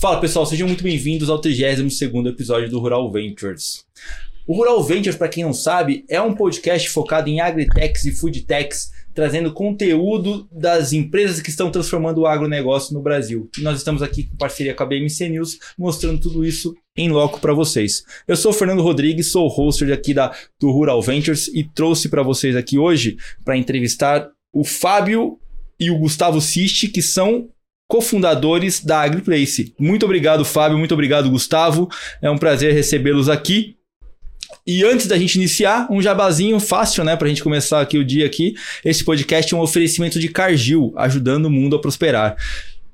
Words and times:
Fala 0.00 0.18
pessoal, 0.18 0.46
sejam 0.46 0.66
muito 0.66 0.82
bem-vindos 0.82 1.28
ao 1.28 1.38
32 1.38 2.24
episódio 2.24 2.70
do 2.70 2.78
Rural 2.78 3.12
Ventures. 3.12 3.84
O 4.46 4.56
Rural 4.56 4.82
Ventures, 4.82 5.14
para 5.14 5.28
quem 5.28 5.44
não 5.44 5.52
sabe, 5.52 6.06
é 6.08 6.18
um 6.18 6.34
podcast 6.34 6.88
focado 6.88 7.28
em 7.28 7.42
agritechs 7.42 8.06
e 8.06 8.12
foodtechs, 8.12 8.90
trazendo 9.14 9.52
conteúdo 9.52 10.48
das 10.50 10.94
empresas 10.94 11.42
que 11.42 11.50
estão 11.50 11.70
transformando 11.70 12.22
o 12.22 12.26
agronegócio 12.26 12.94
no 12.94 13.02
Brasil. 13.02 13.50
E 13.58 13.60
nós 13.60 13.76
estamos 13.76 14.02
aqui 14.02 14.22
com 14.22 14.36
parceria 14.38 14.72
com 14.72 14.82
a 14.82 14.86
BMC 14.86 15.28
News, 15.28 15.58
mostrando 15.76 16.18
tudo 16.18 16.46
isso 16.46 16.74
em 16.96 17.10
loco 17.10 17.38
para 17.38 17.52
vocês. 17.52 18.02
Eu 18.26 18.36
sou 18.38 18.52
o 18.52 18.54
Fernando 18.54 18.80
Rodrigues, 18.80 19.30
sou 19.30 19.44
o 19.44 19.50
hoster 19.50 19.92
aqui 19.92 20.14
da, 20.14 20.34
do 20.58 20.70
Rural 20.70 21.02
Ventures 21.02 21.48
e 21.48 21.62
trouxe 21.62 22.08
para 22.08 22.22
vocês 22.22 22.56
aqui 22.56 22.78
hoje 22.78 23.18
para 23.44 23.54
entrevistar 23.54 24.30
o 24.50 24.64
Fábio 24.64 25.38
e 25.78 25.90
o 25.90 25.98
Gustavo 25.98 26.40
Sisti, 26.40 26.88
que 26.88 27.02
são 27.02 27.50
cofundadores 27.90 28.84
da 28.84 29.00
AgriPlace. 29.00 29.74
Muito 29.76 30.06
obrigado, 30.06 30.44
Fábio. 30.44 30.78
Muito 30.78 30.94
obrigado, 30.94 31.28
Gustavo. 31.28 31.88
É 32.22 32.30
um 32.30 32.38
prazer 32.38 32.72
recebê-los 32.72 33.28
aqui. 33.28 33.74
E 34.64 34.84
antes 34.84 35.08
da 35.08 35.18
gente 35.18 35.34
iniciar, 35.34 35.88
um 35.90 36.00
jabazinho 36.00 36.60
fácil, 36.60 37.02
né, 37.02 37.16
pra 37.16 37.26
gente 37.26 37.42
começar 37.42 37.80
aqui 37.80 37.98
o 37.98 38.04
dia 38.04 38.26
aqui. 38.26 38.54
Esse 38.84 39.04
podcast 39.04 39.52
é 39.52 39.56
um 39.56 39.60
oferecimento 39.60 40.20
de 40.20 40.28
Cargill, 40.28 40.94
ajudando 40.96 41.46
o 41.46 41.50
mundo 41.50 41.74
a 41.74 41.80
prosperar. 41.80 42.36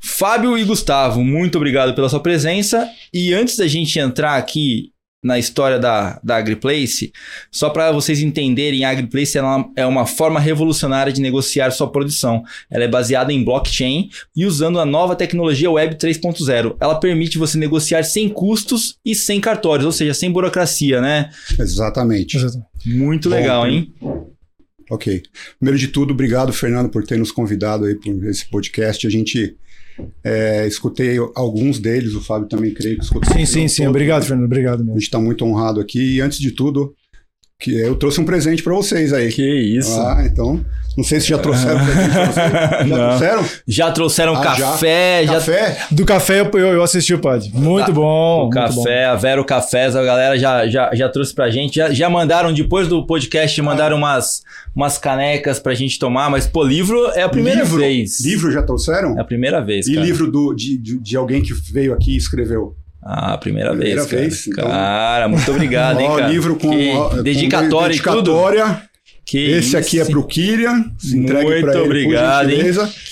Fábio 0.01 0.57
e 0.57 0.65
Gustavo, 0.65 1.23
muito 1.23 1.57
obrigado 1.57 1.95
pela 1.95 2.09
sua 2.09 2.21
presença. 2.21 2.89
E 3.13 3.35
antes 3.35 3.57
da 3.59 3.67
gente 3.67 3.99
entrar 3.99 4.37
aqui 4.37 4.93
na 5.27 5.39
história 5.39 5.79
da, 5.79 6.21
da 6.23 6.37
AgriPlace, 6.37 7.13
só 7.51 7.69
para 7.69 7.91
vocês 7.91 8.21
entenderem, 8.21 8.85
a 8.85 8.91
AgriPlace 8.91 9.37
é 9.75 9.85
uma 9.85 10.07
forma 10.07 10.39
revolucionária 10.39 11.13
de 11.13 11.21
negociar 11.21 11.73
sua 11.73 11.91
produção. 11.91 12.45
Ela 12.71 12.85
é 12.85 12.89
baseada 12.89 13.33
em 13.33 13.45
blockchain 13.45 14.09
e 14.37 14.47
usando 14.47 14.79
a 14.79 14.87
nova 14.87 15.17
tecnologia 15.17 15.71
Web 15.71 15.97
3.0. 15.97 16.77
Ela 16.81 16.95
permite 17.01 17.39
você 17.39 17.59
negociar 17.59 18.05
sem 18.05 18.29
custos 18.29 18.99
e 19.05 19.15
sem 19.15 19.41
cartórios, 19.41 19.85
ou 19.85 19.93
seja, 19.93 20.15
sem 20.15 20.31
burocracia, 20.31 21.01
né? 21.01 21.31
Exatamente. 21.59 22.39
Muito 22.87 23.29
legal, 23.29 23.63
Bom, 23.63 23.69
hein? 23.69 23.93
Ok. 24.89 25.23
Primeiro 25.59 25.79
de 25.79 25.89
tudo, 25.89 26.13
obrigado, 26.13 26.53
Fernando, 26.53 26.89
por 26.89 27.05
ter 27.05 27.19
nos 27.19 27.33
convidado 27.33 27.85
aí 27.85 27.97
para 27.97 28.31
esse 28.31 28.49
podcast. 28.49 29.05
A 29.05 29.11
gente 29.11 29.57
é, 30.23 30.67
escutei 30.67 31.17
alguns 31.35 31.79
deles, 31.79 32.15
o 32.15 32.21
Fábio 32.21 32.49
também 32.49 32.73
creio 32.73 32.99
que 32.99 33.05
escutou. 33.05 33.33
Sim, 33.33 33.47
sim, 33.47 33.69
sim. 33.69 33.77
Todos. 33.83 33.91
Obrigado, 33.91 34.25
Fernando. 34.25 34.45
Obrigado. 34.47 34.79
Mesmo. 34.79 34.93
A 34.93 34.95
gente 34.95 35.05
está 35.05 35.19
muito 35.19 35.45
honrado 35.45 35.81
aqui. 35.81 36.17
E 36.17 36.21
antes 36.21 36.39
de 36.39 36.51
tudo, 36.51 36.95
que 37.59 37.75
eu 37.75 37.95
trouxe 37.95 38.21
um 38.21 38.25
presente 38.25 38.63
para 38.63 38.75
vocês 38.75 39.13
aí. 39.13 39.33
Que 39.33 39.43
isso. 39.43 39.99
Ah, 40.01 40.23
então. 40.25 40.65
Não 40.97 41.05
sei 41.05 41.21
se 41.21 41.29
já 41.29 41.37
trouxeram 41.37 41.85
presente 41.85 42.11
pra 42.11 42.25
vocês. 42.25 42.53
Já 42.57 42.85
não. 42.87 43.09
trouxeram? 43.09 43.45
Já 43.69 43.91
trouxeram 43.93 44.35
ah, 44.35 44.43
café. 44.43 45.27
Já... 45.27 45.35
Café? 45.35 45.79
Do 45.91 46.07
café 46.07 46.41
eu, 46.41 46.59
eu 46.59 46.83
assisti 46.83 47.13
o 47.13 47.19
pod. 47.19 47.51
Muito 47.53 47.93
bom. 47.93 48.39
O 48.39 48.43
muito 48.45 48.55
café, 48.55 49.07
bom. 49.07 49.13
a 49.13 49.15
Vero 49.15 49.45
Cafés, 49.45 49.95
a 49.95 50.03
galera 50.03 50.39
já, 50.39 50.67
já, 50.67 50.95
já 50.95 51.09
trouxe 51.11 51.35
pra 51.35 51.51
gente. 51.51 51.77
Já, 51.77 51.93
já 51.93 52.09
mandaram, 52.09 52.53
depois 52.53 52.89
do 52.89 53.07
podcast, 53.07 53.61
mandaram 53.61 53.97
ah. 53.97 54.01
umas, 54.01 54.43
umas 54.75 54.97
canecas 54.97 55.59
pra 55.59 55.75
gente 55.75 55.99
tomar. 55.99 56.31
Mas, 56.31 56.47
pô, 56.47 56.65
livro 56.65 57.11
é 57.11 57.23
a 57.23 57.29
primeira 57.29 57.63
livro, 57.63 57.79
vez. 57.79 58.19
Livro 58.25 58.51
já 58.51 58.63
trouxeram? 58.63 59.19
É 59.19 59.21
a 59.21 59.25
primeira 59.25 59.61
vez. 59.61 59.87
E 59.87 59.95
cara. 59.95 60.07
livro 60.07 60.31
do, 60.31 60.55
de, 60.55 60.79
de, 60.79 60.99
de 60.99 61.17
alguém 61.17 61.43
que 61.43 61.53
veio 61.71 61.93
aqui 61.93 62.15
e 62.15 62.17
escreveu? 62.17 62.75
Ah, 63.09 63.39
primeira, 63.39 63.71
primeira 63.71 64.03
vez. 64.03 64.07
Primeira 64.07 64.29
vez. 64.29 64.47
Então... 64.49 64.67
Cara, 64.69 65.29
muito 65.29 65.49
obrigado, 65.49 66.01
hein, 66.03 66.09
cara. 66.09 66.27
livro 66.27 66.57
com, 66.57 66.71
que 66.71 67.23
dedicatória, 67.23 67.89
dedicatória 67.91 68.63
e 68.63 68.65
tudo. 68.65 68.96
Que 69.27 69.39
Esse 69.39 69.71
isso, 69.71 69.77
aqui 69.77 69.99
é 69.99 70.05
para 70.05 70.21
o 70.21 70.25
Kyrian, 70.25 70.85
entregue 71.05 71.61
para 71.61 71.73
ele, 71.73 71.85
obrigado, 71.85 72.49
hein? 72.49 72.61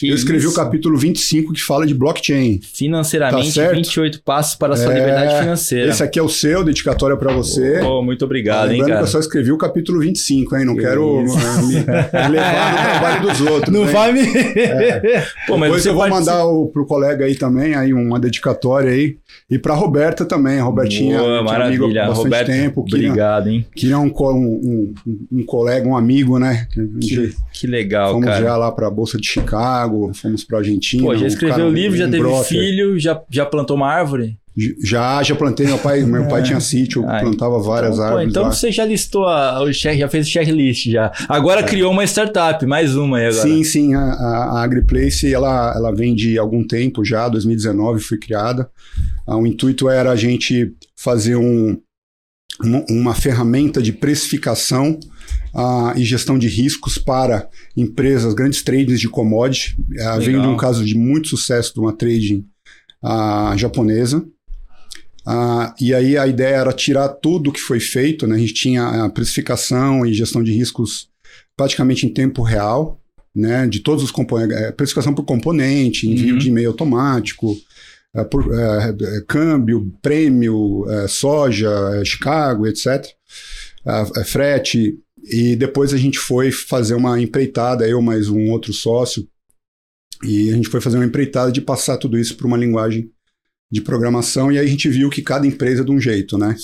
Eu 0.00 0.14
escrevi 0.14 0.44
isso. 0.44 0.52
o 0.52 0.54
capítulo 0.54 0.96
25 0.96 1.52
que 1.52 1.60
fala 1.60 1.84
de 1.84 1.92
blockchain. 1.92 2.60
Financeiramente, 2.62 3.52
tá 3.52 3.72
28 3.72 4.22
passos 4.22 4.54
para 4.54 4.74
a 4.74 4.76
sua 4.76 4.92
é, 4.92 5.00
liberdade 5.00 5.40
financeira. 5.40 5.90
Esse 5.90 6.04
aqui 6.04 6.20
é 6.20 6.22
o 6.22 6.28
seu, 6.28 6.62
dedicatória 6.62 7.16
para 7.16 7.32
você. 7.32 7.80
Oh, 7.80 8.00
muito 8.00 8.24
obrigado, 8.24 8.70
hein, 8.70 8.80
cara. 8.82 8.98
que 8.98 9.02
eu 9.02 9.06
só 9.08 9.18
escrevi 9.18 9.50
o 9.50 9.58
capítulo 9.58 9.98
25, 9.98 10.56
hein? 10.56 10.64
Não 10.64 10.76
que 10.76 10.82
quero 10.82 11.20
me, 11.20 11.24
levar 11.82 12.70
no 12.70 12.90
trabalho 12.90 13.28
dos 13.28 13.40
outros. 13.40 13.74
Não 13.74 13.84
vai 13.86 14.12
me... 14.12 14.20
É. 14.20 15.26
Pô, 15.48 15.58
Depois 15.58 15.84
eu 15.84 15.94
vou 15.94 16.08
mandar 16.08 16.46
o, 16.46 16.68
pro 16.68 16.86
colega 16.86 17.24
aí 17.24 17.34
também, 17.34 17.74
aí 17.74 17.92
uma 17.92 18.20
dedicatória 18.20 18.92
aí. 18.92 19.16
E 19.50 19.58
para 19.58 19.74
Roberta 19.74 20.24
também, 20.24 20.58
a 20.58 20.62
Robertinha, 20.62 21.18
Boa, 21.18 21.42
maravilha. 21.42 21.84
amigo 21.84 21.98
há 21.98 22.06
bastante 22.06 22.24
Roberto, 22.24 22.46
tempo. 22.46 22.80
Obrigado, 22.80 23.48
hein? 23.48 23.66
Que 23.74 23.92
é 23.92 23.96
um, 23.96 24.06
um, 24.06 24.94
um, 25.06 25.26
um 25.32 25.44
colega, 25.44 25.86
um 25.86 25.96
amigo, 25.96 26.03
né? 26.38 26.66
Que, 27.00 27.34
que 27.52 27.66
legal, 27.66 28.12
fomos 28.12 28.24
cara. 28.24 28.36
Fomos 28.36 28.50
já 28.50 28.56
lá 28.56 28.72
para 28.72 28.86
a 28.86 28.90
Bolsa 28.90 29.18
de 29.18 29.26
Chicago, 29.26 30.12
fomos 30.14 30.44
para 30.44 30.58
Argentina. 30.58 31.02
Pô, 31.02 31.16
já 31.16 31.26
escreveu 31.26 31.66
um 31.66 31.72
livro, 31.72 31.96
já 31.96 32.08
teve 32.08 32.44
filho, 32.44 32.98
já, 32.98 33.20
já 33.30 33.46
plantou 33.46 33.76
uma 33.76 33.90
árvore? 33.90 34.38
Já, 34.80 35.20
já 35.22 35.34
plantei. 35.34 35.66
Meu 35.66 35.78
pai, 35.78 36.02
meu 36.04 36.28
pai 36.28 36.42
tinha 36.44 36.60
sítio, 36.60 37.02
eu 37.02 37.08
plantava 37.08 37.58
várias 37.58 37.94
então, 37.94 38.04
árvores. 38.04 38.24
Pô, 38.24 38.30
então 38.30 38.42
lá. 38.44 38.52
você 38.52 38.70
já 38.70 38.84
listou 38.84 39.26
a, 39.26 39.60
o 39.62 39.72
check, 39.72 39.98
já 39.98 40.08
fez 40.08 40.26
o 40.26 40.30
checklist 40.30 40.86
já. 40.90 41.12
Agora 41.28 41.60
é. 41.60 41.64
criou 41.64 41.90
uma 41.92 42.04
startup, 42.04 42.64
mais 42.64 42.94
uma 42.94 43.18
aí 43.18 43.26
agora. 43.26 43.42
Sim, 43.42 43.64
sim. 43.64 43.94
A, 43.94 44.00
a 44.00 44.62
AgriPlace 44.62 45.32
ela, 45.32 45.74
ela 45.74 45.92
vem 45.92 46.14
de 46.14 46.38
algum 46.38 46.64
tempo 46.64 47.04
já, 47.04 47.28
2019 47.28 48.00
foi 48.00 48.18
criada. 48.18 48.70
Ah, 49.26 49.36
o 49.36 49.46
intuito 49.46 49.88
era 49.88 50.12
a 50.12 50.16
gente 50.16 50.72
fazer 50.94 51.34
um, 51.34 51.76
uma, 52.62 52.84
uma 52.88 53.14
ferramenta 53.14 53.82
de 53.82 53.92
precificação 53.92 54.98
uh, 55.54 55.96
e 55.96 56.04
gestão 56.04 56.38
de 56.38 56.48
riscos 56.48 56.98
para 56.98 57.48
empresas, 57.76 58.34
grandes 58.34 58.62
tradings 58.62 59.00
de 59.00 59.08
commodity. 59.08 59.76
Uh, 59.78 60.20
vem 60.20 60.40
de 60.40 60.46
um 60.46 60.56
caso 60.56 60.84
de 60.84 60.96
muito 60.96 61.28
sucesso 61.28 61.72
de 61.72 61.80
uma 61.80 61.92
trading 61.92 62.44
uh, 63.02 63.56
japonesa. 63.56 64.18
Uh, 65.26 65.72
e 65.80 65.94
aí 65.94 66.18
a 66.18 66.26
ideia 66.26 66.56
era 66.56 66.72
tirar 66.72 67.08
tudo 67.08 67.52
que 67.52 67.60
foi 67.60 67.80
feito, 67.80 68.26
né? 68.26 68.36
A 68.36 68.38
gente 68.38 68.52
tinha 68.52 69.04
a 69.04 69.08
precificação 69.08 70.04
e 70.04 70.12
gestão 70.12 70.42
de 70.42 70.52
riscos 70.52 71.08
praticamente 71.56 72.04
em 72.04 72.12
tempo 72.12 72.42
real, 72.42 73.00
né? 73.34 73.66
De 73.66 73.80
todos 73.80 74.04
os 74.04 74.10
componentes, 74.10 74.56
é, 74.56 74.70
precificação 74.70 75.14
por 75.14 75.24
componente, 75.24 76.06
envio 76.06 76.34
uhum. 76.34 76.38
de 76.38 76.48
e-mail 76.48 76.68
automático, 76.68 77.56
é, 78.14 78.22
por, 78.22 78.52
é, 78.52 78.90
é, 78.90 79.20
câmbio, 79.26 79.90
prêmio, 80.02 80.84
soja, 81.08 81.70
Chicago, 82.04 82.66
etc. 82.66 83.06
frete. 84.26 84.98
E 85.30 85.56
depois 85.56 85.92
a 85.94 85.96
gente 85.96 86.18
foi 86.18 86.50
fazer 86.50 86.94
uma 86.94 87.20
empreitada, 87.20 87.88
eu 87.88 88.02
mais 88.02 88.28
um 88.28 88.50
outro 88.50 88.72
sócio, 88.72 89.26
e 90.22 90.50
a 90.50 90.54
gente 90.54 90.68
foi 90.68 90.80
fazer 90.80 90.96
uma 90.96 91.04
empreitada 91.04 91.50
de 91.50 91.60
passar 91.60 91.96
tudo 91.96 92.18
isso 92.18 92.36
para 92.36 92.46
uma 92.46 92.56
linguagem 92.56 93.10
de 93.70 93.80
programação, 93.80 94.52
e 94.52 94.58
aí 94.58 94.64
a 94.64 94.68
gente 94.68 94.88
viu 94.88 95.10
que 95.10 95.22
cada 95.22 95.46
empresa 95.46 95.82
é 95.82 95.84
de 95.84 95.90
um 95.90 95.98
jeito, 95.98 96.38
né? 96.38 96.54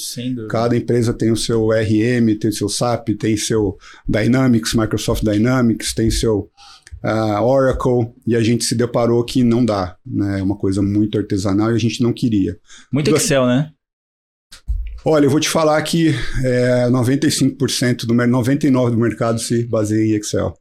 Cada 0.47 0.77
empresa 0.77 1.13
tem 1.13 1.33
o 1.33 1.37
seu 1.37 1.71
RM, 1.71 2.39
tem 2.39 2.51
o 2.51 2.53
seu 2.53 2.69
SAP, 2.69 3.17
tem 3.19 3.37
seu 3.37 3.77
Dynamics, 4.07 4.75
Microsoft 4.75 5.25
Dynamics, 5.25 5.93
tem 5.93 6.11
seu 6.11 6.51
uh, 7.03 7.43
Oracle, 7.43 8.13
e 8.27 8.37
a 8.37 8.41
gente 8.41 8.65
se 8.65 8.75
deparou 8.77 9.25
que 9.25 9.43
não 9.43 9.65
dá, 9.65 9.97
né? 10.07 10.39
É 10.39 10.43
uma 10.43 10.57
coisa 10.57 10.83
muito 10.83 11.19
artesanal 11.19 11.73
e 11.73 11.75
a 11.75 11.79
gente 11.81 12.03
não 12.03 12.13
queria. 12.13 12.57
Muito 12.93 13.15
Excel, 13.17 13.47
né? 13.47 13.73
Olha, 15.05 15.25
eu 15.25 15.31
vou 15.31 15.41
te 15.41 15.49
falar 15.49 15.81
que 15.83 16.15
é, 16.45 16.89
95% 16.91 18.07
do 18.07 18.15
99% 18.15 18.91
do 18.91 18.99
mercado 18.99 19.41
se 19.41 19.65
baseia 19.65 20.05
em 20.05 20.17
Excel. 20.17 20.55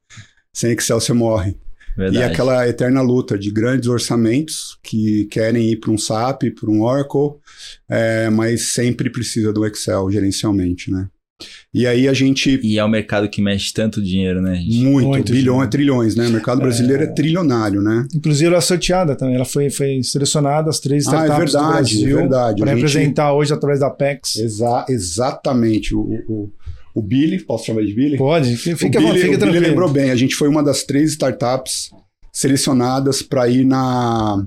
Sem 0.53 0.71
Excel 0.71 0.99
você 0.99 1.13
morre. 1.13 1.57
Verdade. 1.97 2.17
E 2.17 2.23
aquela 2.23 2.67
eterna 2.67 3.01
luta 3.01 3.37
de 3.37 3.51
grandes 3.51 3.89
orçamentos 3.89 4.79
que 4.81 5.25
querem 5.25 5.71
ir 5.71 5.77
para 5.77 5.91
um 5.91 5.97
SAP, 5.97 6.43
para 6.57 6.69
um 6.69 6.81
Oracle, 6.81 7.35
é, 7.89 8.29
mas 8.29 8.71
sempre 8.71 9.09
precisa 9.09 9.51
do 9.51 9.65
Excel 9.65 10.09
gerencialmente, 10.09 10.89
né? 10.89 11.09
E 11.73 11.85
aí 11.85 12.07
a 12.07 12.13
gente. 12.13 12.59
E 12.63 12.79
é 12.79 12.83
o 12.83 12.89
mercado 12.89 13.29
que 13.29 13.41
mexe 13.41 13.73
tanto 13.73 14.01
dinheiro, 14.01 14.41
né? 14.41 14.55
Gente? 14.55 14.83
Muito, 14.83 15.07
Muito 15.07 15.31
bilhões, 15.31 15.69
trilhões, 15.69 16.15
né? 16.15 16.27
O 16.27 16.31
mercado 16.31 16.59
brasileiro 16.59 17.03
é... 17.03 17.05
é... 17.05 17.09
trilionário, 17.13 17.81
né? 17.81 18.07
Inclusive 18.13 18.47
ela 18.47 18.57
é 18.57 18.61
sorteada 18.61 19.15
também. 19.15 19.35
Ela 19.35 19.45
foi, 19.45 19.69
foi 19.69 20.01
selecionada 20.03 20.69
as 20.69 20.79
três 20.79 21.03
startups 21.03 21.31
ah, 21.31 21.35
é 21.35 21.39
verdade, 21.39 21.67
do 21.95 22.01
Brasil 22.01 22.17
é 22.17 22.21
verdade. 22.21 22.61
para 22.61 22.71
gente... 22.71 22.81
representar 22.81 23.33
hoje 23.33 23.53
através 23.53 23.79
da 23.79 23.89
PEX. 23.89 24.37
Exa 24.37 24.85
exatamente. 24.89 25.95
O, 25.95 26.01
o, 26.27 26.51
o, 26.95 27.01
Billy, 27.01 27.39
posso 27.39 27.65
chamar 27.65 27.85
de 27.85 27.93
Billy? 27.93 28.17
Pode, 28.17 28.57
fica, 28.57 28.87
o 28.87 28.89
Billy, 28.89 29.19
fica 29.19 29.45
o 29.45 29.51
Billy 29.51 29.59
lembrou 29.59 29.89
bem. 29.89 30.11
A 30.11 30.15
gente 30.15 30.35
foi 30.35 30.47
uma 30.47 30.63
das 30.63 30.83
três 30.83 31.11
startups 31.11 31.91
selecionadas 32.33 33.21
para 33.21 33.47
ir 33.47 33.65
na 33.65 34.45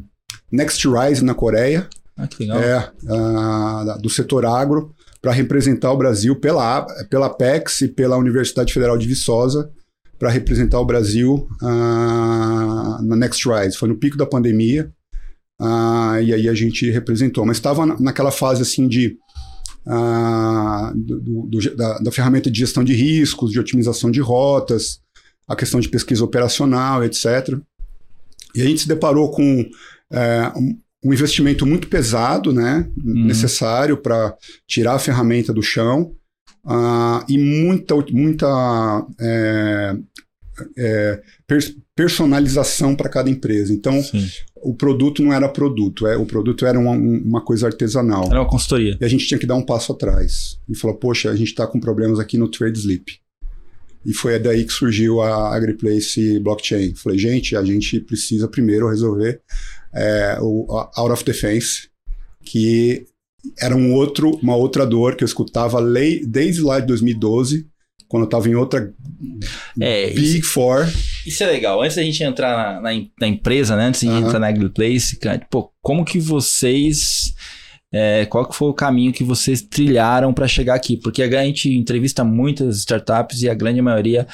Next 0.51 0.87
Rise 0.87 1.25
na 1.25 1.35
Coreia. 1.35 1.89
Ah, 2.17 2.27
que 2.27 2.43
legal. 2.43 2.61
É, 2.61 2.91
uh, 3.05 4.03
do 4.03 4.11
setor 4.11 4.45
agro 4.45 4.95
para 5.23 5.33
representar 5.33 5.93
o 5.93 5.97
Brasil 5.97 6.35
pela, 6.35 6.85
pela 7.09 7.31
PEX 7.31 7.83
e 7.83 7.89
pela 7.89 8.17
Universidade 8.17 8.73
Federal 8.73 8.99
de 8.99 9.07
Viçosa, 9.07 9.71
para 10.19 10.29
representar 10.31 10.81
o 10.81 10.85
Brasil 10.85 11.49
uh, 11.63 13.03
na 13.03 13.17
Next 13.17 13.49
Rise. 13.49 13.77
Foi 13.77 13.89
no 13.89 13.97
pico 13.97 14.17
da 14.17 14.27
pandemia, 14.27 14.93
uh, 15.61 16.21
e 16.21 16.35
aí 16.35 16.49
a 16.49 16.55
gente 16.55 16.91
representou. 16.91 17.47
Mas 17.47 17.59
estava 17.59 17.87
naquela 17.87 18.33
fase 18.33 18.63
assim 18.63 18.89
de. 18.89 19.17
Uh, 19.85 20.95
do, 20.95 21.21
do, 21.49 21.77
da, 21.77 21.99
da, 21.99 22.13
ferramenta 22.13 22.49
de 22.49 22.61
gestão 22.61 22.85
de 22.85 22.93
riscos, 22.93 23.51
de 23.51 23.59
otimização 23.59 24.13
de 24.13 24.21
rotas, 24.21 25.01
a 25.49 25.57
questão 25.57 25.81
de 25.81 25.89
pesquisa 25.89 26.25
operacional, 26.25 27.03
etc. 27.03 27.59
E 28.55 28.63
a 28.63 28.65
gente 28.65 28.83
se 28.83 28.89
deparou 28.89 29.33
com 29.33 29.69
é, 30.13 30.53
um 31.05 31.13
investimento 31.13 31.67
muito 31.67 31.89
pesado, 31.89 32.53
né? 32.53 32.89
Uhum. 33.05 33.27
Necessário 33.27 33.97
para 33.97 34.37
tirar 34.67 34.95
a 34.95 34.99
ferramenta 34.99 35.53
do 35.53 35.63
chão 35.63 36.13
ah, 36.65 37.25
e 37.29 37.37
muita, 37.39 37.95
muita 38.13 39.07
é, 39.21 39.97
é, 40.77 41.23
pers- 41.47 41.75
personalização 41.95 42.95
para 42.95 43.09
cada 43.09 43.29
empresa. 43.29 43.73
Então, 43.73 44.01
Sim. 44.03 44.27
o 44.63 44.75
produto 44.75 45.23
não 45.23 45.33
era 45.33 45.49
produto, 45.49 46.07
é, 46.07 46.17
o 46.17 46.25
produto 46.25 46.65
era 46.65 46.79
uma, 46.79 46.93
um- 46.93 47.23
uma 47.25 47.41
coisa 47.41 47.67
artesanal. 47.67 48.27
Era 48.27 48.41
uma 48.41 48.49
consultoria. 48.49 48.97
E 49.01 49.05
a 49.05 49.09
gente 49.09 49.27
tinha 49.27 49.39
que 49.39 49.47
dar 49.47 49.57
um 49.57 49.63
passo 49.67 49.93
atrás. 49.93 50.59
E 50.69 50.77
falou, 50.77 50.97
poxa, 50.97 51.31
a 51.31 51.37
gente 51.37 51.49
está 51.49 51.67
com 51.67 51.81
problemas 51.81 52.19
aqui 52.21 52.39
no 52.39 52.49
Trade 52.49 52.79
Sleep. 52.79 53.19
E 54.05 54.13
foi 54.13 54.39
daí 54.39 54.65
que 54.65 54.73
surgiu 54.73 55.21
a 55.21 55.55
AgriPlace 55.55 56.39
Blockchain. 56.41 56.95
Falei, 56.95 57.19
gente, 57.19 57.57
a 57.57 57.65
gente 57.65 58.01
precisa 58.01 58.49
primeiro 58.49 58.89
resolver 58.89 59.41
é, 59.95 60.39
o 60.41 60.67
Out 60.97 61.13
of 61.13 61.25
Defense, 61.25 61.89
que 62.45 63.07
era 63.61 63.77
um 63.77 63.93
outro, 63.95 64.39
uma 64.43 64.57
outra 64.57 64.87
dor 64.87 65.17
que 65.17 65.25
eu 65.25 65.27
escutava 65.27 65.81
lei, 65.81 66.25
desde 66.25 66.63
lá 66.63 66.81
de 66.81 66.87
2012, 66.87 67.67
quando 68.09 68.25
eu 68.25 68.27
estava 68.27 68.49
em 68.49 68.55
outra 68.55 68.93
É, 69.81 70.11
Big 70.11 70.43
Four. 70.43 70.87
Isso 71.27 71.43
é 71.43 71.47
legal. 71.47 71.83
Antes 71.83 71.97
da 71.97 72.03
gente 72.03 72.23
entrar 72.23 72.57
na, 72.57 72.81
na, 72.81 73.07
na 73.21 73.27
empresa, 73.27 73.75
né? 73.75 73.87
Antes 73.87 74.03
de 74.03 74.09
Aham. 74.09 74.27
entrar 74.27 74.39
na 74.39 74.49
AgriPlace, 74.49 75.17
cara, 75.19 75.47
pô, 75.51 75.73
como 75.81 76.05
que 76.05 76.19
vocês. 76.19 77.35
É, 77.93 78.25
qual 78.27 78.47
que 78.47 78.55
foi 78.57 78.69
o 78.69 78.73
caminho 78.75 79.13
que 79.13 79.23
vocês 79.23 79.61
trilharam 79.61 80.33
para 80.33 80.49
chegar 80.49 80.75
aqui? 80.75 80.97
Porque 80.97 81.23
a 81.23 81.45
gente 81.45 81.69
entrevista 81.69 82.25
muitas 82.25 82.79
startups 82.79 83.43
e 83.43 83.49
a 83.51 83.55
grande 83.55 83.83
maioria 83.83 84.27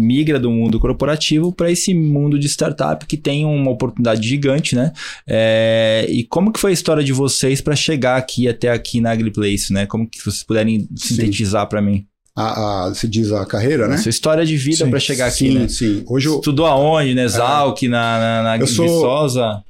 migra 0.00 0.38
do 0.40 0.50
mundo 0.50 0.80
corporativo 0.80 1.52
para 1.52 1.70
esse 1.70 1.92
mundo 1.94 2.38
de 2.38 2.46
startup 2.48 3.04
que 3.06 3.16
tem 3.16 3.44
uma 3.44 3.70
oportunidade 3.70 4.26
gigante, 4.26 4.74
né? 4.74 4.92
É, 5.26 6.06
e 6.08 6.24
como 6.24 6.52
que 6.52 6.58
foi 6.58 6.70
a 6.70 6.74
história 6.74 7.04
de 7.04 7.12
vocês 7.12 7.60
para 7.60 7.76
chegar 7.76 8.16
aqui 8.16 8.48
até 8.48 8.70
aqui 8.70 9.00
na 9.00 9.10
AgriPlace, 9.10 9.72
né? 9.72 9.84
Como 9.86 10.08
que 10.08 10.18
vocês 10.20 10.42
puderem 10.42 10.88
sintetizar 10.96 11.68
para 11.68 11.82
mim? 11.82 12.06
A, 12.38 12.88
a- 12.88 12.94
se 12.94 13.08
diz 13.08 13.32
a 13.32 13.46
carreira, 13.46 13.88
né? 13.88 13.96
Sua 13.96 14.10
história 14.10 14.44
de 14.44 14.56
vida 14.56 14.84
Sim. 14.84 14.90
para 14.90 15.00
chegar 15.00 15.26
aqui, 15.26 15.36
sim, 15.50 15.58
né? 15.58 15.68
sim. 15.68 16.04
Hoje 16.06 16.28
eu... 16.28 16.34
Estudou 16.36 16.66
aonde, 16.66 17.14
né? 17.14 17.24
Exalc, 17.24 17.82
na, 17.84 18.18
na, 18.18 18.42
na 18.42 18.58
Eu 18.58 18.66
sou- 18.66 18.84
Viçosa? 18.84 19.62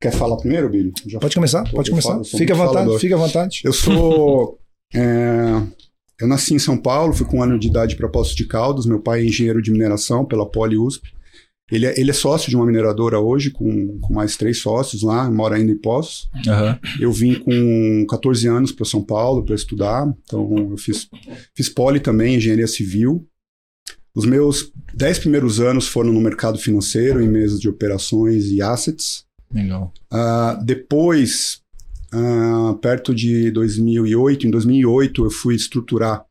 Quer 0.00 0.12
falar 0.12 0.36
primeiro, 0.36 0.68
Billy? 0.68 0.92
Já 1.06 1.18
Pode 1.18 1.34
começar, 1.34 1.70
pode 1.70 1.90
começar. 1.90 2.22
Fica 2.24 2.52
à 2.52 2.56
vontade, 2.56 2.74
falador. 2.74 3.00
fica 3.00 3.14
à 3.14 3.18
vontade. 3.18 3.60
Eu 3.64 3.72
sou. 3.72 4.58
é, 4.94 5.62
eu 6.20 6.28
nasci 6.28 6.54
em 6.54 6.58
São 6.58 6.76
Paulo, 6.76 7.14
fui 7.14 7.26
com 7.26 7.38
um 7.38 7.42
ano 7.42 7.58
de 7.58 7.68
idade 7.68 7.96
para 7.96 8.08
Poços 8.08 8.34
de 8.34 8.46
Caldas. 8.46 8.86
Meu 8.86 9.00
pai 9.00 9.22
é 9.22 9.26
engenheiro 9.26 9.62
de 9.62 9.70
mineração 9.70 10.24
pela 10.24 10.48
Poli 10.50 10.76
USP. 10.76 11.16
Ele 11.70 11.84
é, 11.84 11.98
ele 11.98 12.10
é 12.10 12.14
sócio 12.14 12.48
de 12.48 12.54
uma 12.54 12.64
mineradora 12.64 13.18
hoje, 13.18 13.50
com, 13.50 13.98
com 13.98 14.14
mais 14.14 14.36
três 14.36 14.58
sócios 14.58 15.02
lá, 15.02 15.28
mora 15.28 15.56
ainda 15.56 15.72
em 15.72 15.78
Poços. 15.78 16.28
Aham. 16.46 16.78
Eu 17.00 17.10
vim 17.10 17.34
com 17.34 18.06
14 18.08 18.46
anos 18.46 18.70
para 18.70 18.84
São 18.84 19.02
Paulo 19.02 19.44
para 19.44 19.54
estudar, 19.54 20.06
então 20.22 20.70
eu 20.70 20.76
fiz, 20.76 21.08
fiz 21.56 21.68
Poli 21.68 21.98
também, 21.98 22.36
engenharia 22.36 22.68
civil. 22.68 23.26
Os 24.14 24.24
meus 24.24 24.72
10 24.94 25.18
primeiros 25.18 25.60
anos 25.60 25.88
foram 25.88 26.12
no 26.12 26.20
mercado 26.20 26.56
financeiro, 26.56 27.20
em 27.20 27.28
mesas 27.28 27.60
de 27.60 27.68
operações 27.68 28.46
e 28.46 28.62
assets. 28.62 29.25
Legal. 29.56 29.92
Ah, 30.10 30.60
depois, 30.64 31.60
ah, 32.12 32.76
perto 32.80 33.14
de 33.14 33.50
2008, 33.50 34.46
em 34.46 34.50
2008 34.50 35.24
eu 35.24 35.30
fui 35.30 35.54
estruturar 35.54 36.24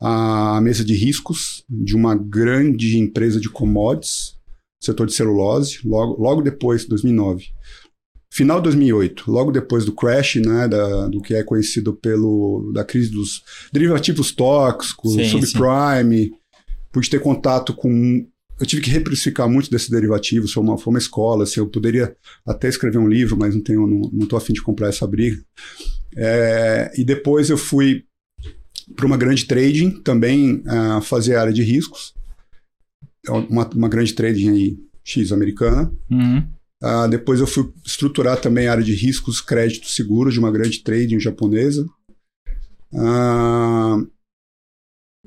a 0.00 0.60
mesa 0.62 0.84
de 0.84 0.94
riscos 0.94 1.62
de 1.68 1.94
uma 1.94 2.14
grande 2.14 2.96
empresa 2.98 3.38
de 3.40 3.48
commodities, 3.50 4.34
setor 4.82 5.06
de 5.06 5.12
celulose, 5.12 5.80
logo, 5.84 6.20
logo 6.22 6.40
depois, 6.42 6.86
2009. 6.86 7.46
Final 8.32 8.58
de 8.58 8.64
2008, 8.64 9.30
logo 9.30 9.50
depois 9.50 9.84
do 9.84 9.92
crash, 9.92 10.36
né, 10.36 10.68
da- 10.68 11.08
do 11.08 11.20
que 11.20 11.34
é 11.34 11.42
conhecido 11.42 11.92
pelo 11.92 12.70
da 12.72 12.84
crise 12.84 13.10
dos 13.10 13.42
derivativos 13.72 14.30
tóxicos, 14.32 15.14
Sim, 15.14 15.24
subprime, 15.28 16.32
pude 16.92 17.10
ter 17.10 17.20
contato 17.20 17.74
com 17.74 18.24
eu 18.60 18.66
tive 18.66 18.82
que 18.82 18.90
reprecificar 18.90 19.48
muito 19.48 19.70
desses 19.70 19.88
derivativos, 19.88 20.52
foi 20.52 20.62
uma, 20.62 20.76
foi 20.76 20.92
uma 20.92 20.98
escola, 20.98 21.44
assim, 21.44 21.60
eu 21.60 21.66
poderia 21.66 22.14
até 22.46 22.68
escrever 22.68 22.98
um 22.98 23.08
livro, 23.08 23.36
mas 23.36 23.54
não 23.54 23.62
tenho, 23.62 23.86
não, 23.86 24.10
não 24.12 24.26
tô 24.26 24.36
afim 24.36 24.52
de 24.52 24.62
comprar 24.62 24.88
essa 24.88 25.06
briga. 25.06 25.42
É, 26.14 26.92
e 26.96 27.02
depois 27.02 27.48
eu 27.48 27.56
fui 27.56 28.04
para 28.94 29.06
uma 29.06 29.16
grande 29.16 29.46
trading, 29.46 30.02
também 30.02 30.62
ah, 30.66 31.00
fazer 31.00 31.36
área 31.36 31.52
de 31.52 31.62
riscos, 31.62 32.12
É 33.26 33.30
uma, 33.30 33.66
uma 33.68 33.88
grande 33.88 34.12
trading 34.12 34.50
aí, 34.50 34.78
X 35.02 35.32
americana. 35.32 35.90
Uhum. 36.10 36.46
Ah, 36.82 37.06
depois 37.06 37.40
eu 37.40 37.46
fui 37.46 37.72
estruturar 37.84 38.40
também 38.40 38.66
a 38.66 38.72
área 38.72 38.84
de 38.84 38.94
riscos, 38.94 39.40
crédito, 39.40 39.88
seguros 39.88 40.34
de 40.34 40.40
uma 40.40 40.50
grande 40.50 40.82
trading 40.82 41.18
japonesa. 41.18 41.86
Ah, 42.94 44.02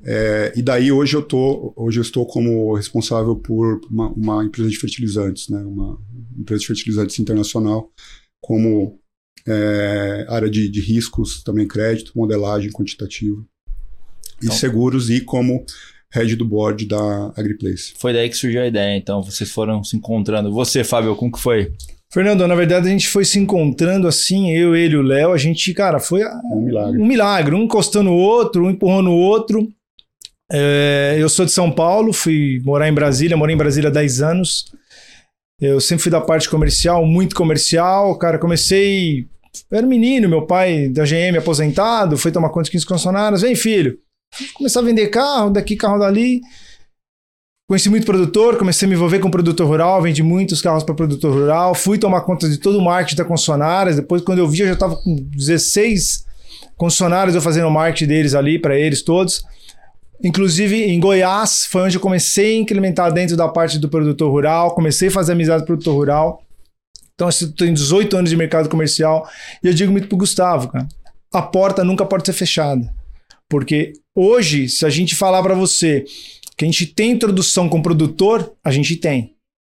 é, 0.04 0.52
e 0.56 0.62
daí 0.62 0.92
hoje 0.92 1.16
eu 1.16 1.22
tô, 1.22 1.72
hoje 1.76 1.98
eu 1.98 2.02
estou 2.02 2.26
como 2.26 2.74
responsável 2.74 3.36
por 3.36 3.80
uma, 3.90 4.08
uma 4.12 4.44
empresa 4.44 4.68
de 4.68 4.76
fertilizantes, 4.76 5.48
né? 5.48 5.58
Uma 5.58 5.98
empresa 6.38 6.60
de 6.60 6.66
fertilizantes 6.66 7.18
internacional, 7.18 7.90
como 8.42 8.98
é, 9.46 10.26
área 10.28 10.50
de, 10.50 10.68
de 10.68 10.80
riscos, 10.80 11.42
também 11.42 11.66
crédito, 11.66 12.12
modelagem 12.14 12.70
quantitativa 12.70 13.36
e 14.42 14.46
Então- 14.46 14.56
seguros 14.56 15.10
e 15.10 15.20
como 15.20 15.64
head 16.12 16.36
do 16.36 16.44
board 16.44 16.86
da 16.86 17.32
AgriPlace. 17.36 17.92
Foi 17.98 18.12
daí 18.12 18.28
que 18.28 18.36
surgiu 18.36 18.62
a 18.62 18.66
ideia, 18.66 18.96
então 18.96 19.22
vocês 19.22 19.50
foram 19.50 19.82
se 19.82 19.96
encontrando. 19.96 20.52
Você, 20.52 20.84
Fábio, 20.84 21.16
como 21.16 21.32
que 21.32 21.40
foi? 21.40 21.72
Fernando, 22.12 22.46
na 22.46 22.54
verdade 22.54 22.86
a 22.86 22.90
gente 22.90 23.08
foi 23.08 23.24
se 23.24 23.40
encontrando 23.40 24.06
assim, 24.06 24.52
eu, 24.52 24.76
ele 24.76 24.94
e 24.94 24.96
o 24.96 25.02
Léo, 25.02 25.32
a 25.32 25.36
gente, 25.36 25.74
cara, 25.74 25.98
foi 25.98 26.22
um 26.52 26.60
milagre. 26.60 27.00
um 27.00 27.06
milagre, 27.06 27.54
um 27.56 27.64
encostando 27.64 28.10
o 28.10 28.16
outro, 28.16 28.66
um 28.66 28.70
empurrando 28.70 29.10
o 29.10 29.16
outro. 29.16 29.68
É, 30.56 31.16
eu 31.18 31.28
sou 31.28 31.44
de 31.44 31.50
São 31.50 31.68
Paulo, 31.68 32.12
fui 32.12 32.62
morar 32.64 32.88
em 32.88 32.94
Brasília, 32.94 33.36
morei 33.36 33.56
em 33.56 33.58
Brasília 33.58 33.90
há 33.90 33.92
10 33.92 34.22
anos. 34.22 34.66
Eu 35.60 35.80
sempre 35.80 36.04
fui 36.04 36.12
da 36.12 36.20
parte 36.20 36.48
comercial, 36.48 37.04
muito 37.04 37.34
comercial. 37.34 38.16
Cara, 38.18 38.38
comecei. 38.38 39.26
era 39.68 39.84
menino, 39.84 40.28
meu 40.28 40.46
pai 40.46 40.88
da 40.88 41.02
GM 41.02 41.36
aposentado, 41.36 42.16
foi 42.16 42.30
tomar 42.30 42.50
conta 42.50 42.66
de 42.66 42.70
15 42.70 42.86
concessionárias. 42.86 43.42
Vem, 43.42 43.56
filho. 43.56 43.98
Começar 44.54 44.78
a 44.78 44.84
vender 44.84 45.08
carro, 45.08 45.50
daqui, 45.50 45.74
carro 45.74 45.98
dali. 45.98 46.40
Conheci 47.68 47.90
muito 47.90 48.06
produtor, 48.06 48.56
comecei 48.56 48.86
a 48.86 48.88
me 48.88 48.94
envolver 48.94 49.18
com 49.18 49.30
produtor 49.30 49.66
rural, 49.66 50.02
vendi 50.02 50.22
muitos 50.22 50.62
carros 50.62 50.84
para 50.84 50.94
produtor 50.94 51.32
rural, 51.32 51.74
fui 51.74 51.98
tomar 51.98 52.20
conta 52.20 52.48
de 52.48 52.58
todo 52.58 52.78
o 52.78 52.84
marketing 52.84 53.16
da 53.16 53.24
concessionárias. 53.24 53.96
Depois, 53.96 54.22
quando 54.22 54.38
eu 54.38 54.46
vi, 54.46 54.60
eu 54.60 54.66
já 54.68 54.74
estava 54.74 54.94
com 54.94 55.16
16 55.16 56.26
concessionários, 56.76 57.34
eu 57.34 57.40
fazendo 57.40 57.66
o 57.66 57.72
marketing 57.72 58.06
deles 58.06 58.34
ali 58.34 58.56
para 58.56 58.78
eles 58.78 59.02
todos. 59.02 59.42
Inclusive 60.22 60.84
em 60.84 61.00
Goiás, 61.00 61.66
foi 61.66 61.82
onde 61.82 61.96
eu 61.96 62.00
comecei 62.00 62.56
a 62.56 62.60
implementar 62.60 63.12
dentro 63.12 63.36
da 63.36 63.48
parte 63.48 63.78
do 63.78 63.88
produtor 63.88 64.30
rural, 64.30 64.74
comecei 64.74 65.08
a 65.08 65.10
fazer 65.10 65.32
amizade 65.32 65.60
com 65.60 65.64
o 65.64 65.66
produtor 65.66 65.94
rural. 65.94 66.42
Então, 67.14 67.28
eu 67.28 67.52
tenho 67.52 67.74
18 67.74 68.16
anos 68.16 68.30
de 68.30 68.36
mercado 68.36 68.68
comercial 68.68 69.28
e 69.62 69.68
eu 69.68 69.74
digo 69.74 69.92
muito 69.92 70.08
pro 70.08 70.16
Gustavo, 70.16 70.68
cara, 70.68 70.88
a 71.32 71.42
porta 71.42 71.84
nunca 71.84 72.04
pode 72.04 72.26
ser 72.26 72.32
fechada. 72.32 72.92
Porque 73.48 73.92
hoje, 74.16 74.68
se 74.68 74.86
a 74.86 74.90
gente 74.90 75.14
falar 75.14 75.42
para 75.42 75.54
você 75.54 76.04
que 76.56 76.64
a 76.64 76.66
gente 76.66 76.86
tem 76.86 77.12
introdução 77.12 77.68
com 77.68 77.82
produtor, 77.82 78.52
a 78.64 78.70
gente 78.70 78.96
tem. 78.96 79.34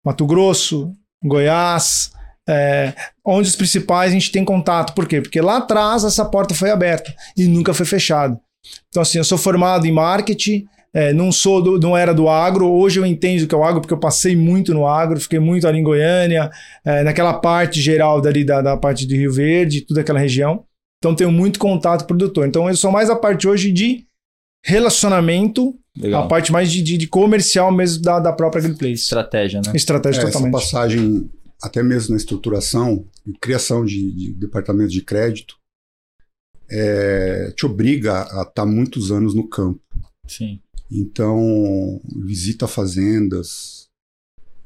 Mato 0.06 0.26
Grosso, 0.26 0.94
Goiás, 1.24 2.12
é, 2.48 2.94
onde 3.26 3.50
os 3.50 3.56
principais 3.56 4.12
a 4.12 4.14
gente 4.14 4.32
tem 4.32 4.46
contato. 4.46 4.94
Por 4.94 5.08
quê? 5.08 5.22
Porque 5.22 5.42
lá 5.42 5.58
atrás 5.58 6.04
essa 6.04 6.24
porta 6.26 6.54
foi 6.54 6.70
aberta 6.70 7.14
e 7.36 7.48
nunca 7.48 7.74
foi 7.74 7.86
fechada. 7.86 8.40
Então, 8.90 9.02
assim, 9.02 9.18
eu 9.18 9.24
sou 9.24 9.38
formado 9.38 9.86
em 9.86 9.92
marketing, 9.92 10.66
é, 10.94 11.12
não 11.12 11.32
sou 11.32 11.62
do- 11.62 11.80
não 11.80 11.96
era 11.98 12.14
do 12.14 12.30
agro, 12.30 12.66
hoje 12.72 13.00
eu 13.00 13.06
entendo 13.06 13.42
o 13.44 13.48
que 13.48 13.54
é 13.54 13.58
o 13.58 13.64
agro, 13.64 13.82
porque 13.82 13.94
eu 13.94 14.00
passei 14.00 14.36
muito 14.36 14.74
no 14.74 14.88
agro, 14.88 15.20
fiquei 15.20 15.40
muito 15.40 15.68
ali 15.68 15.80
em 15.80 15.84
Goiânia, 15.84 16.50
é, 16.86 17.04
naquela 17.04 17.34
parte 17.34 17.82
geral 17.82 18.22
dali 18.22 18.44
da, 18.46 18.62
da 18.62 18.78
parte 18.78 19.06
de 19.06 19.18
Rio 19.18 19.34
Verde, 19.34 19.82
toda 19.82 20.02
aquela 20.02 20.20
região. 20.20 20.64
Então 21.00 21.14
tenho 21.14 21.32
muito 21.32 21.60
contato 21.60 22.00
com 22.00 22.06
o 22.06 22.08
produtor. 22.18 22.48
Então 22.48 22.68
eu 22.70 22.76
sou 22.78 22.92
mais 22.92 23.10
a 23.10 23.16
parte 23.16 23.48
hoje 23.48 23.72
de 23.72 24.06
relacionamento, 24.76 25.76
Legal. 25.98 26.24
a 26.24 26.28
parte 26.28 26.52
mais 26.52 26.72
de, 26.72 26.82
de- 26.82 26.98
de 26.98 27.08
comercial 27.08 27.72
mesmo 27.72 28.02
da, 28.02 28.20
da 28.20 28.34
própria 28.34 28.62
AgriPlace. 28.62 28.94
Estratégia, 29.04 29.62
né? 29.66 29.72
Estratégia 29.76 30.20
É, 30.20 30.24
essa 30.24 30.32
totalmente. 30.32 30.54
passagem, 30.54 31.30
até 31.62 31.82
mesmo 31.84 32.12
na 32.12 32.18
estruturação 32.18 33.06
e 33.26 33.32
criação 33.34 33.86
de, 33.86 34.12
de 34.12 34.34
departamentos 34.34 34.92
de 34.94 35.02
crédito, 35.02 35.56
é, 36.70 37.52
te 37.56 37.66
obriga 37.66 38.24
a 38.40 38.44
estar 38.44 38.66
muitos 38.66 39.12
anos 39.12 39.34
no 39.34 39.48
campo. 39.48 39.80
Sim. 40.28 40.60
Então, 40.92 42.00
visita 42.26 42.68
fazendas, 42.68 43.88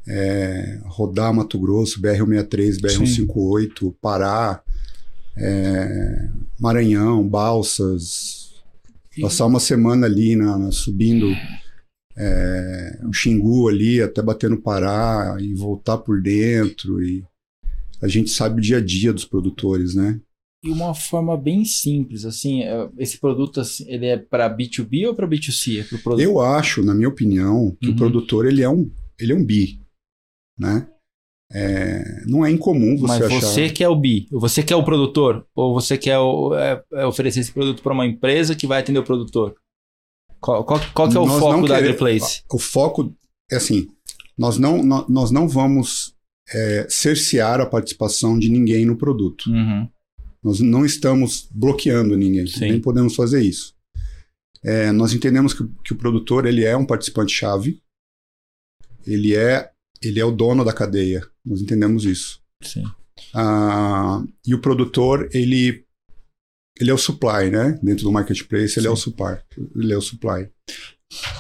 é, 0.07 0.79
rodar 0.85 1.33
Mato 1.33 1.59
Grosso, 1.59 2.01
BR-163, 2.01 2.79
BR-158, 2.81 3.95
Pará, 4.01 4.61
é, 5.37 6.29
Maranhão, 6.59 7.27
Balsas, 7.27 8.53
passar 9.21 9.45
uma 9.45 9.59
semana 9.59 10.05
ali 10.07 10.35
na, 10.35 10.57
na- 10.57 10.71
subindo 10.71 11.27
é, 12.17 12.99
o 13.05 13.13
Xingu 13.13 13.69
ali 13.69 14.01
até 14.01 14.21
bater 14.21 14.49
no 14.49 14.61
Pará 14.61 15.37
e 15.39 15.53
voltar 15.53 15.97
por 15.99 16.21
dentro 16.21 17.01
e 17.01 17.23
a 18.01 18.07
gente 18.07 18.29
sabe 18.29 18.59
o 18.59 18.61
dia 18.61 18.77
a 18.77 18.81
dia 18.81 19.11
dos 19.13 19.25
produtores, 19.25 19.93
né? 19.95 20.19
E 20.63 20.69
uma 20.69 20.93
forma 20.93 21.37
bem 21.37 21.63
simples, 21.63 22.25
assim, 22.25 22.63
é, 22.63 22.89
esse 22.97 23.17
produto 23.17 23.61
assim, 23.61 23.85
ele 23.87 24.07
é 24.07 24.17
para 24.17 24.49
B2B 24.49 25.07
ou 25.07 25.15
para 25.15 25.27
B2C? 25.27 25.81
É 25.81 25.97
pro 25.97 26.19
Eu 26.19 26.41
acho, 26.41 26.83
na 26.83 26.93
minha 26.93 27.07
opinião, 27.07 27.77
que 27.79 27.87
uhum. 27.87 27.93
o 27.93 27.97
produtor 27.97 28.45
ele 28.45 28.61
é 28.61 28.69
um 28.69 28.91
ele 29.17 29.31
é 29.31 29.35
um 29.35 29.43
bi, 29.43 29.81
né? 30.57 30.87
É, 31.51 32.03
não 32.27 32.45
é 32.45 32.51
incomum 32.51 32.95
você 32.97 33.07
Mas 33.07 33.21
achar... 33.23 33.41
você 33.41 33.69
que 33.69 33.83
é 33.83 33.89
o 33.89 33.95
bi, 33.95 34.27
você 34.31 34.61
que 34.61 34.71
é 34.71 34.75
o 34.75 34.83
produtor, 34.83 35.47
ou 35.55 35.73
você 35.73 35.97
quer 35.97 36.19
o, 36.19 36.53
é, 36.53 36.83
é 36.93 37.05
oferecer 37.05 37.39
esse 37.39 37.51
produto 37.51 37.81
para 37.81 37.93
uma 37.93 38.05
empresa 38.05 38.55
que 38.55 38.67
vai 38.67 38.81
atender 38.81 38.99
o 38.99 39.03
produtor? 39.03 39.55
Qual, 40.39 40.63
qual, 40.63 40.79
qual 40.93 41.09
que 41.09 41.17
é 41.17 41.19
o 41.19 41.25
nós 41.25 41.39
foco 41.39 41.67
da 41.67 41.77
AgriPlace? 41.77 42.43
O 42.51 42.59
foco 42.59 43.13
é 43.51 43.55
assim, 43.55 43.87
nós 44.37 44.57
não, 44.57 44.83
nós 44.83 45.31
não 45.31 45.47
vamos 45.47 46.13
é, 46.53 46.87
cercear 46.89 47.59
a 47.59 47.65
participação 47.65 48.37
de 48.37 48.49
ninguém 48.49 48.85
no 48.85 48.95
produto. 48.95 49.49
Uhum. 49.49 49.89
Nós 50.43 50.60
não 50.60 50.86
estamos 50.86 51.48
bloqueando 51.51 52.15
ninguém, 52.17 52.48
Sim. 52.48 52.72
nem 52.72 52.81
podemos 52.81 53.15
fazer 53.15 53.41
isso. 53.41 53.75
É, 54.63 54.91
nós 54.91 55.13
entendemos 55.13 55.53
que, 55.53 55.65
que, 55.84 55.93
o 55.93 55.98
produtor 55.98 56.46
ele 56.46 56.65
é 56.65 56.75
um 56.75 56.86
participante 56.86 57.34
chave, 57.34 57.81
ele 59.05 59.36
é 59.36 59.72
ele 60.01 60.19
é 60.19 60.25
o 60.25 60.31
dono 60.31 60.63
da 60.63 60.74
cadeia. 60.74 61.25
Nós 61.46 61.62
entendemos 61.62 62.05
isso. 62.05 62.41
Sim. 62.63 62.84
Ah, 63.34 64.24
e 64.46 64.53
o 64.53 64.62
produtor 64.62 65.29
ele 65.34 65.86
ele 66.79 66.89
é 66.89 66.93
o 66.93 66.98
supply, 66.98 67.51
né? 67.51 67.77
Dentro 67.84 68.05
do 68.05 68.12
marketplace 68.12 68.79
ele 68.79 68.84
Sim. 68.84 68.88
é 68.88 68.91
o 68.91 68.96
supply, 68.96 69.38
ele 69.75 69.93
é 69.93 69.98
o 69.98 70.01
supply. 70.01 70.50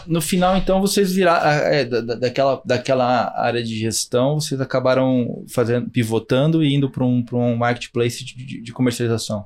No 0.07 0.21
final, 0.21 0.57
então, 0.57 0.81
vocês 0.81 1.13
viraram 1.13 1.47
é, 1.47 1.85
da, 1.85 2.01
daquela, 2.15 2.61
daquela 2.65 3.39
área 3.39 3.63
de 3.63 3.77
gestão, 3.77 4.39
vocês 4.39 4.59
acabaram 4.59 5.45
fazendo, 5.47 5.89
pivotando 5.89 6.63
e 6.63 6.73
indo 6.73 6.89
para 6.89 7.05
um, 7.05 7.23
um 7.33 7.55
marketplace 7.55 8.23
de, 8.25 8.61
de, 8.61 8.73
comercialização. 8.73 9.45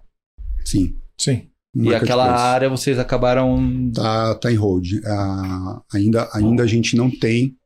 Sim. 0.63 0.95
Sim. 1.17 1.49
E 1.75 1.93
aquela 1.93 2.31
área 2.31 2.69
vocês 2.69 2.99
acabaram. 2.99 3.91
Tá, 3.93 4.35
tá 4.35 4.51
em 4.51 4.55
hold. 4.55 5.01
Ah, 5.05 5.81
ainda, 5.93 6.29
ainda 6.33 6.63
a 6.63 6.67
gente 6.67 6.95
não 6.95 7.09
tem 7.09 7.57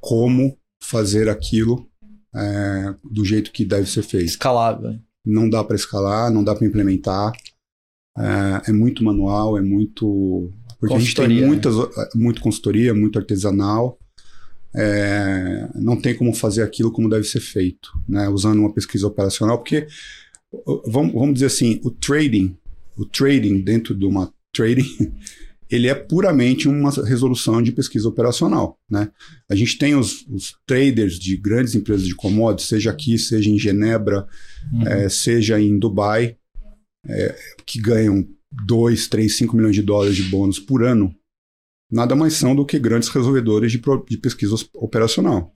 como 0.00 0.56
fazer 0.82 1.28
aquilo 1.28 1.86
é, 2.34 2.94
do 3.04 3.24
jeito 3.24 3.52
que 3.52 3.64
deve 3.64 3.88
ser 3.88 4.02
feito. 4.02 4.26
Escalável. 4.26 4.98
Não 5.24 5.48
dá 5.48 5.62
para 5.62 5.76
escalar, 5.76 6.30
não 6.30 6.42
dá 6.42 6.54
para 6.54 6.66
implementar. 6.66 7.32
É, 8.18 8.70
é, 8.70 8.72
muito 8.72 9.04
manual, 9.04 9.56
é 9.56 9.60
muito. 9.60 10.50
Porque 10.82 10.96
a 10.96 10.98
gente 10.98 11.14
tem 11.14 11.28
né? 11.28 11.46
muitas, 11.46 11.76
muito 12.12 12.40
consultoria, 12.40 12.92
muito 12.92 13.16
artesanal. 13.16 13.96
É, 14.74 15.68
não 15.76 15.94
tem 15.94 16.12
como 16.12 16.34
fazer 16.34 16.62
aquilo 16.62 16.90
como 16.90 17.08
deve 17.08 17.22
ser 17.22 17.38
feito, 17.38 17.92
né? 18.08 18.28
usando 18.28 18.58
uma 18.58 18.74
pesquisa 18.74 19.06
operacional, 19.06 19.58
porque 19.58 19.86
vamos, 20.88 21.12
vamos 21.12 21.34
dizer 21.34 21.46
assim, 21.46 21.80
o 21.84 21.90
trading, 21.90 22.56
o 22.96 23.06
trading 23.06 23.60
dentro 23.60 23.94
de 23.94 24.04
uma 24.04 24.32
trading 24.52 25.12
ele 25.70 25.86
é 25.86 25.94
puramente 25.94 26.66
uma 26.66 26.90
resolução 26.90 27.62
de 27.62 27.70
pesquisa 27.70 28.08
operacional. 28.08 28.76
Né? 28.90 29.08
A 29.48 29.54
gente 29.54 29.78
tem 29.78 29.94
os, 29.94 30.26
os 30.26 30.56
traders 30.66 31.16
de 31.16 31.36
grandes 31.36 31.76
empresas 31.76 32.08
de 32.08 32.14
commodities, 32.16 32.68
seja 32.68 32.90
aqui, 32.90 33.16
seja 33.16 33.48
em 33.48 33.58
Genebra, 33.58 34.26
uhum. 34.72 34.82
é, 34.88 35.08
seja 35.08 35.60
em 35.60 35.78
Dubai, 35.78 36.36
é, 37.06 37.36
que 37.64 37.80
ganham 37.80 38.26
2, 38.66 39.08
3, 39.08 39.36
5 39.36 39.56
milhões 39.56 39.74
de 39.74 39.82
dólares 39.82 40.16
de 40.16 40.24
bônus 40.24 40.58
por 40.58 40.84
ano, 40.84 41.14
nada 41.90 42.14
mais 42.14 42.34
são 42.34 42.54
do 42.54 42.66
que 42.66 42.78
grandes 42.78 43.08
resolvedores 43.08 43.72
de, 43.72 43.80
de 44.08 44.18
pesquisa 44.18 44.54
operacional. 44.74 45.52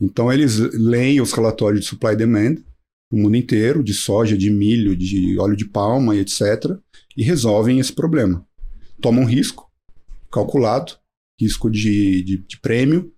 Então, 0.00 0.32
eles 0.32 0.58
leem 0.58 1.20
os 1.20 1.32
relatórios 1.32 1.82
de 1.82 1.86
supply 1.86 2.12
e 2.12 2.16
demand 2.16 2.56
no 3.10 3.18
mundo 3.18 3.36
inteiro, 3.36 3.84
de 3.84 3.92
soja, 3.92 4.36
de 4.36 4.50
milho, 4.50 4.96
de 4.96 5.38
óleo 5.38 5.56
de 5.56 5.66
palma 5.66 6.16
e 6.16 6.20
etc., 6.20 6.76
e 7.14 7.22
resolvem 7.22 7.78
esse 7.78 7.92
problema 7.92 8.46
tomam 9.02 9.24
risco 9.24 9.70
calculado, 10.30 10.94
risco 11.38 11.68
de, 11.68 12.22
de, 12.22 12.38
de 12.38 12.60
prêmio, 12.60 13.12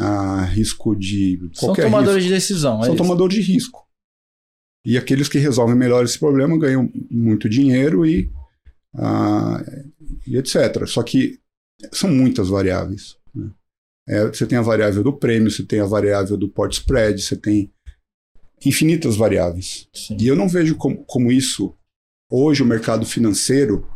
uh, 0.00 0.44
risco 0.46 0.96
de 0.96 1.38
qualquer 1.56 1.82
São 1.82 1.90
tomadores 1.90 2.24
risco. 2.24 2.28
de 2.28 2.34
decisão. 2.34 2.80
É 2.80 2.86
São 2.86 2.94
isso. 2.94 3.02
tomadores 3.04 3.36
de 3.36 3.42
risco. 3.52 3.86
E 4.84 4.96
aqueles 4.96 5.28
que 5.28 5.38
resolvem 5.38 5.76
melhor 5.76 6.04
esse 6.04 6.18
problema 6.18 6.58
ganham 6.58 6.90
muito 7.10 7.48
dinheiro 7.48 8.04
e, 8.04 8.32
uh, 8.96 9.92
e 10.26 10.36
etc. 10.36 10.86
Só 10.86 11.02
que 11.02 11.38
são 11.92 12.10
muitas 12.10 12.48
variáveis. 12.48 13.16
Né? 13.34 13.50
É, 14.08 14.26
você 14.26 14.46
tem 14.46 14.58
a 14.58 14.62
variável 14.62 15.02
do 15.02 15.12
prêmio, 15.12 15.50
você 15.50 15.62
tem 15.62 15.80
a 15.80 15.86
variável 15.86 16.36
do 16.36 16.48
port 16.48 16.72
spread, 16.72 17.20
você 17.20 17.36
tem 17.36 17.70
infinitas 18.64 19.16
variáveis. 19.16 19.88
Sim. 19.94 20.16
E 20.18 20.26
eu 20.26 20.36
não 20.36 20.48
vejo 20.48 20.76
como, 20.76 21.04
como 21.04 21.30
isso, 21.30 21.74
hoje, 22.30 22.62
o 22.62 22.66
mercado 22.66 23.04
financeiro 23.04 23.86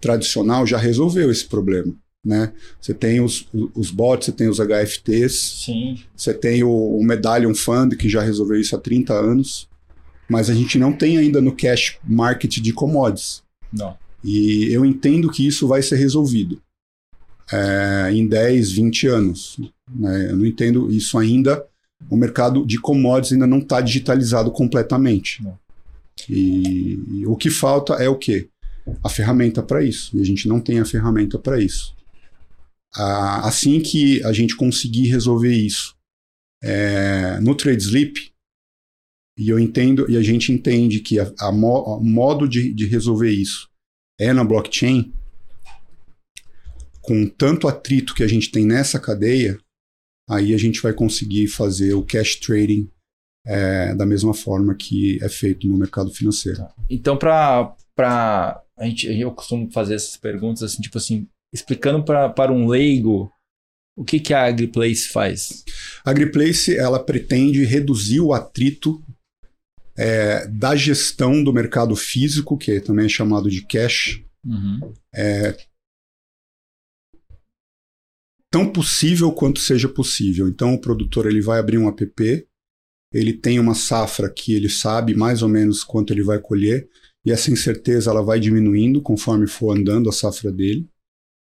tradicional 0.00 0.66
já 0.66 0.78
resolveu 0.78 1.30
esse 1.30 1.46
problema. 1.46 1.94
Né? 2.24 2.52
Você 2.80 2.94
tem 2.94 3.20
os, 3.20 3.46
os 3.74 3.90
bots, 3.90 4.26
você 4.26 4.32
tem 4.32 4.48
os 4.48 4.58
HFTs, 4.58 5.64
Sim. 5.64 6.02
você 6.16 6.32
tem 6.32 6.62
o, 6.62 6.70
o 6.70 7.04
Medallion 7.04 7.54
Fund, 7.54 7.96
que 7.96 8.08
já 8.08 8.22
resolveu 8.22 8.58
isso 8.58 8.74
há 8.74 8.78
30 8.78 9.12
anos, 9.12 9.68
mas 10.28 10.48
a 10.48 10.54
gente 10.54 10.78
não 10.78 10.92
tem 10.92 11.18
ainda 11.18 11.42
no 11.42 11.54
cash 11.54 11.98
market 12.02 12.60
de 12.60 12.72
commodities. 12.72 13.42
Não. 13.70 13.96
E 14.24 14.72
eu 14.72 14.84
entendo 14.86 15.30
que 15.30 15.46
isso 15.46 15.68
vai 15.68 15.82
ser 15.82 15.96
resolvido 15.96 16.60
é, 17.52 18.10
em 18.12 18.26
10, 18.26 18.72
20 18.72 19.06
anos. 19.06 19.60
Né? 19.94 20.30
Eu 20.30 20.36
não 20.36 20.46
entendo 20.46 20.90
isso 20.90 21.18
ainda. 21.18 21.64
O 22.08 22.16
mercado 22.16 22.64
de 22.64 22.78
commodities 22.80 23.32
ainda 23.32 23.46
não 23.46 23.58
está 23.58 23.82
digitalizado 23.82 24.50
completamente. 24.50 25.46
E, 26.28 26.98
e, 27.10 27.26
o 27.26 27.36
que 27.36 27.50
falta 27.50 27.94
é 27.94 28.08
o 28.08 28.16
quê? 28.16 28.48
a 29.02 29.08
ferramenta 29.08 29.62
para 29.62 29.82
isso. 29.82 30.16
E 30.16 30.20
a 30.20 30.24
gente 30.24 30.48
não 30.48 30.60
tem 30.60 30.78
a 30.78 30.84
ferramenta 30.84 31.38
para 31.38 31.58
isso. 31.58 31.94
Ah, 32.94 33.46
assim 33.48 33.80
que 33.80 34.22
a 34.24 34.32
gente 34.32 34.54
conseguir 34.56 35.08
resolver 35.08 35.52
isso 35.52 35.94
é, 36.62 37.38
no 37.40 37.54
Trade 37.54 37.82
Sleep, 37.82 38.32
e 39.36 39.48
eu 39.48 39.58
entendo, 39.58 40.08
e 40.08 40.16
a 40.16 40.22
gente 40.22 40.52
entende 40.52 41.00
que 41.00 41.18
a, 41.18 41.32
a, 41.40 41.50
mo, 41.50 41.96
a 41.96 42.00
modo 42.00 42.48
de, 42.48 42.72
de 42.72 42.86
resolver 42.86 43.30
isso 43.30 43.68
é 44.18 44.32
na 44.32 44.44
blockchain, 44.44 45.12
com 47.02 47.26
tanto 47.26 47.68
atrito 47.68 48.14
que 48.14 48.22
a 48.22 48.26
gente 48.26 48.50
tem 48.50 48.64
nessa 48.64 48.98
cadeia, 48.98 49.58
aí 50.28 50.54
a 50.54 50.58
gente 50.58 50.80
vai 50.80 50.92
conseguir 50.92 51.48
fazer 51.48 51.94
o 51.94 52.02
cash 52.02 52.36
trading 52.36 52.90
é, 53.46 53.94
da 53.94 54.06
mesma 54.06 54.32
forma 54.32 54.74
que 54.74 55.22
é 55.22 55.28
feito 55.28 55.68
no 55.68 55.76
mercado 55.76 56.10
financeiro. 56.10 56.58
Tá. 56.58 56.74
Então, 56.88 57.16
para 57.16 57.76
a 58.78 58.86
gente, 58.86 59.06
eu 59.06 59.30
costumo 59.32 59.70
fazer 59.70 59.94
essas 59.94 60.16
perguntas 60.16 60.62
assim, 60.62 60.80
tipo 60.80 60.96
assim, 60.96 61.28
explicando 61.52 62.02
pra, 62.04 62.28
para 62.28 62.52
um 62.52 62.66
leigo 62.66 63.30
o 63.96 64.04
que, 64.04 64.18
que 64.18 64.34
a 64.34 64.46
AgriPlace 64.46 65.08
faz. 65.08 65.64
A 66.04 66.10
AgriPlace 66.10 66.76
ela 66.76 66.98
pretende 66.98 67.64
reduzir 67.64 68.20
o 68.20 68.32
atrito 68.32 69.00
é, 69.96 70.46
da 70.48 70.74
gestão 70.74 71.42
do 71.42 71.52
mercado 71.52 71.94
físico, 71.94 72.58
que 72.58 72.80
também 72.80 73.06
é 73.06 73.08
chamado 73.08 73.48
de 73.48 73.64
cash, 73.66 74.22
uhum. 74.44 74.92
é, 75.14 75.56
tão 78.50 78.70
possível 78.70 79.32
quanto 79.32 79.58
seja 79.58 79.88
possível. 79.88 80.48
Então 80.48 80.74
o 80.74 80.80
produtor 80.80 81.26
ele 81.26 81.40
vai 81.40 81.58
abrir 81.58 81.78
um 81.78 81.88
app, 81.88 82.46
ele 83.12 83.32
tem 83.32 83.58
uma 83.58 83.74
safra 83.74 84.30
que 84.30 84.52
ele 84.52 84.68
sabe 84.68 85.14
mais 85.14 85.42
ou 85.42 85.48
menos 85.48 85.82
quanto 85.82 86.12
ele 86.12 86.22
vai 86.22 86.40
colher 86.40 86.88
e 87.24 87.32
essa 87.32 87.50
incerteza 87.50 88.10
ela 88.10 88.22
vai 88.22 88.38
diminuindo 88.38 89.00
conforme 89.00 89.46
for 89.46 89.76
andando 89.76 90.08
a 90.08 90.12
safra 90.12 90.52
dele. 90.52 90.88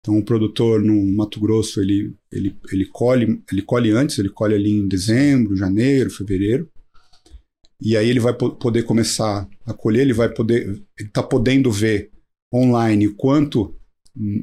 Então 0.01 0.17
o 0.17 0.23
produtor 0.25 0.81
no 0.81 1.05
Mato 1.15 1.39
Grosso 1.39 1.79
ele, 1.81 2.15
ele, 2.31 2.57
ele, 2.71 2.85
colhe, 2.85 3.41
ele 3.51 3.61
colhe 3.61 3.91
antes, 3.91 4.17
ele 4.17 4.29
colhe 4.29 4.55
ali 4.55 4.71
em 4.71 4.87
dezembro, 4.87 5.55
janeiro, 5.55 6.09
fevereiro. 6.09 6.69
E 7.81 7.95
aí 7.95 8.09
ele 8.09 8.19
vai 8.19 8.33
po 8.33 8.51
poder 8.51 8.83
começar 8.83 9.47
a 9.65 9.73
colher, 9.73 10.01
ele 10.01 10.13
vai 10.13 10.29
poder, 10.29 10.63
ele 10.67 10.85
está 10.99 11.23
podendo 11.23 11.71
ver 11.71 12.11
online 12.53 13.09
quanto 13.09 13.75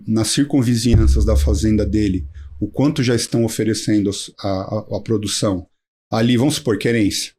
nas 0.06 0.28
circunvizinhanças 0.28 1.24
da 1.24 1.36
fazenda 1.36 1.84
dele, 1.84 2.26
o 2.58 2.68
quanto 2.68 3.02
já 3.02 3.14
estão 3.14 3.44
oferecendo 3.44 4.10
a, 4.38 4.48
a, 4.48 4.96
a 4.96 5.00
produção. 5.00 5.66
Ali, 6.10 6.36
vamos 6.36 6.54
supor, 6.54 6.78
querência 6.78 7.36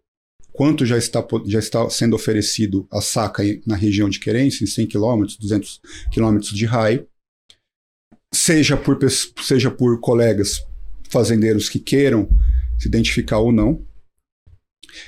quanto 0.57 0.87
já 0.87 0.97
está, 0.97 1.23
já 1.45 1.59
está 1.59 1.87
sendo 1.87 2.15
oferecido 2.15 2.87
a 2.91 2.99
saca 2.99 3.43
na 3.63 3.75
região 3.75 4.09
de 4.09 4.19
Querência, 4.19 4.63
em 4.63 4.67
100 4.67 4.87
km, 4.87 5.23
200 5.39 5.79
km 6.11 6.39
de 6.39 6.65
raio, 6.65 7.07
seja 8.33 8.75
por, 8.75 8.97
seja 9.43 9.69
por 9.69 9.99
colegas 9.99 10.65
fazendeiros 11.11 11.69
que 11.69 11.79
queiram 11.79 12.27
se 12.79 12.87
identificar 12.87 13.37
ou 13.37 13.51
não. 13.51 13.85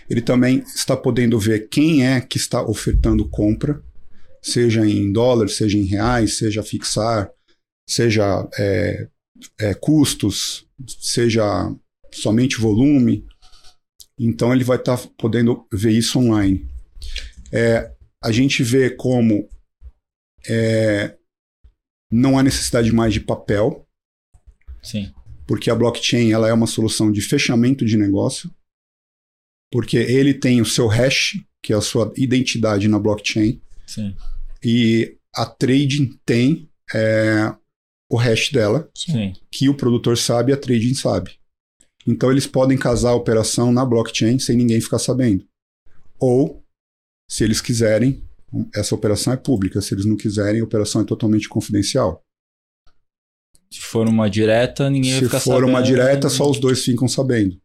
Ele 0.10 0.22
também 0.22 0.60
está 0.60 0.96
podendo 0.96 1.40
ver 1.40 1.70
quem 1.70 2.06
é 2.06 2.22
que 2.22 2.38
está 2.38 2.62
ofertando 2.62 3.28
compra, 3.28 3.82
seja 4.42 4.86
em 4.86 5.12
dólares, 5.12 5.56
seja 5.56 5.78
em 5.78 5.84
reais, 5.84 6.38
seja 6.38 6.64
fixar, 6.64 7.30
seja 7.88 8.48
é, 8.58 9.08
é, 9.60 9.74
custos, 9.74 10.68
seja 11.00 11.44
somente 12.12 12.58
volume 12.58 13.26
Então 14.18 14.54
ele 14.54 14.64
vai 14.64 14.78
estar 14.78 14.98
tá 14.98 15.10
podendo 15.18 15.66
ver 15.72 15.92
isso 15.92 16.20
online. 16.20 16.68
É, 17.52 17.92
a 18.22 18.32
gente 18.32 18.64
vê 18.64 18.90
como 18.90 19.48
é, 20.48 21.16
não 22.12 22.38
há 22.38 22.44
necessidade 22.44 22.92
mais 22.92 23.14
de 23.14 23.20
papel. 23.20 23.88
Sim. 24.82 25.14
Porque 25.48 25.70
a 25.70 25.76
blockchain 25.76 26.32
ela 26.32 26.48
é 26.48 26.54
uma 26.54 26.68
solução 26.68 27.12
de 27.12 27.22
fechamento 27.22 27.86
de 27.86 27.98
negócio. 27.98 28.52
Porque 29.72 29.98
ele 29.98 30.34
tem 30.34 30.62
o 30.62 30.66
seu 30.66 30.88
hash, 30.88 31.40
que 31.62 31.74
é 31.74 31.76
a 31.76 31.82
sua 31.82 32.12
identidade 32.18 32.88
na 32.88 32.98
blockchain. 32.98 33.62
Sim. 33.86 34.16
E 34.64 35.16
a 35.36 35.46
trading 35.46 36.20
tem 36.26 36.70
é, 36.94 37.54
o 38.10 38.18
hash 38.18 38.50
dela, 38.52 38.90
Sim. 38.96 39.34
que 39.52 39.70
o 39.70 39.76
produtor 39.76 40.18
sabe 40.18 40.52
e 40.52 40.54
a 40.54 40.58
trading 40.58 40.96
sabe. 40.96 41.40
Então 42.08 42.32
eles 42.32 42.48
podem 42.48 42.78
casar 42.78 43.12
a 43.12 43.16
operação 43.16 43.72
na 43.72 43.86
blockchain 43.86 44.40
sem 44.40 44.58
ninguém 44.58 44.82
ficar 44.82 45.00
sabendo. 45.00 45.46
Ou, 46.20 46.64
se 47.30 47.44
eles 47.44 47.62
quiserem, 47.62 48.24
essa 48.74 48.96
operação 48.96 49.32
é 49.32 49.38
pública. 49.38 49.82
Se 49.82 49.94
eles 49.94 50.06
não 50.06 50.18
quiserem, 50.18 50.62
a 50.62 50.64
operação 50.64 51.02
é 51.02 51.06
totalmente 51.06 51.48
confidencial. 51.48 52.24
Se 53.72 53.80
for 53.80 54.08
uma 54.08 54.28
direta, 54.28 54.90
ninguém 54.90 55.14
se 55.14 55.20
vai 55.20 55.28
ficar 55.28 55.40
for 55.40 55.54
sabendo. 55.54 55.70
uma 55.70 55.84
direta, 55.84 56.30
só 56.30 56.50
os 56.50 56.60
dois 56.60 56.84
ficam 56.84 57.08
sabendo. 57.08 57.62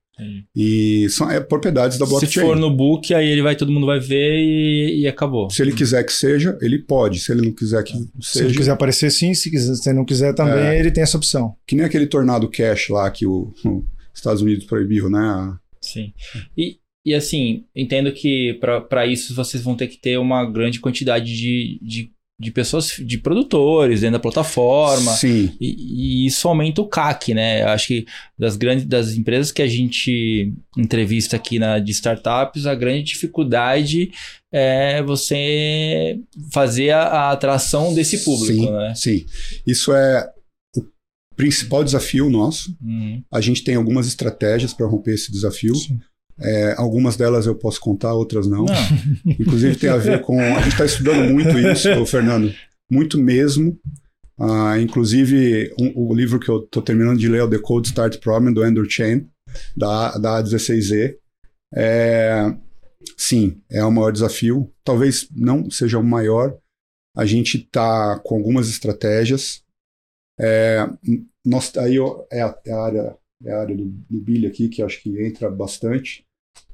E 0.55 1.09
são 1.11 1.31
é, 1.31 1.41
propriedades 1.41 1.99
da 1.99 2.07
blockchain. 2.07 2.31
Se 2.33 2.41
for 2.41 2.57
no 2.57 2.71
book, 2.71 3.13
aí 3.13 3.27
ele 3.29 3.43
vai, 3.43 3.57
todo 3.57 3.73
mundo 3.73 3.87
vai 3.87 3.99
ver 3.99 4.37
e, 4.39 5.01
e 5.01 5.09
acabou. 5.09 5.51
Se 5.51 5.61
ele 5.63 5.73
quiser 5.73 6.05
que 6.05 6.13
seja, 6.13 6.57
ele 6.61 6.79
pode. 6.79 7.19
Se 7.19 7.33
ele 7.33 7.43
não 7.43 7.53
quiser 7.53 7.83
que 7.83 7.93
Se 7.93 8.05
seja. 8.21 8.45
ele 8.45 8.57
quiser 8.57 8.73
aparecer, 8.73 9.11
sim. 9.11 9.35
Se, 9.35 9.51
quiser, 9.51 9.75
se 9.75 9.89
ele 9.89 9.99
não 9.99 10.05
quiser 10.05 10.35
também, 10.35 10.65
É. 10.65 10.79
ele 10.79 10.91
tem 10.91 11.03
essa 11.03 11.17
opção. 11.17 11.55
Que 11.67 11.75
nem 11.75 11.85
aquele 11.85 12.07
tornado 12.07 12.49
cash 12.49 12.89
lá 12.91 13.11
que 13.11 13.27
o, 13.27 13.53
os 13.65 13.83
Estados 14.15 14.41
Unidos 14.43 14.65
proibiu, 14.65 15.11
né? 15.11 15.57
Sim. 15.81 16.13
E, 16.57 16.77
e 17.05 17.13
assim, 17.15 17.65
entendo 17.75 18.13
que 18.13 18.59
para 18.89 19.07
isso 19.07 19.35
vocês 19.35 19.63
vão 19.63 19.75
ter 19.77 19.89
que 19.89 19.99
ter 19.99 20.17
uma 20.19 20.49
grande 20.51 20.81
quantidade 20.81 21.27
de, 21.37 21.79
de, 21.83 22.11
de 22.39 22.51
pessoas, 22.51 22.97
de 22.99 23.19
produtores 23.19 24.01
dentro 24.01 24.15
da 24.15 24.21
plataforma. 24.21 25.13
Sim. 25.13 25.53
E, 25.61 26.25
e 26.25 26.27
isso 26.27 26.49
aumenta 26.49 26.83
o 26.83 26.89
CAC, 26.89 27.33
né? 27.33 27.63
Acho 27.63 27.89
que 27.89 28.07
das 28.39 28.57
grandes 28.57 28.87
das 28.87 29.15
empresas 29.15 29.53
que 29.53 29.63
a 29.63 29.69
gente 29.69 30.53
entrevista 30.77 31.37
aqui 31.37 31.59
na, 31.59 31.79
de 31.79 31.93
startups, 31.93 32.67
a 32.67 32.75
grande 32.75 33.05
dificuldade 33.05 34.11
é 34.53 35.03
você 35.03 36.19
fazer 36.53 36.91
a, 36.91 37.03
a 37.03 37.33
atração 37.33 37.95
desse 37.95 38.25
público, 38.25 38.65
sim, 38.65 38.71
né? 38.71 38.95
Sim. 38.97 39.27
Isso 39.67 39.93
é 39.93 40.29
o 40.77 40.85
principal 41.37 41.85
desafio 41.85 42.29
nosso. 42.29 42.77
Uhum. 42.83 43.23
A 43.33 43.41
gente 43.41 43.63
tem 43.63 43.77
algumas 43.77 44.09
estratégias 44.09 44.73
para 44.73 44.87
romper 44.87 45.15
esse 45.15 45.31
desafio. 45.31 45.75
Sim. 45.77 46.01
É, 46.41 46.75
algumas 46.77 47.17
delas 47.17 47.47
eu 47.47 47.55
posso 47.55 47.81
contar, 47.81 48.13
outras 48.15 48.47
não. 48.47 48.65
Não, 48.65 48.75
Inclusive 49.39 49.77
tem 49.77 49.91
a 49.91 49.97
ver 49.97 50.21
com. 50.23 50.39
A 50.41 50.61
gente 50.63 50.69
está 50.73 50.85
estudando 50.85 51.33
muito 51.33 51.59
isso, 51.59 52.05
Fernando. 52.07 52.53
Muito 52.91 53.19
mesmo. 53.19 53.79
Ah, 54.39 54.79
inclusive, 54.81 55.73
um- 55.79 55.93
o 56.09 56.15
livro 56.15 56.41
que 56.41 56.49
eu 56.49 56.65
estou 56.65 56.83
terminando 56.83 57.19
de 57.19 57.29
ler 57.29 57.39
é 57.39 57.45
o 57.45 57.51
The 57.51 57.59
Code 57.59 57.89
Start 57.89 58.19
Problem, 58.19 58.53
do 58.53 58.63
Andrew 58.63 58.89
Chen, 58.89 59.29
da, 59.77 60.19
da 60.19 60.43
A16Z. 60.43 61.17
É, 61.77 62.55
sim, 63.17 63.61
é 63.71 63.85
o 63.85 63.93
maior 63.93 64.11
desafio. 64.11 64.73
Talvez 64.85 65.29
não 65.31 65.71
seja 65.71 65.99
o 65.99 66.05
maior. 66.05 66.57
A 67.17 67.25
gente 67.25 67.59
está 67.59 68.19
com 68.25 68.35
algumas 68.37 68.69
estratégias. 68.69 69.63
É, 70.41 70.85
nós, 71.47 71.77
aí 71.77 71.97
ó, 72.01 72.25
é, 72.33 72.43
a, 72.43 72.59
é 72.67 72.73
a 72.73 72.81
área, 72.83 73.17
é 73.45 73.53
a 73.53 73.61
área 73.61 73.77
do, 73.77 73.85
do 73.85 74.21
Billy 74.21 74.47
aqui, 74.47 74.69
que 74.69 74.83
acho 74.83 75.01
que 75.03 75.25
entra 75.27 75.51
bastante 75.51 76.25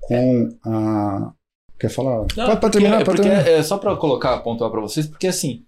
com 0.01 0.49
a. 0.65 1.33
Quer 1.79 1.89
falar? 1.89 2.27
Não, 2.37 2.57
porque- 2.59 2.71
terminar, 2.79 3.01
é 3.01 3.05
terminar. 3.05 3.47
é 3.49 3.63
só 3.63 3.79
para 3.79 3.97
colocar, 3.97 4.39
pontuar 4.41 4.71
para 4.71 4.81
vocês, 4.83 5.07
porque 5.07 5.27
assim, 5.27 5.65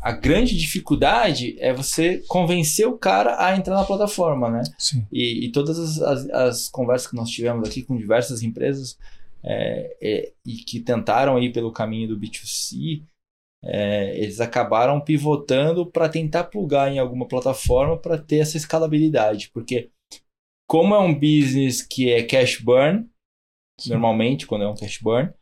a 0.00 0.12
grande 0.12 0.56
dificuldade 0.56 1.56
é 1.58 1.72
você 1.72 2.22
convencer 2.28 2.86
o 2.86 2.96
cara 2.96 3.44
a 3.44 3.56
entrar 3.56 3.74
na 3.74 3.84
plataforma, 3.84 4.48
né? 4.48 4.62
Sim. 4.78 5.04
E, 5.10 5.46
e 5.46 5.50
todas 5.52 5.76
as, 5.78 6.00
as- 6.00 6.30
as 6.30 6.68
conversas 6.68 7.08
que 7.10 7.16
nós 7.16 7.28
tivemos 7.28 7.68
aqui 7.68 7.82
com 7.82 7.96
diversas 7.96 8.42
empresas 8.42 8.96
é, 9.42 9.96
é, 10.00 10.32
e 10.46 10.54
que 10.58 10.78
tentaram 10.80 11.38
ir 11.40 11.52
pelo 11.52 11.72
caminho 11.72 12.08
do 12.08 12.18
B2C, 12.18 13.02
é, 13.64 14.16
eles 14.16 14.40
acabaram 14.40 15.00
pivotando 15.00 15.84
para 15.86 16.08
tentar 16.08 16.44
plugar 16.44 16.92
em 16.92 17.00
alguma 17.00 17.26
plataforma 17.26 17.96
para 17.96 18.16
ter 18.16 18.36
essa 18.38 18.56
escalabilidade, 18.56 19.50
porque 19.52 19.90
como 20.68 20.94
é 20.94 20.98
um 20.98 21.14
business 21.14 21.82
que 21.82 22.12
é 22.12 22.22
cash 22.22 22.60
burn, 22.60 23.06
normalmente 23.86 24.46
quando 24.46 24.64
é 24.64 24.68
um 24.68 24.74
cash 24.74 24.98
burn, 24.98 25.30
o 25.30 25.32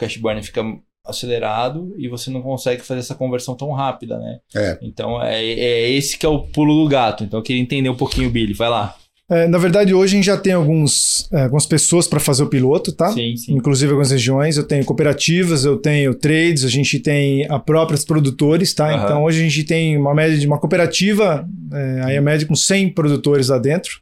cash 0.00 0.16
burn 0.16 0.42
fica 0.42 0.62
acelerado 1.06 1.94
e 1.98 2.08
você 2.08 2.30
não 2.30 2.42
consegue 2.42 2.82
fazer 2.82 3.00
essa 3.00 3.14
conversão 3.14 3.54
tão 3.54 3.72
rápida, 3.72 4.18
né? 4.18 4.38
É. 4.54 4.78
Então 4.82 5.22
é, 5.22 5.44
é 5.44 5.90
esse 5.90 6.16
que 6.16 6.24
é 6.24 6.28
o 6.28 6.40
pulo 6.40 6.82
do 6.82 6.88
gato. 6.88 7.24
Então 7.24 7.40
eu 7.40 7.44
queria 7.44 7.60
entender 7.60 7.90
um 7.90 7.96
pouquinho, 7.96 8.30
Billy. 8.30 8.54
Vai 8.54 8.68
lá. 8.68 8.96
É, 9.30 9.46
na 9.46 9.58
verdade, 9.58 9.94
hoje 9.94 10.14
a 10.14 10.16
gente 10.16 10.26
já 10.26 10.36
tem 10.36 10.52
alguns, 10.52 11.30
é, 11.32 11.42
algumas 11.42 11.64
pessoas 11.64 12.08
para 12.08 12.18
fazer 12.18 12.42
o 12.42 12.48
piloto, 12.48 12.90
tá? 12.90 13.12
Sim, 13.12 13.36
sim. 13.36 13.54
Inclusive 13.54 13.92
algumas 13.92 14.10
regiões. 14.10 14.56
Eu 14.56 14.66
tenho 14.66 14.84
cooperativas, 14.84 15.64
eu 15.64 15.76
tenho 15.76 16.12
trades, 16.14 16.64
a 16.64 16.68
gente 16.68 16.98
tem 16.98 17.46
a 17.48 17.58
próprios 17.58 18.04
produtores, 18.04 18.74
tá? 18.74 18.88
Aham. 18.88 19.04
Então 19.04 19.22
hoje 19.22 19.40
a 19.40 19.44
gente 19.44 19.62
tem 19.62 19.96
uma 19.96 20.12
média 20.14 20.36
de 20.36 20.46
uma 20.46 20.58
cooperativa, 20.58 21.48
é, 21.72 22.02
aí 22.04 22.16
a 22.16 22.22
média 22.22 22.46
com 22.46 22.56
100 22.56 22.92
produtores 22.92 23.48
lá 23.48 23.58
dentro. 23.58 24.00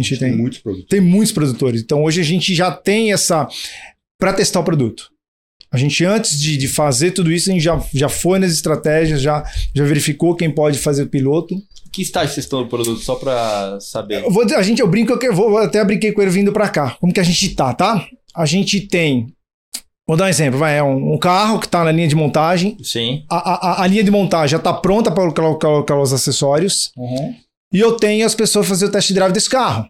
A 0.00 0.02
gente 0.02 0.18
Tem 0.18 0.30
tem, 0.30 0.38
muitos 0.38 0.58
produtos. 0.58 0.88
tem 0.88 1.00
muitos 1.00 1.32
produtores. 1.32 1.82
Então 1.82 2.02
hoje 2.02 2.20
a 2.20 2.24
gente 2.24 2.54
já 2.54 2.70
tem 2.70 3.12
essa. 3.12 3.46
para 4.18 4.32
testar 4.32 4.60
o 4.60 4.64
produto. 4.64 5.10
A 5.72 5.76
gente, 5.76 6.04
antes 6.04 6.40
de, 6.40 6.56
de 6.56 6.66
fazer 6.66 7.12
tudo 7.12 7.30
isso, 7.30 7.48
a 7.48 7.52
gente 7.52 7.62
já, 7.62 7.80
já 7.94 8.08
foi 8.08 8.40
nas 8.40 8.50
estratégias, 8.52 9.22
já, 9.22 9.44
já 9.72 9.84
verificou 9.84 10.34
quem 10.34 10.50
pode 10.50 10.78
fazer 10.78 11.04
o 11.04 11.08
piloto. 11.08 11.54
Que 11.92 12.02
estágio 12.02 12.34
vocês 12.34 12.44
estão 12.46 12.60
no 12.62 12.68
produto? 12.68 13.00
Só 13.00 13.14
pra 13.14 13.78
saber. 13.80 14.22
Eu 14.24 14.30
vou, 14.30 14.42
a 14.42 14.62
gente, 14.62 14.80
eu 14.80 14.88
brinco, 14.88 15.16
que 15.18 15.28
eu 15.28 15.34
vou, 15.34 15.58
até 15.58 15.84
brinquei 15.84 16.10
com 16.12 16.22
ele 16.22 16.30
vindo 16.30 16.52
pra 16.52 16.68
cá. 16.68 16.96
Como 17.00 17.12
que 17.12 17.20
a 17.20 17.24
gente 17.24 17.54
tá, 17.54 17.72
tá? 17.72 18.04
A 18.34 18.46
gente 18.46 18.80
tem. 18.80 19.32
Vou 20.08 20.16
dar 20.16 20.24
um 20.24 20.28
exemplo, 20.28 20.58
vai. 20.58 20.76
É 20.78 20.82
um, 20.82 21.14
um 21.14 21.18
carro 21.18 21.60
que 21.60 21.68
tá 21.68 21.84
na 21.84 21.92
linha 21.92 22.08
de 22.08 22.16
montagem. 22.16 22.76
Sim. 22.82 23.24
A, 23.30 23.36
a, 23.36 23.82
a 23.84 23.86
linha 23.86 24.02
de 24.02 24.10
montagem 24.10 24.48
já 24.52 24.58
tá 24.58 24.72
pronta 24.72 25.10
para 25.12 25.30
colocar, 25.32 25.58
colocar 25.68 26.00
os 26.00 26.12
acessórios. 26.12 26.90
Uhum. 26.96 27.34
E 27.72 27.78
eu 27.80 27.92
tenho 27.96 28.26
as 28.26 28.34
pessoas 28.34 28.66
fazer 28.66 28.86
o 28.86 28.90
test 28.90 29.12
drive 29.12 29.32
desse 29.32 29.48
carro. 29.50 29.88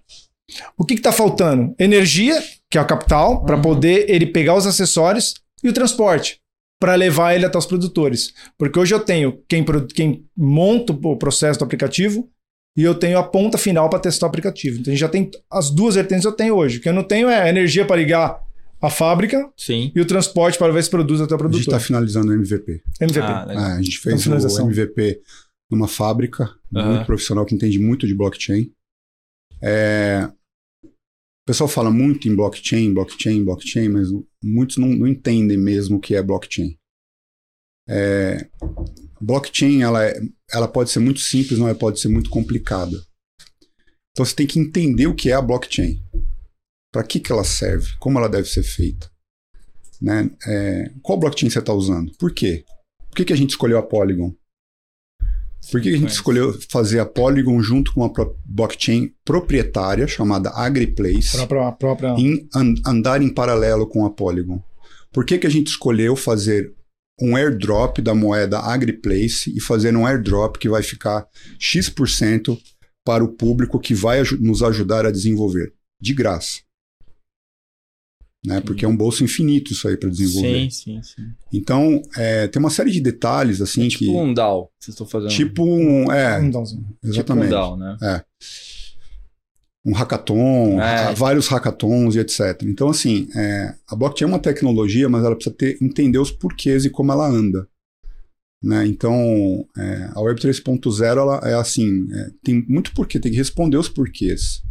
O 0.76 0.84
que, 0.84 0.96
que 0.96 1.00
tá 1.02 1.12
faltando? 1.12 1.74
Energia, 1.78 2.42
que 2.68 2.76
é 2.76 2.80
o 2.80 2.86
capital, 2.86 3.44
para 3.44 3.56
Uhum. 3.56 3.62
poder 3.62 4.06
ele 4.10 4.26
pegar 4.26 4.54
os 4.56 4.66
acessórios 4.66 5.34
e 5.62 5.68
o 5.68 5.72
transporte 5.72 6.38
para 6.80 6.94
levar 6.94 7.34
ele 7.34 7.44
até 7.46 7.56
os 7.58 7.66
produtores. 7.66 8.32
Porque 8.58 8.78
hoje 8.78 8.94
eu 8.94 9.00
tenho 9.00 9.38
quem, 9.48 9.64
quem 9.94 10.24
monta 10.36 10.92
o 10.92 11.16
processo 11.16 11.58
do 11.58 11.64
aplicativo 11.64 12.28
e 12.76 12.82
eu 12.82 12.94
tenho 12.94 13.18
a 13.18 13.22
ponta 13.22 13.58
final 13.58 13.88
para 13.90 13.98
testar 13.98 14.26
o 14.26 14.28
aplicativo. 14.28 14.78
Então 14.80 14.90
a 14.90 14.94
gente 14.94 15.00
já 15.00 15.08
tem 15.08 15.30
as 15.50 15.70
duas 15.70 15.94
vertentes 15.94 16.22
que 16.22 16.28
eu 16.28 16.32
tenho 16.32 16.54
hoje. 16.56 16.78
O 16.78 16.80
que 16.80 16.88
eu 16.88 16.92
não 16.94 17.04
tenho 17.04 17.28
é 17.28 17.42
a 17.42 17.48
energia 17.48 17.84
para 17.84 17.96
ligar 17.96 18.40
a 18.82 18.88
fábrica 18.88 19.46
Sim. 19.56 19.92
e 19.94 20.00
o 20.00 20.06
transporte 20.06 20.56
para 20.58 20.72
ver 20.72 20.82
se 20.82 20.88
produz 20.88 21.20
até 21.20 21.34
o 21.34 21.36
A 21.36 21.38
gente 21.38 21.50
produtor. 21.50 21.74
está 21.74 21.80
finalizando 21.86 22.28
o 22.32 22.34
MVP. 22.34 22.80
MVP. 23.00 23.20
Ah. 23.20 23.46
Ah, 23.50 23.74
a 23.76 23.82
gente 23.82 23.98
fez 23.98 24.20
o 24.20 24.22
finalização. 24.24 24.66
MVP 24.70 25.20
numa 25.70 25.86
fábrica, 25.88 26.54
Aham. 26.74 26.94
muito 26.94 27.06
profissional 27.06 27.46
que 27.46 27.54
entende 27.54 27.78
muito 27.78 28.06
de 28.06 28.14
blockchain. 28.14 28.72
É, 29.62 30.26
O 30.84 31.46
pessoal 31.46 31.68
fala 31.68 31.90
muito 31.90 32.28
em 32.28 32.34
blockchain, 32.34 32.92
blockchain, 32.94 33.44
blockchain, 33.44 33.88
mas 33.88 34.08
muitos 34.42 34.76
não, 34.76 34.88
não 34.88 35.06
entendem 35.06 35.56
mesmo 35.58 35.96
o 35.96 36.00
que 36.00 36.14
é 36.14 36.22
blockchain. 36.22 36.76
É, 37.88 38.48
blockchain 39.20 39.82
ela, 39.82 40.04
é- 40.04 40.20
ela 40.52 40.68
pode 40.68 40.90
ser 40.90 41.00
muito 41.00 41.20
simples, 41.20 41.58
não 41.58 41.66
ela 41.68 41.76
pode 41.78 41.98
ser 42.00 42.08
muito 42.08 42.30
complicada. 42.30 42.96
Então 44.12 44.24
você 44.24 44.34
tem 44.34 44.46
que 44.46 44.58
entender 44.60 45.06
o 45.06 45.14
que 45.14 45.30
é 45.30 45.34
a 45.34 45.42
blockchain. 45.42 46.00
Para 46.92 47.04
que, 47.04 47.20
que 47.20 47.30
ela 47.32 47.44
serve? 47.44 47.88
Como 47.98 48.18
ela 48.18 48.28
deve 48.28 48.48
ser 48.48 48.62
feita? 48.62 49.10
Né? 50.00 50.30
É, 50.46 50.92
qual 51.02 51.18
blockchain 51.18 51.50
você 51.50 51.58
está 51.58 51.72
usando? 51.72 52.12
Por 52.18 52.32
quê? 52.32 52.64
Por 53.08 53.16
que, 53.16 53.24
que 53.24 53.32
a 53.32 53.36
gente 53.36 53.50
escolheu 53.50 53.78
a 53.78 53.82
Polygon? 53.82 54.34
Por 55.70 55.80
que, 55.80 55.90
que 55.90 55.96
a 55.96 55.98
gente 55.98 56.10
escolheu 56.12 56.58
fazer 56.70 56.98
a 57.00 57.06
Polygon 57.06 57.60
junto 57.62 57.92
com 57.92 58.00
uma 58.00 58.12
blockchain 58.46 59.12
proprietária 59.24 60.06
chamada 60.06 60.50
AgriPlace? 60.50 61.36
Própria, 61.36 61.72
própria... 61.72 62.14
em 62.18 62.48
an- 62.54 62.74
andar 62.86 63.20
em 63.22 63.28
paralelo 63.28 63.86
com 63.86 64.04
a 64.06 64.10
Polygon. 64.10 64.62
Por 65.12 65.24
que, 65.24 65.38
que 65.38 65.46
a 65.46 65.50
gente 65.50 65.68
escolheu 65.68 66.16
fazer 66.16 66.72
um 67.20 67.36
airdrop 67.36 67.98
da 67.98 68.14
moeda 68.14 68.58
AgriPlace 68.60 69.54
e 69.54 69.60
fazer 69.60 69.94
um 69.94 70.06
airdrop 70.06 70.56
que 70.56 70.68
vai 70.68 70.82
ficar 70.82 71.26
X% 71.58 72.56
para 73.04 73.22
o 73.24 73.28
público 73.28 73.78
que 73.78 73.94
vai 73.94 74.22
nos 74.40 74.62
ajudar 74.62 75.04
a 75.04 75.10
desenvolver? 75.10 75.72
De 76.00 76.14
graça. 76.14 76.60
Né? 78.44 78.60
Porque 78.62 78.84
é 78.86 78.88
um 78.88 78.96
bolso 78.96 79.22
infinito 79.22 79.72
isso 79.72 79.86
aí 79.86 79.96
para 79.98 80.08
desenvolver. 80.08 80.70
Sim, 80.70 80.70
sim, 80.70 81.02
sim. 81.02 81.22
Então, 81.52 82.00
é, 82.16 82.48
tem 82.48 82.58
uma 82.58 82.70
série 82.70 82.90
de 82.90 83.00
detalhes 83.00 83.60
assim 83.60 83.88
tipo 83.88 84.04
que. 84.04 84.10
um 84.10 84.32
DAO 84.32 84.70
vocês 84.78 84.94
estão 84.94 85.06
fazendo. 85.06 85.30
Tipo 85.30 85.62
um. 85.64 86.10
É, 86.10 86.42
Então, 86.42 86.62
assim, 86.62 86.76
Tipo 86.76 86.96
um 87.04 87.08
exatamente. 87.10 87.50
DAO, 87.50 87.76
né? 87.76 87.96
um 89.84 89.92
hackathon, 89.92 90.80
É. 90.80 91.14
vários 91.14 91.48
hackathons 91.48 92.14
e 92.14 92.18
etc. 92.18 92.62
Então, 92.64 92.88
assim, 92.90 93.28
é, 93.34 93.74
a 93.88 93.96
blockchain 93.96 94.28
é 94.28 94.32
uma 94.32 94.38
tecnologia, 94.38 95.08
mas 95.08 95.24
ela 95.24 95.34
precisa 95.34 95.56
ter, 95.56 95.78
entender 95.82 96.18
os 96.18 96.30
porquês 96.30 96.84
e 96.84 96.90
como 96.90 97.12
ela 97.12 97.26
anda. 97.26 97.66
Né? 98.62 98.86
Então, 98.86 99.66
é, 99.76 100.10
a 100.14 100.20
Web 100.20 100.38
3.0 100.38 101.02
ela 101.02 101.40
é 101.44 101.54
assim, 101.54 102.06
é, 102.12 102.30
tem 102.42 102.62
muito 102.68 102.92
porquê, 102.92 103.18
tem 103.18 103.32
que 103.32 103.38
responder 103.38 103.78
os 103.78 103.88
porquês. 103.88 104.62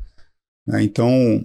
né? 0.68 0.84
Então, 0.84 1.44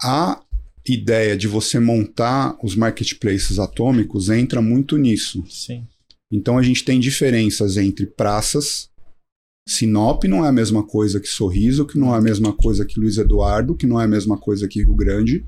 a 0.00 0.42
ideia 0.86 1.36
de 1.36 1.46
você 1.46 1.78
montar 1.78 2.56
os 2.62 2.74
marketplaces 2.74 3.58
atômicos 3.58 4.30
entra 4.30 4.62
muito 4.62 4.96
nisso. 4.96 5.44
Sim. 5.48 5.86
Então 6.30 6.58
a 6.58 6.62
gente 6.62 6.84
tem 6.84 7.00
diferenças 7.00 7.76
entre 7.76 8.06
praças. 8.06 8.88
Sinop 9.68 10.24
não 10.24 10.44
é 10.44 10.48
a 10.48 10.52
mesma 10.52 10.82
coisa 10.82 11.20
que 11.20 11.28
Sorriso, 11.28 11.86
que 11.86 11.98
não 11.98 12.14
é 12.14 12.18
a 12.18 12.22
mesma 12.22 12.52
coisa 12.52 12.84
que 12.84 12.98
Luiz 12.98 13.18
Eduardo, 13.18 13.76
que 13.76 13.86
não 13.86 14.00
é 14.00 14.04
a 14.04 14.08
mesma 14.08 14.38
coisa 14.38 14.66
que 14.66 14.82
Rio 14.82 14.94
Grande, 14.94 15.44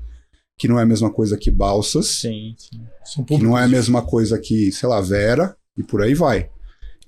que 0.59 0.67
não 0.67 0.79
é 0.79 0.83
a 0.83 0.85
mesma 0.85 1.11
coisa 1.11 1.37
que 1.37 1.49
Balsas, 1.49 2.07
Sim, 2.07 2.53
sim. 2.57 2.81
São 3.03 3.23
que 3.23 3.37
não 3.39 3.57
é 3.57 3.63
a 3.63 3.67
mesma 3.67 4.03
coisa 4.03 4.37
que, 4.37 4.71
sei 4.71 4.87
lá, 4.87 5.01
Vera, 5.01 5.55
e 5.75 5.81
por 5.81 6.03
aí 6.03 6.13
vai. 6.13 6.49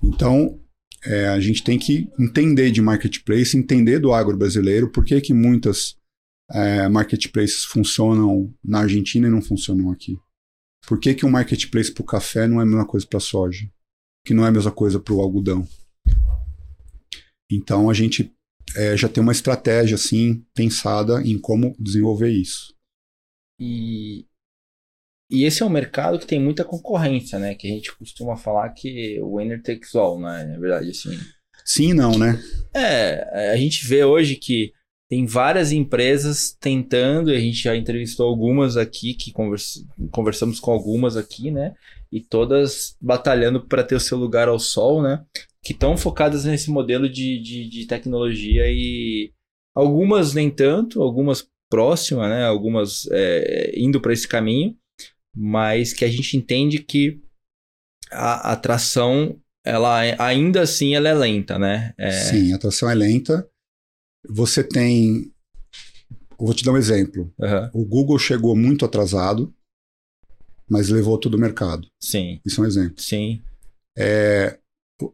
Então 0.02 0.58
é, 1.04 1.28
a 1.28 1.38
gente 1.38 1.62
tem 1.62 1.78
que 1.78 2.08
entender 2.18 2.70
de 2.70 2.82
marketplace, 2.82 3.56
entender 3.56 4.00
do 4.00 4.12
agro 4.12 4.36
brasileiro, 4.36 4.90
por 4.90 5.04
que, 5.04 5.20
que 5.20 5.34
muitas 5.34 5.96
é, 6.50 6.88
marketplaces 6.88 7.64
funcionam 7.64 8.52
na 8.62 8.80
Argentina 8.80 9.26
e 9.26 9.30
não 9.30 9.42
funcionam 9.42 9.90
aqui. 9.90 10.18
Por 10.86 11.00
que, 11.00 11.14
que 11.14 11.24
um 11.24 11.30
marketplace 11.30 11.92
para 11.92 12.02
o 12.02 12.06
café 12.06 12.46
não 12.46 12.60
é 12.60 12.62
a 12.62 12.66
mesma 12.66 12.86
coisa 12.86 13.06
para 13.06 13.20
soja? 13.20 13.66
Que 14.24 14.34
não 14.34 14.44
é 14.44 14.48
a 14.48 14.52
mesma 14.52 14.70
coisa 14.70 15.00
para 15.00 15.14
o 15.14 15.20
algodão? 15.20 15.66
Então 17.50 17.88
a 17.88 17.94
gente 17.94 18.34
é, 18.76 18.96
já 18.96 19.08
tem 19.08 19.22
uma 19.22 19.32
estratégia 19.32 19.94
assim 19.94 20.44
pensada 20.54 21.22
em 21.22 21.38
como 21.38 21.74
desenvolver 21.78 22.30
isso. 22.30 22.74
E, 23.58 24.26
e 25.30 25.44
esse 25.44 25.62
é 25.62 25.66
um 25.66 25.70
mercado 25.70 26.18
que 26.18 26.26
tem 26.26 26.40
muita 26.40 26.64
concorrência, 26.64 27.38
né? 27.38 27.54
Que 27.54 27.66
a 27.66 27.70
gente 27.70 27.94
costuma 27.96 28.36
falar 28.36 28.70
que 28.70 29.20
o 29.20 29.38
winner 29.38 29.62
takes 29.62 29.94
all, 29.94 30.20
né? 30.20 30.44
Na 30.44 30.58
verdade, 30.58 30.90
assim. 30.90 31.18
Sim 31.64 31.90
e 31.90 31.94
não, 31.94 32.18
né? 32.18 32.38
É, 32.74 33.52
a 33.52 33.56
gente 33.56 33.86
vê 33.86 34.04
hoje 34.04 34.36
que 34.36 34.72
tem 35.08 35.26
várias 35.26 35.70
empresas 35.70 36.56
tentando, 36.58 37.30
a 37.30 37.38
gente 37.38 37.62
já 37.62 37.76
entrevistou 37.76 38.26
algumas 38.26 38.76
aqui, 38.76 39.14
que 39.14 39.32
convers- 39.32 39.84
conversamos 40.10 40.58
com 40.58 40.70
algumas 40.70 41.16
aqui, 41.16 41.50
né? 41.50 41.74
E 42.10 42.20
todas 42.20 42.96
batalhando 43.00 43.66
para 43.66 43.84
ter 43.84 43.94
o 43.94 44.00
seu 44.00 44.16
lugar 44.16 44.48
ao 44.48 44.58
sol, 44.58 45.02
né? 45.02 45.22
Que 45.62 45.72
estão 45.72 45.96
focadas 45.96 46.44
nesse 46.44 46.70
modelo 46.70 47.08
de, 47.08 47.38
de, 47.40 47.68
de 47.68 47.86
tecnologia 47.86 48.64
e 48.66 49.32
algumas 49.74 50.32
nem 50.34 50.50
tanto, 50.50 51.02
algumas 51.02 51.46
próximas, 51.70 52.28
né? 52.30 52.44
Algumas 52.44 53.06
é, 53.12 53.72
indo 53.76 54.00
para 54.00 54.12
esse 54.12 54.26
caminho, 54.26 54.76
mas 55.36 55.92
que 55.92 56.04
a 56.04 56.08
gente 56.08 56.36
entende 56.36 56.78
que 56.78 57.20
a 58.10 58.52
atração, 58.52 59.38
ela 59.64 60.04
é- 60.04 60.16
ainda 60.18 60.62
assim, 60.62 60.94
ela 60.94 61.08
é 61.08 61.14
lenta, 61.14 61.58
né? 61.58 61.92
É, 61.98 62.10
Sim, 62.10 62.52
a 62.52 62.56
atração 62.56 62.88
é 62.90 62.94
lenta. 62.94 63.46
Você 64.28 64.62
tem. 64.64 65.32
eu 66.38 66.46
Vou 66.46 66.54
te 66.54 66.64
dar 66.64 66.72
um 66.72 66.76
exemplo. 66.76 67.32
aham, 67.40 67.70
O 67.74 67.84
Google 67.84 68.18
chegou 68.18 68.56
muito 68.56 68.84
atrasado, 68.84 69.52
mas 70.68 70.88
levou 70.88 71.18
todo 71.18 71.34
o 71.34 71.38
mercado. 71.40 71.86
sim, 72.02 72.40
Isso 72.44 72.60
é 72.60 72.64
um 72.64 72.66
exemplo. 72.66 72.94
sim, 73.00 73.42
É, 73.96 74.58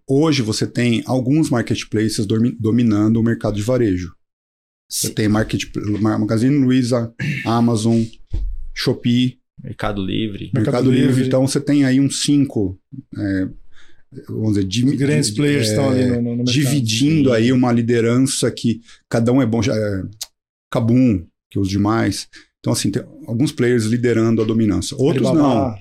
hoje 0.08 0.42
você 0.42 0.66
tem 0.66 1.02
alguns 1.06 1.50
marketplaces 1.50 2.26
dominando 2.58 3.16
o 3.18 3.22
mercado 3.22 3.56
de 3.56 3.62
varejo. 3.62 4.14
Você 4.90 5.08
sim. 5.08 5.14
tem 5.14 5.28
market, 5.28 5.64
Ma- 6.00 6.18
Magazine 6.18 6.56
Luiza, 6.56 7.14
Amazon, 7.44 8.02
Shopee, 8.74 9.38
Mercado 9.62 10.02
Livre. 10.04 10.44
Mercado, 10.54 10.62
Mercado 10.64 10.90
Livre. 10.90 11.06
Livre. 11.08 11.26
Então 11.26 11.46
você 11.46 11.60
tem 11.60 11.84
aí 11.84 12.00
uns 12.00 12.22
cinco, 12.22 12.80
é, 13.16 13.48
vamos 14.28 14.54
dizer, 14.64 14.96
grandes 14.96 15.30
players 15.30 15.68
é, 15.68 15.70
estão 15.70 15.90
ali 15.90 16.06
no, 16.06 16.14
no, 16.16 16.22
mercado. 16.36 16.50
dividindo 16.52 17.32
aí 17.32 17.52
uma 17.52 17.70
liderança 17.72 18.50
que 18.50 18.80
cada 19.08 19.32
um 19.32 19.40
é 19.40 19.46
bom. 19.46 19.62
já- 19.62 19.74
É, 19.74 20.02
Kabum, 20.72 21.26
que 21.50 21.58
os 21.58 21.68
demais. 21.68 22.28
Então, 22.60 22.72
assim, 22.72 22.90
tem 22.90 23.02
alguns 23.26 23.50
players 23.52 23.84
liderando 23.84 24.42
a 24.42 24.44
dominância. 24.44 24.96
Outros 24.96 25.26
Alibaba. 25.28 25.76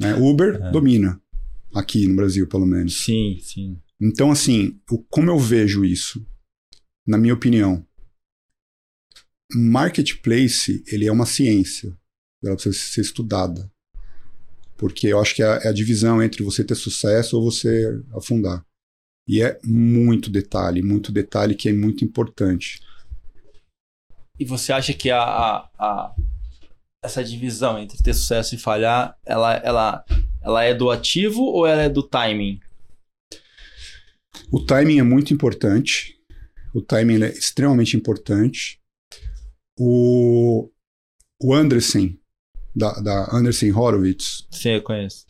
não. 0.00 0.08
Né? 0.08 0.14
Uber 0.16 0.54
É. 0.60 0.70
domina. 0.70 1.20
Aqui 1.74 2.06
no 2.06 2.14
Brasil, 2.16 2.46
pelo 2.46 2.66
menos. 2.66 3.04
Sim, 3.04 3.38
sim. 3.40 3.78
Então, 4.00 4.30
assim, 4.30 4.78
o- 4.90 4.98
como 5.10 5.30
eu 5.30 5.38
vejo 5.38 5.84
isso, 5.84 6.24
na 7.06 7.16
minha 7.16 7.32
opinião, 7.34 7.84
marketplace, 9.54 10.82
ele 10.86 11.06
é 11.06 11.12
uma 11.12 11.26
ciência. 11.26 11.96
Ela 12.44 12.54
precisa 12.54 12.76
ser 12.76 13.00
estudada. 13.00 13.70
Porque 14.82 15.06
eu 15.06 15.20
acho 15.20 15.36
que 15.36 15.44
é 15.44 15.46
a, 15.46 15.60
é 15.62 15.68
a 15.68 15.72
divisão 15.72 16.20
entre 16.20 16.42
você 16.42 16.64
ter 16.64 16.74
sucesso 16.74 17.36
ou 17.38 17.44
você 17.48 18.02
afundar. 18.16 18.66
E 19.28 19.40
é 19.40 19.56
muito 19.62 20.28
detalhe, 20.28 20.82
muito 20.82 21.12
detalhe 21.12 21.54
que 21.54 21.68
é 21.68 21.72
muito 21.72 22.04
importante. 22.04 22.80
E 24.40 24.44
você 24.44 24.72
acha 24.72 24.92
que 24.92 25.08
a, 25.08 25.22
a, 25.22 25.70
a- 25.78 26.16
essa 27.04 27.22
divisão 27.22 27.78
entre 27.78 27.96
ter 28.02 28.12
sucesso 28.12 28.56
e 28.56 28.58
falhar, 28.58 29.16
ela, 29.24 29.54
ela, 29.58 30.04
ela 30.42 30.64
é 30.64 30.74
do 30.74 30.90
ativo 30.90 31.42
ou 31.42 31.64
ela 31.64 31.82
é 31.82 31.88
do 31.88 32.02
timing? 32.02 32.58
O 34.50 34.66
timing 34.66 34.98
é 34.98 35.04
muito 35.04 35.32
importante. 35.32 36.16
O 36.74 36.82
timing 36.82 37.22
é 37.22 37.28
extremamente 37.30 37.96
importante. 37.96 38.80
O, 39.78 40.68
o 41.40 41.54
Anderson, 41.54 42.16
da, 42.74 42.92
da 43.00 43.36
Anderson 43.36 43.66
Horowitz, 43.74 44.46
Sim, 44.50 44.70
eu 44.70 44.82
conheço. 44.82 45.24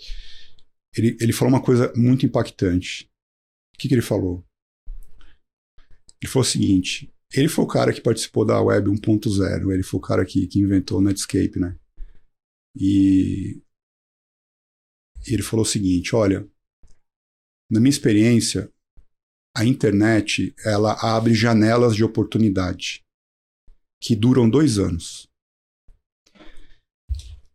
ele, 0.97 1.17
ele 1.21 1.33
falou 1.33 1.53
uma 1.55 1.63
coisa 1.63 1.93
muito 1.97 2.25
impactante. 2.25 3.11
O 3.75 3.79
que, 3.79 3.89
que 3.89 3.95
ele 3.95 4.03
falou? 4.03 4.45
Ele 6.21 6.31
falou 6.31 6.47
o 6.47 6.51
seguinte: 6.51 7.13
ele 7.33 7.49
foi 7.49 7.65
o 7.65 7.69
cara 7.69 7.93
que 7.93 8.01
participou 8.01 8.45
da 8.45 8.61
Web 8.61 8.91
1.0, 8.91 9.73
ele 9.73 9.83
foi 9.83 9.99
o 9.99 10.03
cara 10.03 10.25
que, 10.25 10.47
que 10.47 10.61
inventou 10.61 10.99
o 10.99 11.03
Netscape, 11.03 11.59
né? 11.59 11.77
E 12.77 13.61
ele 15.27 15.43
falou 15.43 15.65
o 15.65 15.69
seguinte: 15.69 16.15
olha, 16.15 16.49
na 17.71 17.81
minha 17.81 17.91
experiência, 17.91 18.71
a 19.57 19.65
internet 19.65 20.55
ela 20.65 20.95
abre 21.01 21.35
janelas 21.35 21.97
de 21.97 22.05
oportunidade 22.05 23.03
que 24.01 24.17
duram 24.17 24.49
dois 24.49 24.79
anos. 24.79 25.29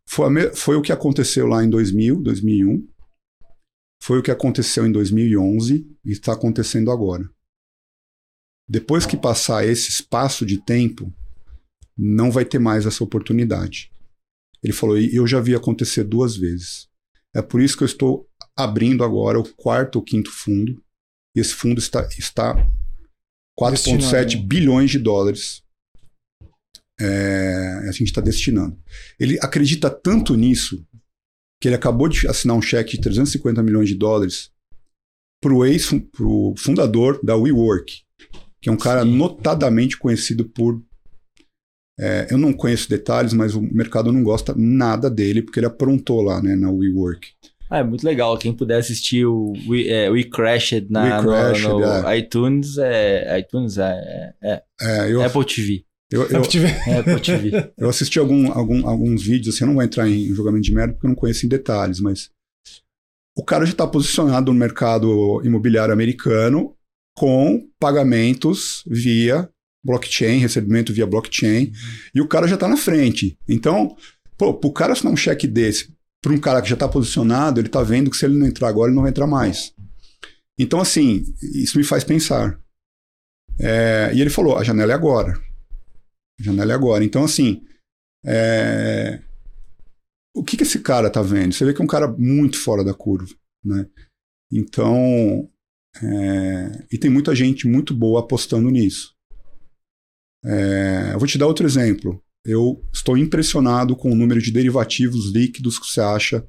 Foi, 0.08 0.30
me- 0.30 0.56
foi 0.56 0.76
o 0.76 0.82
que 0.82 0.92
aconteceu 0.92 1.46
lá 1.48 1.64
em 1.64 1.70
2000, 1.70 2.22
2001. 2.22 2.88
Foi 4.02 4.20
o 4.20 4.24
que 4.24 4.32
aconteceu 4.32 4.86
em 4.86 4.92
2011 4.92 5.88
e 6.06 6.12
está 6.12 6.34
acontecendo 6.34 6.92
agora. 6.92 7.30
Depois 8.70 9.06
que 9.06 9.18
passar 9.18 9.66
esse 9.66 9.90
espaço 9.90 10.46
de 10.46 10.64
tempo, 10.64 11.14
não 11.98 12.30
vai 12.32 12.46
ter 12.46 12.60
mais 12.60 12.86
essa 12.86 13.04
oportunidade. 13.04 13.92
Ele 14.64 14.74
falou, 14.74 14.98
e 14.98 15.16
eu 15.16 15.26
já 15.26 15.40
vi 15.40 15.56
acontecer 15.56 16.04
duas 16.04 16.36
vezes. 16.36 16.88
É 17.36 17.42
por 17.42 17.62
isso 17.62 17.78
que 17.78 17.84
eu 17.84 17.88
estou 17.88 18.30
abrindo 18.56 19.04
agora 19.04 19.40
o 19.40 19.54
quarto 19.56 19.98
ou 19.98 20.04
quinto 20.04 20.32
fundo. 20.32 20.82
E 21.36 21.40
esse 21.40 21.54
fundo 21.54 21.80
está, 21.80 22.08
está 22.18 22.56
4,7 23.60 23.72
Destinado, 23.72 24.36
né? 24.38 24.44
bilhões 24.48 24.92
de 24.92 25.00
dólares. 25.00 25.64
É, 27.00 27.86
a 27.88 27.92
gente 27.92 28.06
está 28.06 28.22
destinando. 28.22 28.78
Ele 29.20 29.38
acredita 29.42 29.90
tanto 29.90 30.36
nisso 30.36 30.84
que 31.62 31.68
ele 31.68 31.76
acabou 31.76 32.08
de 32.08 32.28
assinar 32.28 32.56
um 32.58 32.62
cheque 32.62 32.98
de 32.98 33.02
350 33.02 33.62
milhões 33.64 33.90
de 33.90 33.96
dólares 33.96 34.52
para 35.42 35.54
o 35.54 35.66
ex 35.66 35.92
pro 36.12 36.54
fundador 36.58 37.20
da 37.24 37.36
WeWork, 37.36 38.02
que 38.62 38.70
é 38.70 38.72
um 38.72 38.78
cara 38.78 39.04
Sim. 39.04 39.16
notadamente 39.16 39.98
conhecido 39.98 40.46
por. 40.46 40.82
é, 42.00 42.28
eu 42.32 42.38
não 42.38 42.52
conheço 42.54 42.90
detalhes, 42.90 43.34
mas 43.34 43.54
o 43.54 43.62
mercado 43.62 44.12
não 44.12 44.24
gosta 44.24 44.54
nada 44.56 45.10
dele, 45.10 45.42
porque 45.42 45.60
ele 45.60 45.68
aprontou 45.68 46.22
lá 46.22 46.42
né, 46.42 46.56
na 46.56 46.72
WeWork. 46.72 47.30
Ah, 47.70 47.80
é 47.80 47.84
muito 47.84 48.04
legal. 48.06 48.38
Quem 48.38 48.54
puder 48.54 48.78
assistir 48.80 49.26
o 49.26 49.52
We, 49.68 49.88
é, 49.88 50.10
We 50.10 50.24
Crashed 50.24 50.88
na, 50.90 51.04
We 51.04 51.22
no- 51.22 51.30
Crashed, 51.30 51.68
no, 51.68 51.84
é. 51.84 52.18
iTunes, 52.18 52.78
é, 52.78 53.40
iTunes 53.40 53.78
é, 53.78 54.34
é, 54.42 54.64
É, 54.82 55.12
eu, 55.12 55.22
é 55.22 55.26
Apple 55.26 55.46
TV. 55.46 55.86
Eu, 56.12 56.24
eu. 56.24 56.42
É 56.88 57.00
Apple 57.00 57.20
eu 57.78 57.90
assisti 57.90 58.18
algum, 58.20 58.52
algum- 58.52 58.88
alguns 58.88 59.24
vídeos, 59.24 59.56
assim, 59.56 59.64
eu 59.64 59.68
não 59.68 59.76
vou 59.76 59.84
entrar 59.84 60.08
em 60.10 60.34
julgamento 60.34 60.64
de 60.64 60.74
merda 60.74 60.94
porque 60.94 61.06
eu 61.06 61.10
não 61.10 61.16
conheço 61.16 61.46
em 61.46 61.50
detalhes, 61.50 62.00
mas 62.00 62.30
o 63.38 63.44
cara 63.44 63.66
já 63.66 63.72
está 63.72 63.86
posicionado 63.86 64.52
no 64.52 64.60
mercado 64.60 65.42
imobiliário 65.44 65.94
americano 65.94 66.74
com 67.16 67.68
pagamentos 67.80 68.84
via 68.88 69.50
blockchain, 69.84 70.40
recebimento 70.40 70.92
via 70.94 71.06
blockchain, 71.08 71.72
e 72.14 72.20
o 72.22 72.28
cara 72.28 72.48
já 72.48 72.56
está 72.56 72.68
na 72.68 72.78
frente. 72.78 73.38
Então, 73.48 73.96
pô, 74.38 74.54
pro 74.54 74.72
cara 74.72 74.94
assinar 74.94 75.14
um 75.14 75.18
cheque 75.18 75.48
desse 75.48 75.96
para 76.22 76.34
um 76.34 76.38
cara 76.40 76.62
que 76.62 76.68
já 76.70 76.74
está 76.74 76.88
posicionado, 76.88 77.60
ele 77.60 77.68
está 77.68 77.82
vendo 77.84 78.10
que 78.10 78.18
se 78.18 78.26
ele 78.26 78.38
não 78.38 78.46
entrar 78.48 78.68
agora, 78.70 78.90
ele 78.90 78.96
não 78.96 79.04
vai 79.04 79.12
entrar 79.12 79.28
mais. 79.28 79.72
Então, 80.60 80.82
assim, 80.82 81.24
isso 81.54 81.78
me 81.78 81.84
faz 81.84 82.04
pensar. 82.04 82.60
É, 83.60 84.12
e 84.14 84.20
ele 84.22 84.30
falou: 84.30 84.58
a 84.58 84.64
janela 84.64 84.92
é 84.92 84.96
agora. 84.96 85.40
Janela 86.40 86.72
é 86.72 86.76
agora. 86.76 87.04
Então, 87.04 87.24
assim, 87.24 87.64
é, 88.26 89.22
o 90.36 90.44
que, 90.44 90.58
que 90.58 90.64
esse 90.64 90.80
cara 90.80 91.10
tá 91.10 91.22
vendo? 91.22 91.54
Você 91.54 91.66
vê 91.66 91.74
que 91.74 91.82
é 91.82 91.84
um 91.84 91.88
cara 91.88 92.08
muito 92.08 92.60
fora 92.60 92.84
da 92.84 92.94
curva, 92.94 93.34
né? 93.64 93.88
Então, 94.52 95.50
é, 96.02 96.86
e 96.92 96.98
tem 96.98 97.10
muita 97.10 97.36
gente 97.36 97.68
muito 97.68 97.94
boa 97.94 98.20
apostando 98.20 98.70
nisso. 98.70 99.16
É, 100.46 101.12
eu 101.14 101.20
vou 101.20 101.28
te 101.28 101.38
dar 101.38 101.48
outro 101.48 101.66
exemplo. 101.66 102.22
Eu 102.46 102.82
estou 102.94 103.18
impressionado 103.18 103.96
com 103.96 104.12
o 104.12 104.16
número 104.16 104.42
de 104.42 104.52
derivativos 104.52 105.34
líquidos 105.34 105.80
que 105.80 105.88
você 105.88 106.00
acha 106.00 106.48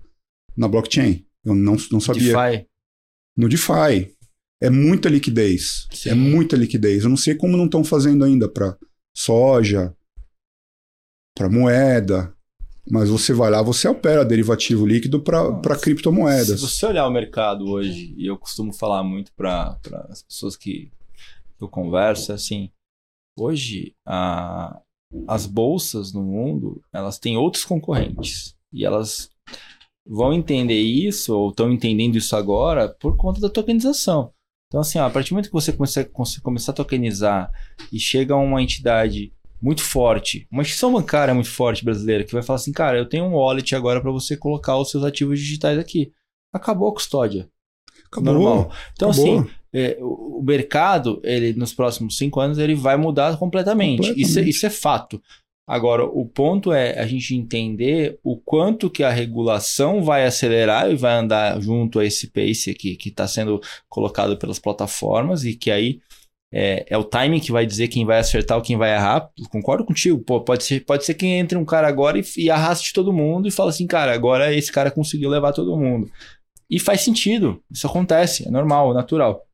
na 0.57 0.69
blockchain. 0.69 1.27
Eu 1.45 1.55
não, 1.55 1.77
não 1.91 2.01
sabia. 2.01 2.35
DeFi. 2.35 2.67
No 3.37 3.49
DeFi. 3.49 4.15
É 4.61 4.71
muita 4.71 5.09
liquidez. 5.09 5.87
Sim. 5.93 6.11
É 6.11 6.15
muita 6.15 6.57
liquidez. 6.57 7.05
Eu 7.05 7.11
não 7.11 7.17
sei 7.17 7.35
como 7.35 7.57
não 7.57 7.65
estão 7.65 7.83
fazendo 7.83 8.25
ainda 8.25 8.49
para 8.49 8.77
soja, 9.19 9.95
para 11.37 11.51
moeda. 11.51 12.35
Mas 12.91 13.11
você 13.11 13.35
vai 13.35 13.51
lá, 13.51 13.61
você 13.61 13.87
opera 13.87 14.25
derivativo 14.25 14.87
líquido 14.87 15.21
para 15.21 15.75
Se 15.75 15.83
criptomoedas. 15.83 16.61
você 16.61 16.87
olhar 16.87 17.07
o 17.07 17.11
mercado 17.11 17.69
hoje, 17.69 18.15
e 18.17 18.27
eu 18.27 18.39
costumo 18.39 18.73
falar 18.73 19.03
muito 19.03 19.31
para 19.35 19.79
as 20.09 20.23
pessoas 20.23 20.57
que 20.57 20.91
eu 21.61 21.69
converso, 21.69 22.33
é 22.33 22.37
assim, 22.37 22.71
hoje 23.37 23.95
a, 24.07 24.81
as 25.27 25.45
bolsas 25.45 26.15
no 26.15 26.23
mundo, 26.23 26.81
elas 26.91 27.19
têm 27.19 27.37
outros 27.37 27.65
concorrentes. 27.65 28.57
E 28.73 28.87
elas 28.87 29.31
vão 30.07 30.33
entender 30.33 30.81
isso, 30.81 31.37
ou 31.37 31.51
estão 31.51 31.71
entendendo 31.71 32.17
isso 32.17 32.35
agora, 32.35 32.89
por 32.89 33.19
conta 33.19 33.39
da 33.39 33.51
tokenização. 33.51 34.33
Então, 34.69 34.81
assim, 34.81 34.99
ó, 34.99 35.07
a 35.07 35.11
partir 35.11 35.31
do 35.31 35.35
momento 35.35 35.47
que 35.47 35.53
você 35.53 35.73
começar, 35.73 36.05
começar 36.43 36.73
a 36.73 36.75
tokenizar 36.75 37.51
e 37.93 37.99
chega 37.99 38.37
uma 38.37 38.63
entidade 38.63 39.33
muito 39.61 39.83
forte, 39.83 40.47
uma 40.53 40.63
instituição 40.63 40.93
bancária 40.93 41.35
muito 41.35 41.51
forte 41.51 41.85
brasileira, 41.85 42.23
que 42.23 42.33
vai 42.33 42.43
falar 42.43 42.57
assim, 42.57 42.73
cara, 42.73 42.99
eu 42.99 43.09
tenho 43.09 43.25
um 43.25 43.35
wallet 43.35 43.75
agora 43.75 44.01
para 44.01 44.11
você 44.11 44.37
colocar 44.37 44.77
os 44.77 44.91
seus 44.91 45.03
ativos 45.05 45.41
digitais 45.41 45.79
aqui. 45.79 46.13
Acabou 46.53 46.89
a 46.91 46.95
custódia. 46.95 47.49
Acabou. 48.07 48.35
Normal. 48.35 48.73
Então, 48.93 49.11
acabou. 49.11 49.41
assim, 49.41 49.51
é, 49.73 49.99
o 50.01 50.29
o 50.39 50.43
mercado, 50.43 51.21
ele 51.25 51.53
nos 51.55 51.75
próximos 51.75 52.17
cinco 52.17 52.39
anos, 52.39 52.59
ele 52.59 52.75
vai 52.77 52.97
mudar 52.97 53.37
completamente. 53.39 53.97
Completamente. 53.97 54.23
Isso, 54.25 54.39
é- 54.39 54.43
isso 54.43 54.67
é 54.67 54.71
fato. 54.71 55.21
Agora, 55.69 56.03
o 56.07 56.25
ponto 56.25 56.73
é 56.73 56.99
a 56.99 57.07
gente 57.07 57.35
entender 57.35 58.19
o 58.25 58.39
quanto 58.39 58.89
que 58.89 59.05
a 59.05 59.11
regulação 59.11 60.03
vai 60.03 60.25
acelerar 60.25 60.91
e 60.91 60.97
vai 60.97 61.13
andar 61.13 61.61
junto 61.61 61.99
a 61.99 62.07
esse 62.07 62.29
pace 62.29 62.71
aqui 62.71 62.97
que 62.97 63.11
está 63.11 63.29
sendo 63.29 63.61
colocado 63.87 64.39
pelas 64.39 64.59
plataformas 64.59 65.45
e 65.45 65.55
que 65.55 65.71
aí 65.71 66.01
é, 66.51 66.87
é 66.89 66.97
o 66.97 67.05
timing 67.05 67.39
que 67.39 67.53
vai 67.53 67.67
dizer 67.67 67.89
quem 67.89 68.07
vai 68.07 68.19
acertar 68.19 68.57
ou 68.57 68.63
quem 68.65 68.79
vai 68.79 68.95
errar. 68.95 69.31
Eu 69.39 69.47
concordo 69.51 69.85
contigo. 69.85 70.19
Pô, 70.21 70.41
pode, 70.41 70.65
ser, 70.65 70.87
pode 70.87 71.05
ser 71.05 71.13
que 71.13 71.27
entre 71.27 71.59
um 71.59 71.67
cara 71.67 71.87
agora 71.87 72.19
e, 72.19 72.25
e 72.39 72.51
arraste 72.51 72.95
todo 72.95 73.13
mundo 73.13 73.47
e 73.47 73.51
fala 73.51 73.69
assim, 73.69 73.87
cara, 73.87 74.15
agora 74.15 74.55
esse 74.55 74.73
cara 74.73 74.91
conseguiu 74.91 75.29
levar 75.29 75.53
todo 75.53 75.77
mundo. 75.77 76.11
E 76.71 76.81
faz 76.81 77.03
sentido. 77.03 77.63
Isso 77.71 77.87
acontece, 77.87 78.49
é 78.49 78.51
normal, 78.51 78.93
é 78.93 78.95
natural. 78.95 79.45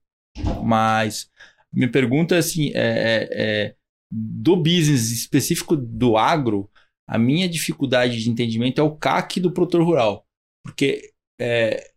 Mas 0.63 1.29
minha 1.73 1.91
pergunta 1.91 2.37
é 2.37 2.39
assim, 2.39 2.71
é, 2.73 2.77
é- 2.77 3.29
é, 3.33 3.75
do 4.11 4.57
business 4.57 5.11
específico 5.11 5.77
do 5.77 6.17
agro, 6.17 6.71
a 7.09 7.19
minha 7.19 7.49
dificuldade 7.49 8.23
de 8.23 8.31
entendimento 8.31 8.81
é 8.81 8.85
o 8.85 8.97
CAC 8.97 9.41
do 9.41 9.53
produtor 9.53 9.83
rural. 9.83 10.27
Porque 10.65 11.11
é, 11.41 11.91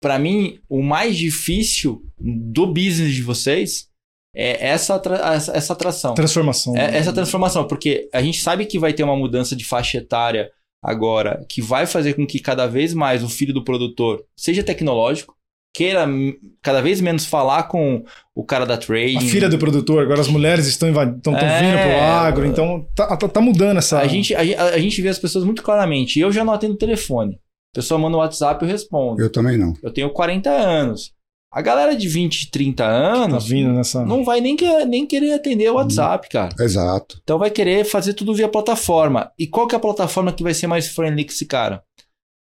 para 0.00 0.18
mim, 0.18 0.58
o 0.68 0.82
mais 0.82 1.16
difícil 1.16 2.02
do 2.18 2.66
business 2.66 3.14
de 3.14 3.22
vocês 3.22 3.88
é 4.34 4.68
essa, 4.68 5.00
essa, 5.34 5.56
essa 5.56 5.72
atração. 5.72 6.14
Transformação. 6.14 6.76
É 6.76 6.96
essa 6.96 7.12
transformação, 7.12 7.66
porque 7.66 8.08
a 8.12 8.22
gente 8.22 8.40
sabe 8.40 8.64
que 8.64 8.78
vai 8.78 8.92
ter 8.92 9.02
uma 9.02 9.16
mudança 9.16 9.54
de 9.54 9.64
faixa 9.64 9.98
etária 9.98 10.50
agora, 10.82 11.44
que 11.48 11.60
vai 11.60 11.86
fazer 11.86 12.14
com 12.14 12.26
que 12.26 12.38
cada 12.38 12.66
vez 12.66 12.94
mais 12.94 13.22
o 13.22 13.28
filho 13.28 13.52
do 13.52 13.64
produtor 13.64 14.24
seja 14.36 14.62
tecnológico, 14.62 15.36
queira 15.74 16.06
cada 16.62 16.80
vez 16.82 17.00
menos 17.00 17.24
falar 17.24 17.64
com 17.64 18.02
o 18.34 18.44
cara 18.44 18.64
da 18.66 18.76
trading. 18.76 19.18
A 19.18 19.20
filha 19.20 19.48
do 19.48 19.58
produtor, 19.58 20.02
agora 20.02 20.20
as 20.20 20.28
mulheres 20.28 20.66
estão, 20.66 20.88
estão, 20.90 21.36
É. 21.36 21.60
vindo 21.62 21.82
pro 21.82 22.00
agro, 22.00 22.46
então 22.46 22.86
tá, 22.94 23.16
tá, 23.16 23.28
tá 23.28 23.40
mudando 23.40 23.78
essa. 23.78 23.98
A 24.00 24.06
gente, 24.06 24.34
a, 24.34 24.44
gente- 24.44 24.56
a 24.58 24.78
gente 24.78 25.00
vê 25.02 25.08
as 25.08 25.18
pessoas 25.18 25.44
muito 25.44 25.62
claramente. 25.62 26.18
Eu 26.18 26.32
já 26.32 26.44
não 26.44 26.52
atendo 26.52 26.76
telefone. 26.76 27.34
A 27.74 27.76
pessoa 27.80 27.98
manda 28.00 28.16
um 28.16 28.20
WhatsApp, 28.20 28.64
eu 28.64 28.68
respondo. 28.70 29.20
Eu, 29.20 29.26
Eu 29.26 29.32
também 29.32 29.56
não. 29.56 29.72
tenho 29.92 30.10
40 30.10 30.50
anos. 30.50 31.12
A 31.52 31.60
galera 31.62 31.96
de 31.96 32.06
20, 32.08 32.48
30 32.52 32.84
tá 32.84 32.88
anos 32.88 33.48
vindo 33.48 33.72
nessa. 33.72 34.04
não 34.04 34.24
vai 34.24 34.40
nem, 34.40 34.54
que- 34.54 34.84
nem 34.84 35.04
querer 35.04 35.32
atender 35.32 35.68
o 35.68 35.74
WhatsApp, 35.74 36.28
cara. 36.28 36.54
Exato. 36.60 37.18
Então 37.24 37.40
vai 37.40 37.50
querer 37.50 37.84
fazer 37.84 38.14
tudo 38.14 38.32
via 38.32 38.48
plataforma. 38.48 39.32
E 39.36 39.48
qual 39.48 39.66
que 39.66 39.74
é 39.74 39.78
a 39.78 39.80
plataforma 39.80 40.32
que 40.32 40.44
vai 40.44 40.54
ser 40.54 40.68
mais 40.68 40.86
friendly 40.88 41.24
que 41.24 41.32
esse 41.32 41.46
cara? 41.46 41.82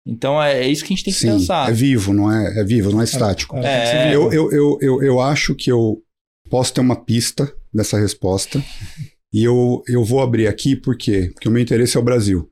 Então 0.05 0.41
é, 0.41 0.65
é 0.65 0.67
isso 0.67 0.83
que 0.83 0.93
a 0.93 0.95
gente 0.95 1.05
tem 1.05 1.13
que 1.13 1.19
Sim, 1.19 1.27
pensar. 1.27 1.69
é 1.69 1.73
vivo, 1.73 2.13
não 2.13 2.31
é, 2.31 2.59
é 2.59 2.63
vivo, 2.63 2.91
não 2.91 3.01
é 3.01 3.05
estático. 3.05 3.57
É, 3.57 4.09
É. 4.11 4.15
Eu, 4.15 4.31
eu, 4.31 4.51
eu, 4.51 4.77
eu, 4.81 5.03
eu 5.03 5.19
acho 5.21 5.55
que 5.55 5.71
eu 5.71 6.01
posso 6.49 6.73
ter 6.73 6.81
uma 6.81 6.95
pista 6.95 7.53
dessa 7.73 7.97
resposta. 7.97 8.63
E 9.33 9.43
eu, 9.43 9.81
eu 9.87 10.03
vou 10.03 10.21
abrir 10.21 10.47
aqui 10.47 10.75
por 10.75 10.95
quê? 10.95 11.31
Porque 11.33 11.47
o 11.47 11.51
meu 11.51 11.61
interesse 11.61 11.97
é 11.97 11.99
o 11.99 12.03
Brasil. 12.03 12.51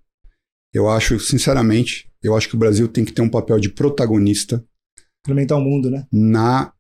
Eu 0.73 0.89
acho, 0.89 1.19
sinceramente, 1.19 2.09
eu 2.23 2.35
acho 2.35 2.49
que 2.49 2.55
o 2.55 2.59
Brasil 2.59 2.87
tem 2.87 3.05
que 3.05 3.11
ter 3.11 3.21
um 3.21 3.29
papel 3.29 3.59
de 3.59 3.69
protagonista 3.69 4.63
Implementar 5.23 5.59
o 5.59 5.61
mundo, 5.61 5.91
né? 5.91 6.07
na, 6.11 6.73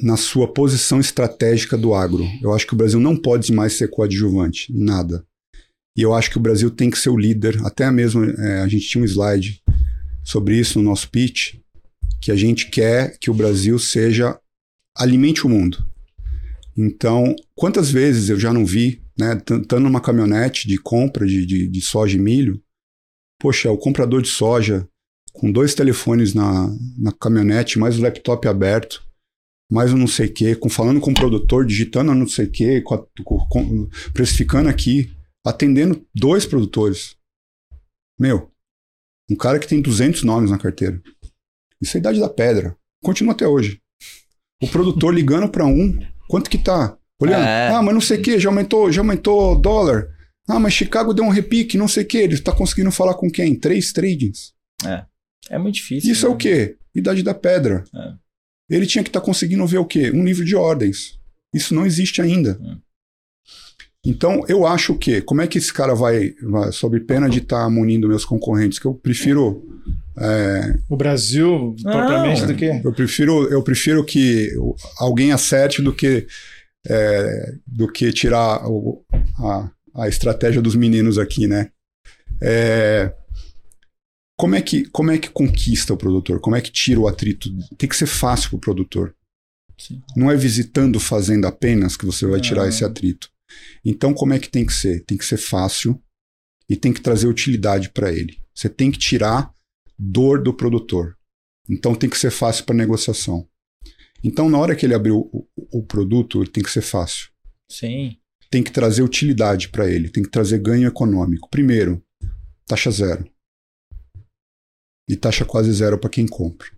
na 0.00 0.16
sua 0.16 0.52
posição 0.52 0.98
estratégica 0.98 1.78
do 1.78 1.94
agro. 1.94 2.24
Eu 2.42 2.52
acho 2.52 2.66
que 2.66 2.74
o 2.74 2.76
Brasil 2.76 2.98
não 2.98 3.16
pode 3.16 3.52
mais 3.52 3.74
ser 3.74 3.88
coadjuvante 3.88 4.72
em 4.72 4.82
nada. 4.82 5.24
E 5.96 6.02
eu 6.02 6.12
acho 6.12 6.30
que 6.30 6.38
o 6.38 6.40
Brasil 6.40 6.70
tem 6.70 6.90
que 6.90 6.98
ser 6.98 7.10
o 7.10 7.16
líder. 7.16 7.64
Até 7.64 7.88
mesmo 7.92 8.24
é, 8.24 8.62
a 8.62 8.66
gente 8.66 8.88
tinha 8.88 9.02
um 9.02 9.06
slide 9.06 9.62
sobre 10.24 10.58
isso 10.58 10.78
no 10.78 10.88
nosso 10.88 11.10
pitch, 11.10 11.56
que 12.20 12.30
a 12.30 12.36
gente 12.36 12.68
quer 12.70 13.18
que 13.18 13.30
o 13.30 13.34
Brasil 13.34 13.78
seja 13.78 14.38
alimente 14.96 15.46
o 15.46 15.48
mundo. 15.48 15.86
Então, 16.76 17.34
quantas 17.54 17.90
vezes 17.90 18.28
eu 18.28 18.38
já 18.38 18.52
não 18.52 18.64
vi, 18.64 19.02
né, 19.18 19.34
estando 19.34 19.80
numa 19.80 20.00
caminhonete 20.00 20.68
de 20.68 20.78
compra 20.78 21.26
de, 21.26 21.44
de, 21.44 21.68
de 21.68 21.80
soja 21.80 22.16
e 22.16 22.20
milho, 22.20 22.62
poxa, 23.38 23.70
o 23.70 23.78
comprador 23.78 24.22
de 24.22 24.28
soja 24.28 24.86
com 25.32 25.50
dois 25.50 25.74
telefones 25.74 26.34
na, 26.34 26.74
na 26.98 27.12
caminhonete, 27.12 27.78
mais 27.78 27.98
o 27.98 28.02
laptop 28.02 28.46
aberto, 28.48 29.02
mais 29.70 29.92
o 29.92 29.96
não 29.96 30.06
sei 30.06 30.26
o 30.26 30.32
quê, 30.32 30.56
com, 30.56 30.68
falando 30.68 31.00
com 31.00 31.12
o 31.12 31.14
produtor, 31.14 31.64
digitando 31.64 32.14
não 32.14 32.26
sei 32.26 32.46
o 32.46 32.50
quê, 32.50 32.80
com- 32.80 33.06
com- 33.24 33.88
precificando 34.12 34.68
aqui, 34.68 35.10
atendendo 35.46 36.04
dois 36.14 36.44
produtores. 36.44 37.16
Meu, 38.18 38.49
um 39.30 39.36
cara 39.36 39.58
que 39.58 39.68
tem 39.68 39.80
200 39.80 40.22
nomes 40.24 40.50
na 40.50 40.58
carteira. 40.58 41.00
Isso 41.80 41.96
é 41.96 41.98
a 41.98 42.00
idade 42.00 42.20
da 42.20 42.28
pedra. 42.28 42.76
Continua 43.02 43.32
até 43.32 43.46
hoje. 43.46 43.80
O 44.62 44.68
produtor 44.68 45.14
ligando 45.14 45.48
para 45.48 45.64
um, 45.64 45.98
quanto 46.28 46.50
que 46.50 46.58
tá? 46.58 46.96
Olhando, 47.20 47.44
É. 47.44 47.68
ah, 47.68 47.82
mas 47.82 47.94
não 47.94 48.00
sei 48.00 48.18
o 48.18 48.22
que, 48.22 48.38
já 48.38 48.48
aumentou, 48.48 48.90
já 48.90 49.00
aumentou 49.00 49.52
o 49.52 49.54
dólar. 49.54 50.08
Ah, 50.48 50.58
mas 50.58 50.72
Chicago 50.74 51.14
deu 51.14 51.24
um 51.24 51.28
repique, 51.28 51.78
não 51.78 51.86
sei 51.88 52.02
o 52.02 52.06
que. 52.06 52.18
Ele 52.18 52.34
está 52.34 52.52
conseguindo 52.52 52.90
falar 52.90 53.14
com 53.14 53.30
quem? 53.30 53.54
Três 53.54 53.92
tradings. 53.92 54.52
É 55.48 55.58
muito 55.58 55.76
difícil. 55.76 56.10
Isso 56.12 56.26
é 56.26 56.28
né? 56.28 56.34
o 56.34 56.38
quê? 56.38 56.76
Idade 56.94 57.22
da 57.22 57.34
pedra. 57.34 57.84
É. 57.94 58.12
Ele 58.68 58.86
tinha 58.86 59.02
que 59.04 59.10
estar 59.10 59.20
conseguindo 59.20 59.66
ver 59.66 59.78
o 59.78 59.84
quê? 59.84 60.10
Um 60.10 60.24
livro 60.24 60.44
de 60.44 60.54
ordens. 60.56 61.18
Isso 61.54 61.74
não 61.74 61.86
existe 61.86 62.20
ainda. 62.20 62.58
É. 62.62 62.89
Então, 64.04 64.42
eu 64.48 64.66
acho 64.66 64.94
que, 64.96 65.20
como 65.20 65.42
é 65.42 65.46
que 65.46 65.58
esse 65.58 65.72
cara 65.72 65.94
vai, 65.94 66.34
vai 66.42 66.72
sob 66.72 66.98
pena 67.00 67.28
de 67.28 67.38
estar 67.38 67.68
munindo 67.68 68.08
meus 68.08 68.24
concorrentes, 68.24 68.78
que 68.78 68.86
eu 68.86 68.94
prefiro, 68.94 69.62
é, 70.16 70.78
O 70.88 70.96
Brasil, 70.96 71.74
Não. 71.84 71.92
propriamente, 71.92 72.46
do 72.46 72.54
que. 72.54 72.80
eu 72.82 72.92
prefiro, 72.94 73.46
eu 73.48 73.62
prefiro 73.62 74.02
que 74.04 74.50
alguém 74.98 75.32
acerte 75.32 75.82
do 75.82 75.92
que, 75.94 76.26
é, 76.88 77.54
do 77.66 77.92
que 77.92 78.10
tirar 78.12 78.66
o- 78.66 79.04
a, 79.38 79.70
a 79.94 80.08
estratégia 80.08 80.62
dos 80.62 80.74
meninos 80.74 81.18
aqui, 81.18 81.46
né? 81.46 81.70
É, 82.40 83.12
como 84.38 84.54
é 84.54 84.62
que 84.62 84.86
como 84.86 85.10
é 85.10 85.18
que 85.18 85.28
conquista 85.28 85.92
o 85.92 85.96
produtor? 85.98 86.40
Como 86.40 86.56
é 86.56 86.62
que 86.62 86.70
tira 86.72 86.98
o 86.98 87.06
atrito? 87.06 87.50
Tem 87.76 87.86
que 87.86 87.94
ser 87.96 88.06
fácil 88.06 88.48
para 88.48 88.56
o 88.56 88.60
produtor. 88.60 89.14
Sim. 89.76 90.00
Não 90.16 90.30
é 90.30 90.36
visitando 90.36 90.98
fazenda 90.98 91.48
apenas 91.48 91.98
que 91.98 92.06
você 92.06 92.26
vai 92.26 92.40
tirar 92.40 92.66
esse 92.66 92.82
atrito. 92.82 93.28
Então, 93.84 94.12
como 94.14 94.32
é 94.32 94.38
que 94.38 94.48
tem 94.48 94.64
que 94.66 94.72
ser? 94.72 95.04
Tem 95.04 95.16
que 95.18 95.24
ser 95.24 95.36
fácil 95.38 96.02
e 96.68 96.76
tem 96.76 96.92
que 96.92 97.00
trazer 97.00 97.26
utilidade 97.26 97.90
para 97.90 98.12
ele. 98.12 98.38
Você 98.54 98.68
tem 98.68 98.90
que 98.90 98.98
tirar 98.98 99.52
dor 99.98 100.42
do 100.42 100.54
produtor. 100.54 101.16
Então, 101.68 101.94
tem 101.94 102.08
que 102.10 102.18
ser 102.18 102.30
fácil 102.30 102.64
para 102.64 102.74
negociação. 102.74 103.48
Então, 104.22 104.48
na 104.50 104.58
hora 104.58 104.76
que 104.76 104.84
ele 104.84 104.94
abrir 104.94 105.12
o, 105.12 105.20
o- 105.32 105.48
o 105.78 105.82
produto, 105.82 106.42
ele 106.42 106.50
tem 106.50 106.62
que 106.62 106.70
ser 106.70 106.82
fácil. 106.82 107.30
Sim. 107.70 108.18
Tem 108.50 108.62
que 108.62 108.70
trazer 108.72 109.02
utilidade 109.02 109.68
para 109.68 109.88
ele, 109.88 110.10
tem 110.10 110.22
que 110.22 110.30
trazer 110.30 110.58
ganho 110.58 110.88
econômico. 110.88 111.48
Primeiro, 111.48 112.04
taxa 112.66 112.90
zero. 112.90 113.24
E 115.08 115.16
taxa 115.16 115.44
quase 115.44 115.72
zero 115.72 115.98
para 115.98 116.10
quem 116.10 116.26
compra. 116.26 116.68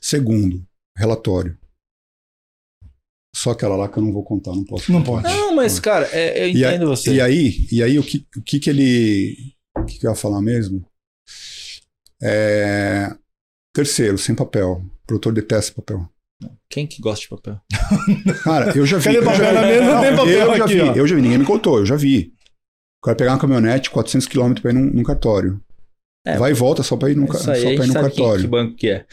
Segundo, 0.00 0.66
relatório. 0.96 1.58
Só 3.34 3.50
aquela 3.50 3.74
lá 3.76 3.88
que 3.88 3.98
eu 3.98 4.02
não 4.02 4.12
vou 4.12 4.22
contar, 4.22 4.52
não 4.52 4.64
posso. 4.64 4.92
Não 4.92 5.02
contar. 5.02 5.22
pode. 5.28 5.34
Não, 5.36 5.54
mas, 5.56 5.80
cara, 5.80 6.08
é- 6.12 6.44
eu 6.44 6.48
E 6.48 6.64
entendo 6.64 6.86
você. 6.86 7.12
E 7.14 7.20
aí, 7.20 7.66
e 7.72 7.82
aí 7.82 7.98
o, 7.98 8.02
que, 8.02 8.24
o 8.36 8.42
que 8.42 8.60
que 8.60 8.70
ele. 8.70 9.36
O 9.76 9.84
que, 9.84 9.98
que 9.98 10.06
eu 10.06 10.10
ia 10.10 10.16
falar 10.16 10.40
mesmo? 10.40 10.84
É, 12.22 13.12
terceiro, 13.74 14.16
sem 14.18 14.34
papel. 14.34 14.82
O 15.02 15.06
produtor 15.06 15.32
detesta 15.32 15.74
papel. 15.74 16.08
Quem 16.68 16.86
que 16.86 17.00
gosta 17.00 17.22
de 17.22 17.28
papel? 17.28 17.60
Cara, 18.44 18.76
eu 18.76 18.86
já 18.86 18.98
vi. 18.98 19.04
Cadê 19.04 19.18
eu 19.18 19.22
já 19.24 19.30
papel? 19.32 19.48
vi- 19.48 19.54
Na 19.54 19.62
mesa 19.66 19.84
não 19.94 20.00
tem 20.00 20.16
papel 20.16 20.28
eu 20.50 20.56
já 20.56 20.64
aqui, 20.64 20.74
vi, 20.74 20.80
ó. 20.80 20.94
eu 20.94 21.06
já 21.06 21.16
vi, 21.16 21.22
ninguém 21.22 21.38
me 21.38 21.44
contou, 21.44 21.78
eu 21.78 21.86
já 21.86 21.96
vi. 21.96 22.32
O 23.02 23.04
cara 23.06 23.16
pegar 23.16 23.32
uma 23.32 23.38
caminhonete 23.38 23.90
400 23.90 24.26
km 24.28 24.54
pra 24.62 24.70
ir 24.70 24.74
num, 24.74 24.86
num 24.86 25.02
cartório. 25.02 25.60
É, 26.26 26.38
Vai 26.38 26.52
e 26.52 26.54
volta 26.54 26.82
só 26.82 26.96
pra 26.96 27.10
ir 27.10 27.16
só 27.32 27.52
aí, 27.52 27.60
pra 27.62 27.70
ir 27.72 27.76
gente 27.76 27.86
num 27.88 27.92
sabe 27.92 28.10
que, 28.10 28.16
cartório. 28.16 28.40
que 28.42 28.48
banco 28.48 28.76
que 28.76 28.88
é. 28.88 29.06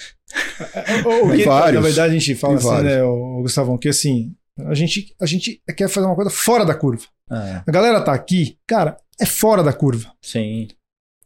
O 1.24 1.28
Tem 1.30 1.38
que, 1.40 1.44
vários. 1.46 1.76
Na 1.76 1.82
verdade, 1.88 2.16
a 2.16 2.18
gente 2.20 2.36
fala 2.36 2.56
assim, 2.56 2.68
vários. 2.68 2.92
né, 2.92 3.04
o 3.04 3.42
Gustavão, 3.42 3.78
que 3.78 3.90
assim, 3.90 4.34
a 4.60 4.74
gente, 4.74 5.14
a 5.20 5.26
gente 5.26 5.62
quer 5.76 5.90
fazer 5.90 6.06
uma 6.08 6.16
coisa 6.16 6.32
fora 6.32 6.66
da 6.66 6.74
curva. 6.74 7.06
Ah, 7.30 7.64
A 7.68 7.72
galera 7.72 8.02
tá 8.02 8.14
aqui, 8.14 8.58
cara, 8.66 8.98
é 9.20 9.26
fora 9.26 9.62
da 9.64 9.74
curva. 9.74 10.14
sim, 10.24 10.70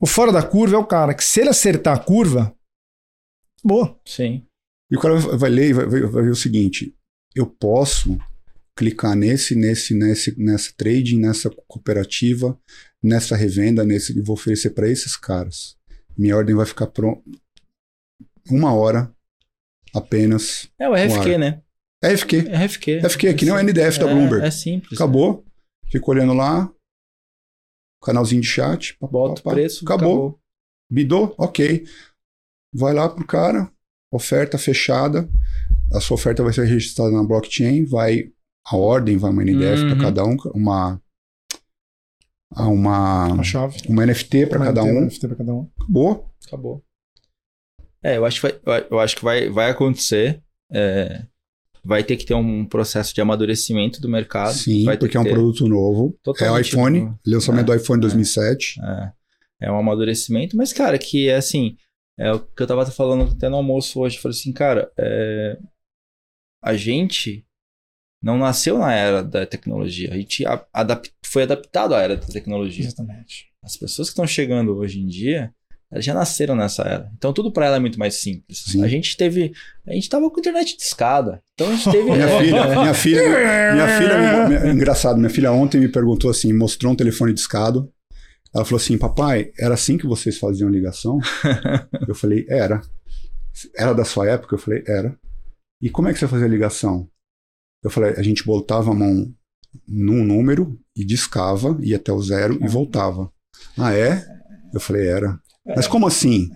O 0.01 0.07
fora 0.07 0.31
da 0.31 0.41
curva 0.41 0.75
é 0.75 0.79
o 0.79 0.85
cara 0.85 1.13
que, 1.13 1.23
se 1.23 1.39
ele 1.41 1.49
acertar 1.49 1.95
a 1.95 1.99
curva, 1.99 2.53
boa. 3.63 3.99
sim. 4.05 4.43
E 4.91 4.95
o 4.95 4.99
cara 4.99 5.15
vai 5.17 5.49
ler 5.49 5.69
e 5.69 5.73
vai, 5.73 5.85
vai- 5.87 6.01
vai 6.01 6.23
ver 6.23 6.29
o 6.31 6.35
seguinte: 6.35 6.95
eu 7.35 7.45
posso 7.47 8.17
clicar 8.77 9.15
nesse, 9.15 9.55
nesse, 9.55 9.93
nesse, 9.95 10.35
nessa 10.39 10.71
trading, 10.77 11.19
nessa 11.19 11.49
cooperativa, 11.67 12.57
nessa 13.03 13.35
revenda, 13.35 13.83
nesse, 13.83 14.17
e 14.17 14.21
vou 14.21 14.35
oferecer 14.35 14.71
para 14.71 14.87
esses 14.89 15.15
caras. 15.15 15.74
Minha 16.17 16.37
ordem 16.37 16.55
vai 16.55 16.65
ficar 16.65 16.87
pronta 16.87 17.21
uma 18.49 18.73
hora 18.73 19.13
apenas. 19.93 20.69
É 20.79 20.87
o 20.89 20.93
RFQ, 20.93 21.37
né? 21.37 21.61
É 22.03 22.15
FQ. 22.15 22.37
É 22.49 22.65
RFQ. 22.65 23.01
FQ, 23.09 23.33
que 23.33 23.45
nem 23.45 23.53
o 23.53 23.57
NDF 23.59 23.99
da 23.99 24.09
É, 24.09 24.13
Bloomberg. 24.13 24.45
É 24.45 24.51
simples. 24.51 24.93
Acabou. 24.93 25.43
Fico 25.89 26.11
olhando 26.11 26.33
lá. 26.33 26.71
Canalzinho 28.03 28.41
de 28.41 28.47
chat. 28.47 28.95
pá, 28.99 29.07
Bota 29.07 29.41
pá, 29.41 29.49
o 29.51 29.53
preço, 29.53 29.83
Acabou. 29.85 30.11
acabou. 30.11 30.39
Bidou? 30.91 31.35
Ok. 31.37 31.85
Vai 32.73 32.93
lá 32.93 33.09
pro 33.09 33.25
cara, 33.25 33.71
oferta 34.11 34.57
fechada. 34.57 35.27
A 35.93 35.99
sua 35.99 36.15
oferta 36.15 36.43
vai 36.43 36.53
ser 36.53 36.65
registrada 36.65 37.11
na 37.11 37.23
blockchain, 37.23 37.85
vai 37.85 38.31
a 38.67 38.75
ordem, 38.75 39.17
vai 39.17 39.31
uma 39.31 39.41
NDF 39.43 39.81
Uhum. 39.83 39.89
para 39.89 40.01
cada 40.01 40.25
um, 40.25 40.35
uma 40.53 41.01
uma 42.51 43.39
A 43.39 43.43
chave. 43.43 43.77
uma 43.87 44.05
NFT 44.05 44.47
para 44.47 44.59
cada 44.65 44.83
um. 44.83 45.07
Cada 45.09 45.53
um. 45.53 45.69
Acabou. 45.79 46.29
Acabou. 46.47 46.83
É, 48.03 48.17
eu 48.17 48.25
acho 48.25 48.39
que 48.41 48.47
vai, 48.63 48.87
eu 48.89 48.99
acho 48.99 49.15
que 49.15 49.23
vai, 49.23 49.49
vai 49.49 49.69
acontecer. 49.71 50.41
é, 50.71 51.25
vai 51.83 52.03
ter 52.03 52.17
que 52.17 52.25
ter 52.25 52.33
um 52.33 52.65
processo 52.65 53.13
de 53.13 53.21
amadurecimento 53.21 54.01
do 54.01 54.09
mercado. 54.09 54.53
Sim, 54.53 54.85
porque 54.99 55.15
é 55.17 55.19
um 55.19 55.23
ter- 55.23 55.33
produto 55.33 55.67
novo. 55.67 56.05
É 56.05 56.09
o 56.09 56.33
Totalmente 56.33 56.67
iPhone, 56.69 56.99
novo. 57.01 57.19
lançamento 57.27 57.71
É, 57.71 57.75
do 57.75 57.81
iPhone 57.81 57.99
é. 57.99 58.01
2007. 58.01 58.81
É, 58.81 59.11
é 59.67 59.71
um 59.71 59.77
amadurecimento, 59.77 60.57
mas, 60.57 60.73
cara, 60.73 60.97
que 60.97 61.29
é 61.29 61.35
assim. 61.35 61.77
É 62.17 62.31
o 62.31 62.39
que 62.39 62.63
eu 62.63 62.67
tava 62.67 62.85
falando 62.87 63.31
até 63.31 63.49
no 63.49 63.57
almoço 63.57 63.99
hoje. 63.99 64.15
Eu 64.17 64.21
falei 64.21 64.35
assim, 64.37 64.51
cara, 64.53 64.91
é, 64.97 65.59
a 66.63 66.75
gente 66.75 67.45
não 68.25 68.37
nasceu 68.39 68.77
na 68.79 68.91
era 68.93 69.23
da 69.23 69.45
tecnologia. 69.45 70.11
A 70.11 70.17
gente 70.17 70.43
adap- 70.73 71.09
foi 71.23 71.43
adaptado 71.43 71.93
à 71.93 72.01
era 72.01 72.17
da 72.17 72.25
tecnologia. 72.25 72.83
Exatamente. 72.85 73.45
As 73.63 73.77
pessoas 73.77 74.07
que 74.09 74.13
estão 74.13 74.25
chegando 74.25 74.75
hoje 74.75 74.99
em 74.99 75.05
dia, 75.07 75.53
elas 75.91 76.03
já 76.03 76.13
nasceram 76.13 76.55
nessa 76.55 76.81
era. 76.83 77.09
Então 77.15 77.31
tudo 77.31 77.51
para 77.51 77.67
ela 77.67 77.75
é 77.75 77.79
muito 77.79 77.99
mais 77.99 78.15
simples. 78.15 78.63
Sim. 78.65 78.83
A 78.83 78.87
gente 78.87 79.15
teve, 79.15 79.53
a 79.87 79.93
gente 79.93 80.09
tava 80.09 80.29
com 80.31 80.39
internet 80.39 80.75
de 80.75 80.81
escada. 80.83 81.39
Então 81.53 81.69
a 81.71 81.75
gente 81.75 81.91
teve 81.91 82.03
Minha 82.11 82.27
filha, 82.39 82.67
minha 82.81 82.93
filha, 82.93 83.73
minha 83.73 83.87
filha, 83.99 84.49
me- 84.65 84.73
engraçado, 84.73 85.17
minha 85.17 85.29
filha 85.29 85.51
ontem 85.51 85.79
me 85.79 85.87
perguntou 85.87 86.29
assim, 86.31 86.51
mostrou 86.51 86.91
um 86.91 86.95
telefone 86.95 87.31
discado. 87.33 87.91
Ela 88.53 88.65
falou 88.65 88.77
assim, 88.77 88.97
papai, 88.97 89.51
era 89.59 89.73
assim 89.75 89.97
que 89.97 90.07
vocês 90.07 90.39
faziam 90.39 90.69
ligação? 90.69 91.19
Eu 92.07 92.15
falei, 92.15 92.45
era. 92.49 92.81
Era 93.77 93.93
da 93.93 94.03
sua 94.05 94.27
época? 94.29 94.55
Eu 94.55 94.59
falei, 94.59 94.83
era. 94.87 95.15
E 95.81 95.89
como 95.89 96.07
é 96.07 96.13
que 96.13 96.17
você 96.19 96.27
fazia 96.27 96.47
ligação? 96.47 97.07
Eu 97.85 97.91
falei, 97.91 98.15
a 98.17 98.23
gente 98.23 98.43
botava 98.43 98.89
a 98.89 98.95
mão 98.95 99.31
num 99.87 100.23
número 100.23 100.75
e 100.97 101.05
discava, 101.05 101.77
ia 101.81 101.97
até 101.97 102.11
o 102.11 102.19
zero 102.21 102.57
e 102.63 102.67
voltava. 102.67 103.29
Ah, 103.77 103.93
é? 103.93 104.25
Eu 104.73 104.79
falei, 104.79 105.07
era. 105.07 105.39
Mas 105.75 105.87
como 105.87 106.07
assim? 106.07 106.49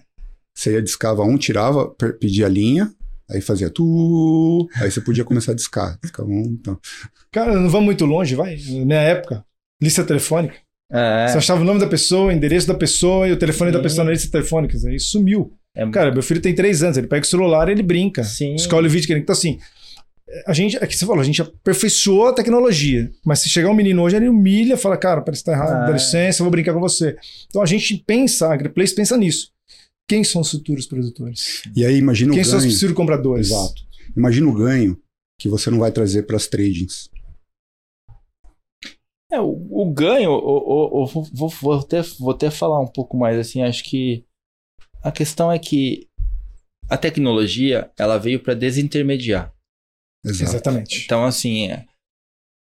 Você 0.56 0.74
ia 0.74 0.82
discava 0.82 1.22
um, 1.24 1.38
tirava, 1.38 1.88
pedia 2.20 2.48
a 2.48 2.50
linha, 2.50 2.92
aí 3.30 3.42
fazia 3.42 3.70
tu, 3.70 4.68
aí 4.76 4.89
você 4.89 5.00
podia 5.02 5.24
começar 5.24 5.52
a 5.52 5.56
discar. 5.56 6.00
Discava 6.02 6.28
um, 6.30 6.58
então. 6.60 6.80
Cara, 7.32 7.54
não 7.60 7.70
vamos 7.70 7.86
muito 7.86 8.06
longe, 8.06 8.34
vai. 8.34 8.58
Na 8.58 8.86
minha 8.86 9.00
época, 9.02 9.46
lista 9.80 10.04
telefônica. 10.04 10.56
é, 10.92 11.28
Você 11.28 11.38
achava 11.38 11.62
o 11.62 11.65
nome 11.65 11.80
da 11.80 11.88
pessoa, 11.88 12.30
o 12.30 12.32
endereço 12.32 12.68
da 12.68 12.74
pessoa 12.74 13.28
e 13.28 13.32
o 13.32 13.38
telefone 13.38 13.72
da 13.72 13.78
Sim. 13.78 13.84
pessoa 13.84 14.06
na 14.06 14.12
lista 14.12 14.32
telefônica. 14.32 14.76
Isso 14.76 14.88
aí 14.88 15.00
sumiu. 15.00 15.54
é- 15.76 15.88
Cara, 15.92 16.12
meu 16.12 16.24
filho 16.24 16.42
tem 16.42 16.56
três 16.56 16.82
anos, 16.82 16.98
ele 16.98 17.06
pega 17.08 17.24
o 17.24 17.30
celular 17.30 17.70
e 17.70 17.74
ele 17.74 17.84
brinca. 17.84 18.24
Sim. 18.24 18.56
Escolhe 18.56 18.88
o 18.88 18.89
vídeo 18.89 19.06
que 19.06 19.13
ele. 19.13 19.22
Então, 19.22 19.34
assim, 19.34 19.60
a 20.46 20.54
gente, 20.54 20.78
é 20.78 20.86
que 20.88 20.96
você 20.96 21.06
falou, 21.06 21.22
a 21.22 21.26
gente 21.26 21.42
aperfeiçoou 21.42 22.28
a 22.28 22.34
tecnologia. 22.34 23.12
Mas 23.26 23.39
se 23.39 23.50
chegar 23.50 23.70
um 23.70 23.74
menino 23.76 24.02
hoje, 24.04 24.15
ele 24.15 24.30
humilha, 24.30 24.78
fala, 24.78 24.96
cara, 24.98 25.22
parece 25.22 25.42
que 25.44 25.46
tá 25.48 25.54
errado, 25.54 25.84
Ah. 25.84 25.86
dá 25.88 25.92
licença, 25.94 26.42
eu 26.42 26.46
vou 26.46 26.52
brincar 26.52 26.74
com 26.74 26.80
você. 26.80 27.18
Então 27.48 27.62
a 27.62 27.65
gente 27.65 27.98
pensa, 28.06 28.48
a 28.48 28.54
AgriPlace 28.54 28.94
pensa 28.96 29.18
nisso. 29.18 29.52
Quem 30.08 30.24
são 30.24 30.42
os 30.42 30.50
futuros 30.52 30.86
produtores? 30.88 31.62
E 31.76 31.86
aí 31.86 31.96
imagina 31.98 32.34
Quem 32.34 32.42
o 32.42 32.46
são 32.46 32.58
os 32.58 32.63
ganho. 32.63 32.74
futuros 32.74 32.96
compradores? 32.96 33.48
Exato. 33.52 33.82
Imagina 34.18 34.48
o 34.50 34.54
ganho 34.54 34.98
que 35.39 35.48
você 35.48 35.70
não 35.70 35.80
vai 35.80 35.92
trazer 35.92 36.24
para 36.24 36.36
as 36.36 36.48
tradings. 36.48 37.10
É, 39.32 39.39
o, 39.39 39.52
o 39.70 39.92
ganho, 39.94 40.32
o, 40.32 40.36
o- 40.38 41.04
o- 41.04 41.06
vou, 41.06 41.24
vou, 41.32 41.50
vou 41.50 41.74
até, 41.80 42.02
vou 42.20 42.32
até 42.32 42.50
falar 42.50 42.80
um 42.80 42.88
pouco 42.88 43.15
mais 43.15 43.38
assim, 43.38 43.62
acho 43.62 43.84
que 43.84 44.24
a 45.04 45.12
questão 45.12 45.52
é 45.52 45.60
que 45.60 46.08
a 46.89 46.98
tecnologia, 46.98 47.92
ela 47.98 48.18
veio 48.18 48.39
para 48.39 48.56
desintermediar. 48.56 49.54
Exato. 50.23 50.51
Exatamente. 50.51 51.03
Então, 51.05 51.25
assim, 51.25 51.69
é, 51.69 51.86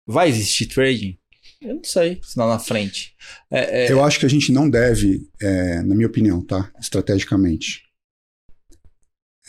vai 0.06 0.30
existir 0.30 0.67
trading? 0.67 1.17
Eu 1.60 1.76
não 1.76 1.84
sei, 1.84 2.22
se 2.24 2.38
não 2.38 2.48
na 2.48 2.60
frente. 2.60 3.15
É, 3.50 3.86
é, 3.86 3.91
Eu 3.91 4.04
acho 4.04 4.20
que 4.20 4.26
a 4.26 4.30
gente 4.30 4.52
não 4.52 4.70
deve, 4.70 5.28
é, 5.41 5.82
na 5.82 5.96
minha 5.96 6.08
opinião, 6.08 6.43
tá? 6.46 6.72
Estrategicamente. 6.80 7.84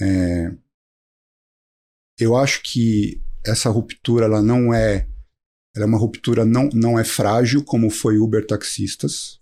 É, 0.01 0.51
eu 2.19 2.37
acho 2.37 2.63
que 2.63 3.21
essa 3.45 3.69
ruptura 3.69 4.25
ela 4.25 4.41
não 4.41 4.73
é, 4.73 5.07
ela 5.75 5.85
é 5.85 5.87
uma 5.87 5.99
ruptura 5.99 6.45
não, 6.45 6.69
não 6.73 6.99
é 6.99 7.05
frágil 7.05 7.63
como 7.63 7.91
foi 7.91 8.19
Uber 8.19 8.47
taxistas, 8.47 9.41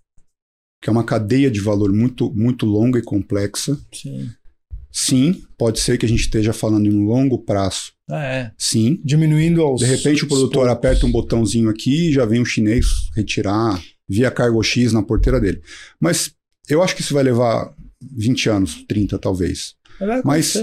que 0.83 0.88
é 0.88 0.92
uma 0.92 1.05
cadeia 1.05 1.50
de 1.50 1.61
valor 1.61 1.92
muito 1.92 2.33
muito 2.33 2.66
longa 2.66 2.98
e 2.98 3.02
complexa. 3.02 3.79
sim. 3.92 4.31
Sim, 4.92 5.46
pode 5.59 5.79
ser 5.79 5.98
que 5.98 6.07
a 6.07 6.09
gente 6.09 6.22
esteja 6.22 6.55
falando 6.55 6.87
em 6.87 6.94
um 6.94 7.05
longo 7.05 7.38
prazo. 7.38 7.92
É, 8.11 8.53
Sim, 8.57 9.01
Diminuindo 9.05 9.62
aos. 9.62 9.81
de 9.81 9.87
repente 9.87 10.25
o 10.25 10.29
produtor 10.29 10.69
aos 10.69 10.73
aperta 10.73 11.05
um 11.07 11.11
botãozinho 11.11 11.69
aqui 11.69 12.09
e 12.09 12.12
já 12.12 12.25
vem 12.25 12.40
um 12.40 12.45
chinês 12.45 12.87
retirar 13.16 13.83
via 14.09 14.31
cargo 14.31 14.62
X 14.62 14.92
na 14.92 15.03
porteira 15.03 15.40
dele. 15.40 15.61
Mas 16.01 16.33
eu 16.69 16.83
acho 16.83 16.95
que 16.95 17.01
isso 17.03 17.14
vai 17.14 17.25
levar 17.25 17.75
20 18.01 18.49
anos, 18.49 18.85
30 18.87 19.19
talvez. 19.19 19.75
Mas-. 20.25 20.55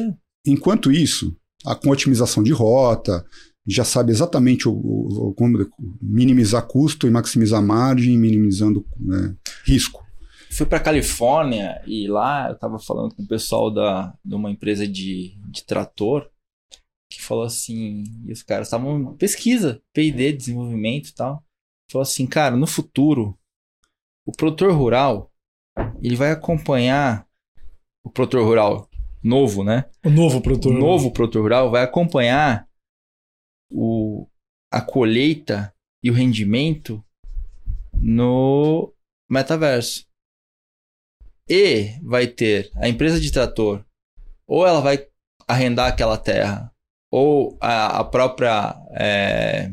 Enquanto 0.45 0.91
isso, 0.91 1.36
a, 1.65 1.73
com 1.75 1.89
otimização 1.89 2.43
de 2.43 2.51
rota, 2.51 3.25
já 3.67 3.84
sabe 3.86 4.12
exatamente 4.12 4.67
o, 4.67 4.71
o- 4.73 5.29
o- 5.29 5.34
como 5.34 5.65
minimizar 6.01 6.65
custo 6.67 7.08
e 7.08 7.12
maximizar 7.12 7.62
margem, 7.63 8.17
minimizando 8.17 8.86
né, 8.99 9.36
risco. 9.65 10.03
Fui 10.51 10.65
pra 10.65 10.80
Califórnia 10.82 11.82
e 11.88 12.07
lá 12.07 12.49
eu 12.49 12.55
tava 12.59 12.78
falando 12.78 13.15
com 13.15 13.24
o 13.24 13.28
pessoal 13.28 13.74
da, 13.74 14.13
de 14.24 14.36
uma 14.36 14.51
empresa 14.51 14.86
de, 14.88 15.34
de 15.49 15.65
trator 15.65 16.28
que 17.16 17.22
falou 17.24 17.43
assim, 17.43 18.03
e 18.26 18.32
os 18.32 18.43
caras 18.43 18.68
estavam 18.68 19.16
pesquisa, 19.16 19.82
P&D, 19.93 20.34
desenvolvimento 20.34 21.09
e 21.09 21.14
tal. 21.14 21.43
Falou 21.91 22.03
assim, 22.03 22.26
cara, 22.26 22.55
no 22.55 22.68
futuro 22.68 23.38
o 24.26 24.32
produtor 24.32 24.74
rural 24.74 25.32
ele 26.01 26.16
vai 26.16 26.32
acompanhar 26.32 27.28
o 28.03 28.09
produtor 28.09 28.45
rural 28.45 28.89
novo, 29.24 29.64
né? 29.64 29.89
O 30.03 30.09
novo 30.09 30.38
O 30.38 30.41
produtor. 30.41 30.74
novo 30.74 31.11
produtor 31.11 31.41
rural 31.41 31.72
vai 31.72 31.84
acompanhar 31.84 32.68
o, 33.72 34.28
a 34.72 34.82
colheita 34.82 35.74
e 36.03 36.11
o 36.11 36.14
rendimento 36.14 37.03
no 37.93 38.93
metaverso. 39.30 40.05
E 41.49 41.97
vai 42.01 42.28
ter 42.28 42.72
a 42.76 42.88
empresa 42.88 43.20
de 43.20 43.32
trator, 43.32 43.86
ou 44.47 44.66
ela 44.66 44.82
vai 44.82 45.07
arrendar 45.47 45.88
aquela 45.88 46.18
terra, 46.18 46.72
ou 47.16 47.55
a, 47.61 47.99
a 47.99 48.03
própria 48.03 48.76
é, 48.97 49.70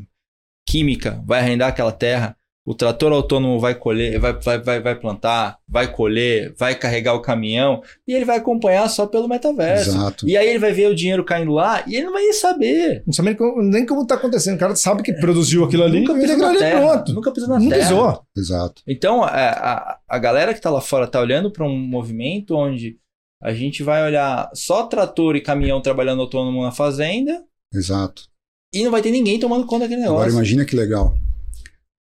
química 0.69 1.23
vai 1.27 1.41
arrendar 1.41 1.69
aquela 1.69 1.93
terra 1.93 2.37
O 2.67 2.75
trator 2.75 3.11
autônomo 3.13 3.59
vai 3.59 3.75
colher, 3.75 4.21
vai, 4.21 4.33
vai, 4.35 4.59
vai, 4.59 4.81
vai 4.81 4.95
plantar, 4.95 5.57
vai 5.67 5.91
colher, 5.91 6.55
vai 6.59 6.75
carregar 6.75 7.15
o 7.15 7.23
caminhão 7.23 7.81
e 8.07 8.13
ele 8.13 8.27
vai 8.27 8.37
acompanhar 8.37 8.87
só 8.89 9.07
pelo 9.07 9.27
metaverso. 9.27 9.91
Exato. 9.91 10.29
E 10.29 10.37
aí 10.37 10.47
ele 10.49 10.59
vai 10.59 10.71
ver 10.73 10.89
o 10.91 10.95
dinheiro 10.95 11.25
caindo 11.25 11.53
lá 11.53 11.83
e 11.87 11.97
ele 11.97 12.05
não 12.07 12.13
vai 12.13 12.23
nem 12.23 12.33
saber. 12.35 13.03
Não 13.07 13.13
sabe 13.15 13.29
nem 13.31 13.37
como, 13.37 13.63
nem 13.63 13.87
como 13.87 14.07
tá 14.07 14.15
acontecendo. 14.17 14.57
O 14.57 14.59
cara 14.61 14.77
sabe 14.77 15.03
que 15.03 15.15
produziu 15.15 15.65
aquilo 15.65 15.83
ali 15.85 16.01
nunca 16.01 16.15
pisou 16.15 16.37
na 16.37 16.49
ali 16.51 16.59
terra. 16.59 16.81
pronto. 16.81 17.13
Nunca 17.15 17.33
pisou 17.33 17.49
na 17.49 17.59
Não 17.59 17.69
terra. 17.71 17.81
pisou. 17.81 18.23
Exato. 18.37 18.83
Então, 18.87 19.25
a, 19.25 19.29
a, 19.29 19.99
a 20.07 20.19
galera 20.19 20.53
que 20.55 20.61
tá 20.61 20.71
lá 20.71 20.83
fora 20.83 21.07
tá 21.09 21.19
olhando 21.19 21.51
para 21.51 21.65
um 21.65 21.77
movimento 21.77 22.55
onde 22.55 22.99
a 23.43 23.55
gente 23.55 23.83
vai 23.83 24.03
olhar 24.05 24.51
só 24.55 24.87
trator 24.87 25.35
e 25.37 25.41
caminhão 25.41 25.81
trabalhando 25.81 26.21
autônomo 26.21 26.63
na 26.63 26.73
fazenda 26.73 27.47
Exato. 27.73 28.29
e 28.73 28.85
não 28.85 28.91
vai 28.91 29.01
ter 29.03 29.11
ninguém 29.11 29.41
tomando 29.41 29.67
conta 29.67 29.85
daquele 29.85 30.03
negócio. 30.03 30.21
Agora 30.23 30.33
imagina 30.33 30.65
que 30.65 30.77
legal. 30.77 31.15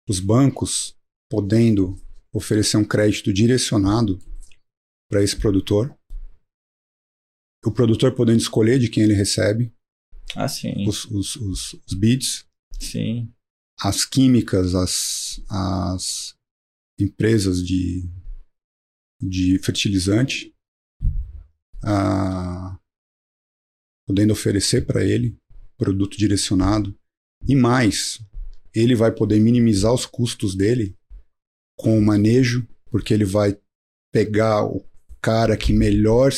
Os 0.07 0.19
bancos 0.19 0.95
podendo 1.31 1.95
oferecer 2.33 2.77
um 2.77 2.83
crédito 2.85 3.31
direcionado 3.31 4.19
para 5.09 5.23
esse 5.23 5.35
produtor. 5.37 5.95
O 7.65 7.71
produtor 7.71 8.15
podendo 8.15 8.39
escolher 8.39 8.79
de 8.79 8.89
quem 8.89 9.03
ele 9.03 9.13
recebe 9.13 9.71
Ah, 10.35 10.47
sim. 10.47 10.87
os, 10.87 11.05
os, 11.05 11.35
os, 11.35 11.73
os 11.85 11.93
bids. 11.93 12.45
Sim. 12.79 13.31
As 13.81 14.05
químicas, 14.05 14.75
as, 14.75 15.41
as 15.49 16.33
empresas 16.99 17.65
de, 17.65 18.09
de 19.21 19.57
fertilizante 19.59 20.53
ah, 21.83 22.77
podendo 24.07 24.33
oferecer 24.33 24.85
para 24.85 25.03
ele 25.03 25.37
produto 25.77 26.17
direcionado. 26.17 26.95
E 27.47 27.55
mais, 27.55 28.19
ele 28.73 28.95
vai 28.95 29.11
poder 29.11 29.39
minimizar 29.39 29.93
os 29.93 30.05
custos 30.05 30.55
dele 30.55 30.95
com 31.77 31.97
o 31.97 32.01
manejo, 32.01 32.67
porque 32.91 33.13
ele 33.13 33.25
vai 33.25 33.57
pegar 34.11 34.65
o 34.65 34.83
cara 35.21 35.55
que 35.55 35.71
melhor, 35.71 36.31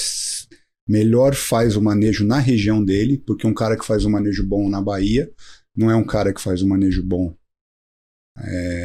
melhor 0.87 1.33
faz 1.33 1.75
o 1.75 1.81
manejo 1.81 2.25
na 2.25 2.37
região 2.37 2.83
dele, 2.83 3.17
porque 3.17 3.47
um 3.47 3.53
cara 3.53 3.77
que 3.77 3.85
faz 3.85 4.05
o 4.05 4.09
manejo 4.09 4.45
bom 4.45 4.69
na 4.69 4.81
Bahia 4.81 5.31
não 5.75 5.89
é 5.89 5.95
um 5.95 6.05
cara 6.05 6.33
que 6.33 6.41
faz 6.41 6.61
o 6.61 6.67
manejo 6.67 7.01
bom 7.03 7.35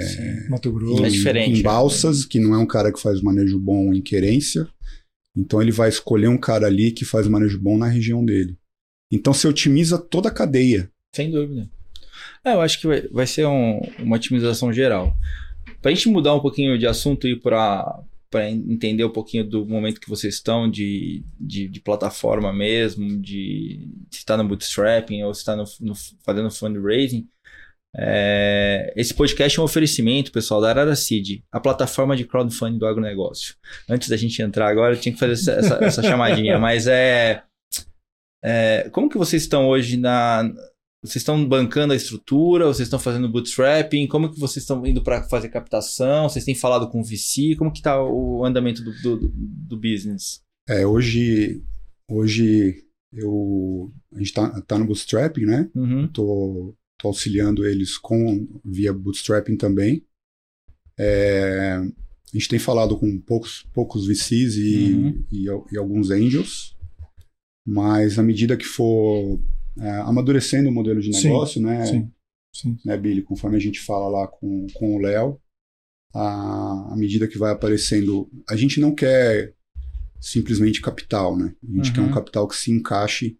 sim. 0.06 0.48
Mato 0.48 0.68
em, 0.68 0.72
Grosso. 0.72 1.04
É 1.04 1.08
diferente, 1.08 1.50
em 1.52 1.56
né? 1.56 1.62
Balsas, 1.62 2.24
que 2.24 2.40
não 2.40 2.54
é 2.54 2.58
um 2.58 2.66
cara 2.66 2.92
que 2.92 3.00
faz 3.00 3.20
o 3.20 3.24
manejo 3.24 3.58
bom 3.58 3.92
em 3.92 4.02
Querência. 4.02 4.68
Então 5.36 5.60
ele 5.60 5.70
vai 5.72 5.88
escolher 5.88 6.28
um 6.28 6.38
cara 6.38 6.66
ali 6.66 6.90
que 6.90 7.04
faz 7.04 7.26
manejo 7.28 7.60
bom 7.60 7.76
na 7.76 7.86
região 7.88 8.24
dele. 8.24 8.56
Então 9.12 9.32
você 9.34 9.46
otimiza 9.46 9.98
toda 9.98 10.28
a 10.28 10.32
cadeia. 10.34 10.90
Sem 11.14 11.30
dúvida. 11.30 11.68
É, 12.44 12.54
eu 12.54 12.60
acho 12.60 12.80
que 12.80 12.86
vai, 13.10 13.26
ser 13.26 13.46
um- 13.46 13.80
uma 13.98 14.16
otimização 14.16 14.72
geral. 14.72 15.14
Para 15.82 15.90
a 15.90 15.94
gente 15.94 16.08
mudar 16.08 16.34
um 16.34 16.40
pouquinho 16.40 16.78
de 16.78 16.86
assunto 16.86 17.28
e 17.28 17.36
para 17.38 18.02
entender 18.68 19.04
um 19.04 19.12
pouquinho 19.12 19.44
do 19.48 19.64
momento 19.66 20.00
que 20.00 20.08
vocês 20.08 20.34
estão 20.34 20.70
de, 20.70 21.24
de, 21.38 21.68
de 21.68 21.80
plataforma 21.80 22.52
mesmo, 22.52 23.18
de 23.20 23.88
se 24.10 24.18
está 24.18 24.36
no 24.36 24.46
bootstrapping 24.46 25.22
ou 25.22 25.32
se 25.34 25.40
está 25.40 25.56
fazendo 26.24 26.50
fundraising, 26.50 27.26
é, 27.98 28.92
esse 28.96 29.14
podcast 29.14 29.58
é 29.58 29.62
um 29.62 29.64
oferecimento, 29.64 30.30
pessoal, 30.32 30.60
da 30.60 30.68
Arara 30.68 30.94
Seed, 30.96 31.40
a 31.50 31.58
plataforma 31.60 32.16
de 32.16 32.24
crowdfunding 32.24 32.78
do 32.78 32.86
agronegócio. 32.86 33.54
Antes 33.88 34.08
da 34.08 34.16
gente 34.16 34.40
entrar 34.42 34.68
agora, 34.68 34.94
eu 34.94 35.00
tinha 35.00 35.12
que 35.12 35.18
fazer 35.18 35.32
essa, 35.32 35.52
essa- 35.52 35.84
essa 35.84 36.02
chamadinha, 36.02 36.58
mas 36.60 36.86
é, 36.86 37.42
é. 38.44 38.88
Como 38.92 39.08
que 39.08 39.18
vocês 39.18 39.42
estão 39.42 39.66
hoje 39.68 39.96
na. 39.96 40.42
Vocês 41.04 41.16
estão 41.16 41.46
bancando 41.46 41.92
a 41.92 41.96
estrutura? 41.96 42.66
Vocês 42.66 42.86
estão 42.86 42.98
fazendo 42.98 43.28
bootstrapping? 43.28 44.08
Como 44.08 44.30
que 44.32 44.40
vocês 44.40 44.62
estão 44.64 44.84
indo 44.84 45.02
para 45.02 45.22
fazer 45.28 45.48
captação? 45.50 46.28
Vocês 46.28 46.44
têm 46.44 46.54
falado 46.54 46.88
com 46.90 47.00
o 47.00 47.04
VC? 47.04 47.54
Como 47.56 47.72
que 47.72 47.80
tá 47.82 48.02
o 48.02 48.44
andamento 48.44 48.82
do, 48.82 48.92
do, 49.02 49.30
do 49.32 49.76
business? 49.76 50.40
É, 50.68 50.84
hoje, 50.84 51.62
hoje 52.10 52.82
eu, 53.12 53.92
a 54.14 54.18
gente 54.18 54.32
tá, 54.32 54.60
tá 54.62 54.76
no 54.78 54.86
bootstrapping, 54.86 55.44
né? 55.44 55.70
Uhum. 55.76 56.08
Tô, 56.08 56.74
tô 56.98 57.08
auxiliando 57.08 57.66
eles 57.66 57.96
com 57.98 58.46
via 58.64 58.92
bootstrapping 58.92 59.56
também. 59.56 60.04
É, 60.98 61.74
a 61.76 62.32
gente 62.38 62.48
tem 62.48 62.58
falado 62.58 62.96
com 62.98 63.20
poucos, 63.20 63.66
poucos 63.72 64.06
VCs 64.06 64.56
e, 64.56 64.92
Uhum. 64.94 65.24
e, 65.30 65.44
e 65.74 65.78
alguns 65.78 66.10
angels, 66.10 66.76
mas 67.66 68.18
à 68.18 68.22
medida 68.22 68.56
que 68.56 68.64
for 68.64 69.40
é, 69.78 69.90
amadurecendo 70.00 70.68
o 70.68 70.72
modelo 70.72 71.00
de 71.00 71.14
Sim, 71.14 71.24
negócio, 71.28 71.60
né, 71.60 71.84
Sim. 71.86 72.12
Sim. 72.54 72.78
né, 72.84 72.96
Billy, 72.96 73.22
conforme 73.22 73.56
a 73.56 73.60
gente 73.60 73.78
fala 73.80 74.08
lá 74.08 74.26
com, 74.26 74.66
com 74.74 74.96
o 74.96 74.98
Léo, 74.98 75.38
à 76.14 76.92
à 76.92 76.96
medida 76.96 77.28
que 77.28 77.36
vai 77.36 77.52
aparecendo, 77.52 78.30
a 78.48 78.56
gente 78.56 78.80
não 78.80 78.94
quer 78.94 79.54
simplesmente 80.18 80.80
capital, 80.80 81.36
né? 81.36 81.54
A 81.62 81.76
gente 81.76 81.88
Uhum. 81.90 81.94
quer 81.94 82.00
um 82.00 82.10
capital 82.10 82.48
que 82.48 82.56
se 82.56 82.70
encaixe 82.72 83.38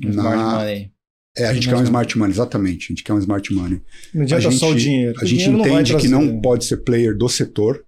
Smart 0.00 0.16
na, 0.16 0.58
money. 0.58 0.93
É, 1.36 1.46
a 1.46 1.54
gente 1.54 1.68
quer 1.68 1.76
um 1.76 1.82
smart 1.82 2.16
money, 2.18 2.32
exatamente. 2.32 2.84
A 2.84 2.88
gente 2.88 3.02
quer 3.04 3.12
um 3.12 3.18
smart 3.18 3.52
money. 3.52 3.82
Não 4.12 4.22
adianta 4.22 4.48
A 4.48 4.52
só 4.52 4.68
o 4.68 4.72
gente- 4.72 4.82
dinheiro. 4.82 5.18
A 5.18 5.22
O 5.22 5.26
gente 5.26 5.38
dinheiro 5.38 5.58
não 5.58 5.66
entende 5.80 5.96
que 5.96 6.08
não 6.08 6.40
pode 6.40 6.64
ser 6.64 6.78
player 6.78 7.16
do 7.16 7.28
setor, 7.28 7.84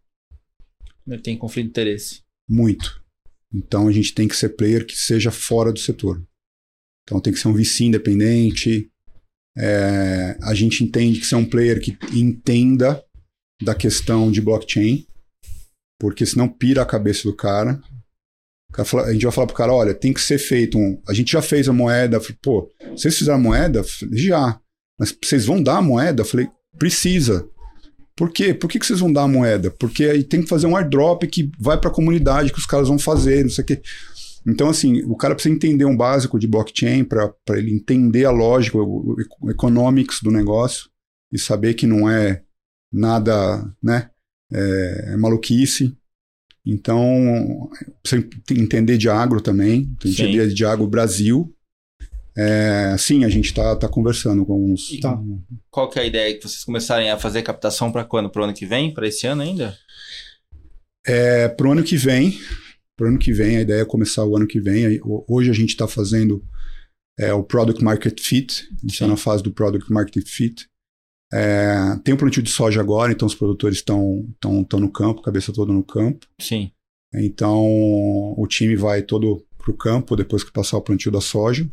Tem 1.22 1.36
conflito 1.38 1.64
de 1.66 1.70
interesse. 1.70 2.20
muito. 2.48 3.00
Então 3.54 3.86
a 3.88 3.92
gente 3.92 4.12
tem 4.12 4.26
que 4.26 4.36
ser 4.36 4.50
player 4.50 4.84
que 4.84 4.96
seja 4.96 5.30
fora 5.30 5.72
do 5.72 5.78
setor. 5.78 6.22
Então 7.04 7.20
tem 7.20 7.32
que 7.32 7.38
ser 7.38 7.48
um 7.48 7.54
VC 7.54 7.84
independente. 7.84 8.90
É, 9.56 10.36
a 10.42 10.52
gente 10.54 10.82
entende 10.84 11.20
que 11.20 11.26
ser 11.26 11.36
um 11.36 11.48
player 11.48 11.80
que 11.80 11.96
entenda 12.12 13.02
da 13.62 13.74
questão 13.74 14.30
de 14.30 14.40
blockchain, 14.42 15.06
porque 15.98 16.26
senão 16.26 16.48
pira 16.48 16.82
a 16.82 16.86
cabeça 16.86 17.22
do 17.22 17.34
cara. 17.34 17.80
A 18.78 19.12
gente 19.12 19.24
vai 19.24 19.32
falar 19.32 19.46
pro 19.46 19.56
cara, 19.56 19.72
olha, 19.72 19.94
tem 19.94 20.12
que 20.12 20.20
ser 20.20 20.38
feito 20.38 20.78
um. 20.78 21.00
A 21.08 21.14
gente 21.14 21.32
já 21.32 21.42
fez 21.42 21.68
a 21.68 21.72
moeda. 21.72 22.20
Falei, 22.20 22.36
Pô, 22.42 22.70
vocês 22.94 23.16
fizeram 23.16 23.38
a 23.38 23.42
moeda? 23.42 23.82
Falei, 23.82 24.18
Já. 24.18 24.60
Mas 24.98 25.14
vocês 25.22 25.44
vão 25.44 25.62
dar 25.62 25.78
a 25.78 25.82
moeda? 25.82 26.24
Falei, 26.24 26.48
precisa. 26.78 27.46
Por 28.16 28.32
quê? 28.32 28.54
Por 28.54 28.68
que, 28.68 28.78
que 28.78 28.86
vocês 28.86 29.00
vão 29.00 29.12
dar 29.12 29.24
a 29.24 29.28
moeda? 29.28 29.70
Porque 29.70 30.04
aí 30.04 30.24
tem 30.24 30.42
que 30.42 30.48
fazer 30.48 30.66
um 30.66 30.76
airdrop 30.76 31.24
que 31.24 31.50
vai 31.60 31.78
para 31.78 31.90
a 31.90 31.92
comunidade 31.92 32.50
que 32.50 32.58
os 32.58 32.64
caras 32.64 32.88
vão 32.88 32.98
fazer, 32.98 33.42
não 33.42 33.50
sei 33.50 33.62
o 33.62 33.66
quê. 33.66 33.82
Então, 34.46 34.70
assim, 34.70 35.02
o 35.02 35.16
cara 35.16 35.34
precisa 35.34 35.54
entender 35.54 35.84
um 35.84 35.96
básico 35.96 36.38
de 36.38 36.46
blockchain 36.46 37.04
para 37.04 37.34
ele 37.50 37.74
entender 37.74 38.24
a 38.24 38.30
lógica, 38.30 38.78
o, 38.78 39.16
o 39.42 39.50
economics 39.50 40.20
do 40.22 40.30
negócio 40.30 40.88
e 41.32 41.38
saber 41.38 41.74
que 41.74 41.86
não 41.86 42.08
é 42.08 42.42
nada, 42.92 43.70
né? 43.82 44.08
É, 44.52 45.12
é 45.12 45.16
maluquice. 45.16 45.96
Então, 46.66 47.70
precisa 48.02 48.28
entender 48.50 48.98
de 48.98 49.08
agro 49.08 49.40
também, 49.40 49.84
tem 50.00 50.10
que 50.10 50.16
Sim. 50.16 50.24
entender 50.24 50.48
de 50.48 50.64
agro 50.64 50.88
Brasil. 50.88 51.54
É, 52.36 52.94
sim, 52.98 53.24
a 53.24 53.28
gente 53.30 53.46
está 53.46 53.74
tá 53.76 53.88
conversando 53.88 54.44
com 54.44 54.72
uns. 54.72 55.00
Tá. 55.00 55.18
Qual 55.70 55.88
que 55.88 55.98
é 55.98 56.02
a 56.02 56.06
ideia 56.06 56.34
que 56.34 56.42
vocês 56.42 56.64
começarem 56.64 57.10
a 57.10 57.16
fazer 57.16 57.42
captação 57.42 57.90
para 57.90 58.04
quando? 58.04 58.28
Para 58.28 58.42
o 58.42 58.44
ano 58.44 58.52
que 58.52 58.66
vem? 58.66 58.92
Para 58.92 59.06
esse 59.06 59.26
ano 59.26 59.40
ainda? 59.40 59.78
É, 61.06 61.48
pro 61.48 61.72
ano 61.72 61.84
que 61.84 61.96
vem, 61.96 62.38
pro 62.96 63.08
ano 63.08 63.18
que 63.18 63.32
vem, 63.32 63.56
a 63.56 63.60
ideia 63.60 63.82
é 63.82 63.86
começar 63.86 64.24
o 64.24 64.36
ano 64.36 64.46
que 64.46 64.60
vem. 64.60 65.00
Hoje 65.28 65.48
a 65.48 65.54
gente 65.54 65.70
está 65.70 65.86
fazendo 65.86 66.44
é, 67.18 67.32
o 67.32 67.42
Product 67.42 67.82
Market 67.82 68.20
Fit, 68.20 68.68
a 68.70 68.80
gente 68.82 68.92
está 68.92 69.06
na 69.06 69.16
fase 69.16 69.42
do 69.42 69.52
Product 69.52 69.90
Market 69.90 70.28
Fit. 70.28 70.68
É, 71.32 71.96
tem 72.04 72.14
o 72.14 72.16
plantio 72.18 72.42
de 72.42 72.50
soja 72.50 72.80
agora, 72.80 73.12
então 73.12 73.26
os 73.26 73.34
produtores 73.34 73.78
estão 73.78 74.28
tão, 74.40 74.80
no 74.80 74.90
campo, 74.90 75.22
cabeça 75.22 75.52
toda 75.52 75.72
no 75.72 75.82
campo. 75.82 76.26
Sim. 76.40 76.70
Então 77.14 77.64
o 78.36 78.46
time 78.48 78.76
vai 78.76 79.02
todo 79.02 79.44
pro 79.58 79.76
campo 79.76 80.16
depois 80.16 80.44
que 80.44 80.52
passar 80.52 80.76
o 80.76 80.82
plantio 80.82 81.10
da 81.10 81.20
soja. 81.20 81.68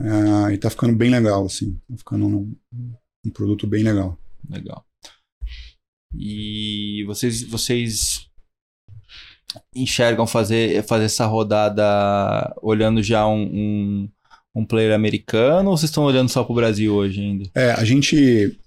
É, 0.00 0.54
e 0.54 0.58
tá 0.58 0.70
ficando 0.70 0.96
bem 0.96 1.10
legal, 1.10 1.44
assim. 1.44 1.78
Tá 1.88 1.96
ficando 1.96 2.26
um, 2.26 2.56
um 3.26 3.30
produto 3.30 3.66
bem 3.66 3.82
legal. 3.82 4.18
Legal. 4.48 4.84
E 6.14 7.04
vocês, 7.06 7.42
vocês 7.42 8.28
enxergam 9.74 10.26
fazer, 10.26 10.82
fazer 10.84 11.04
essa 11.04 11.26
rodada 11.26 12.54
olhando 12.62 13.02
já 13.02 13.26
um, 13.26 13.42
um, 13.42 14.10
um 14.60 14.66
player 14.66 14.92
americano 14.94 15.70
ou 15.70 15.76
vocês 15.76 15.90
estão 15.90 16.04
olhando 16.04 16.28
só 16.28 16.44
para 16.44 16.52
o 16.52 16.56
Brasil 16.56 16.94
hoje 16.94 17.20
ainda? 17.20 17.50
É, 17.54 17.72
a 17.72 17.84
gente 17.84 18.58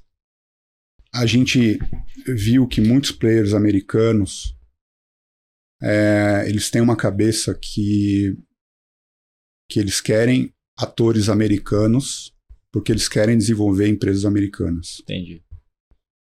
a 1.14 1.26
gente 1.26 1.80
viu 2.28 2.68
que 2.68 2.82
muitos 2.82 3.12
players 3.12 3.54
americanos 3.54 4.56
é, 5.82 6.46
eles 6.48 6.70
têm 6.70 6.82
uma 6.82 6.96
cabeça 6.96 7.54
que 7.54 8.36
que 9.70 9.80
eles 9.80 10.00
querem 10.02 10.52
atores 10.78 11.30
americanos 11.30 12.34
porque 12.72 12.92
eles 12.92 13.08
querem 13.08 13.38
desenvolver 13.38 13.88
empresas 13.88 14.26
americanas. 14.26 15.00
Entendi. 15.02 15.42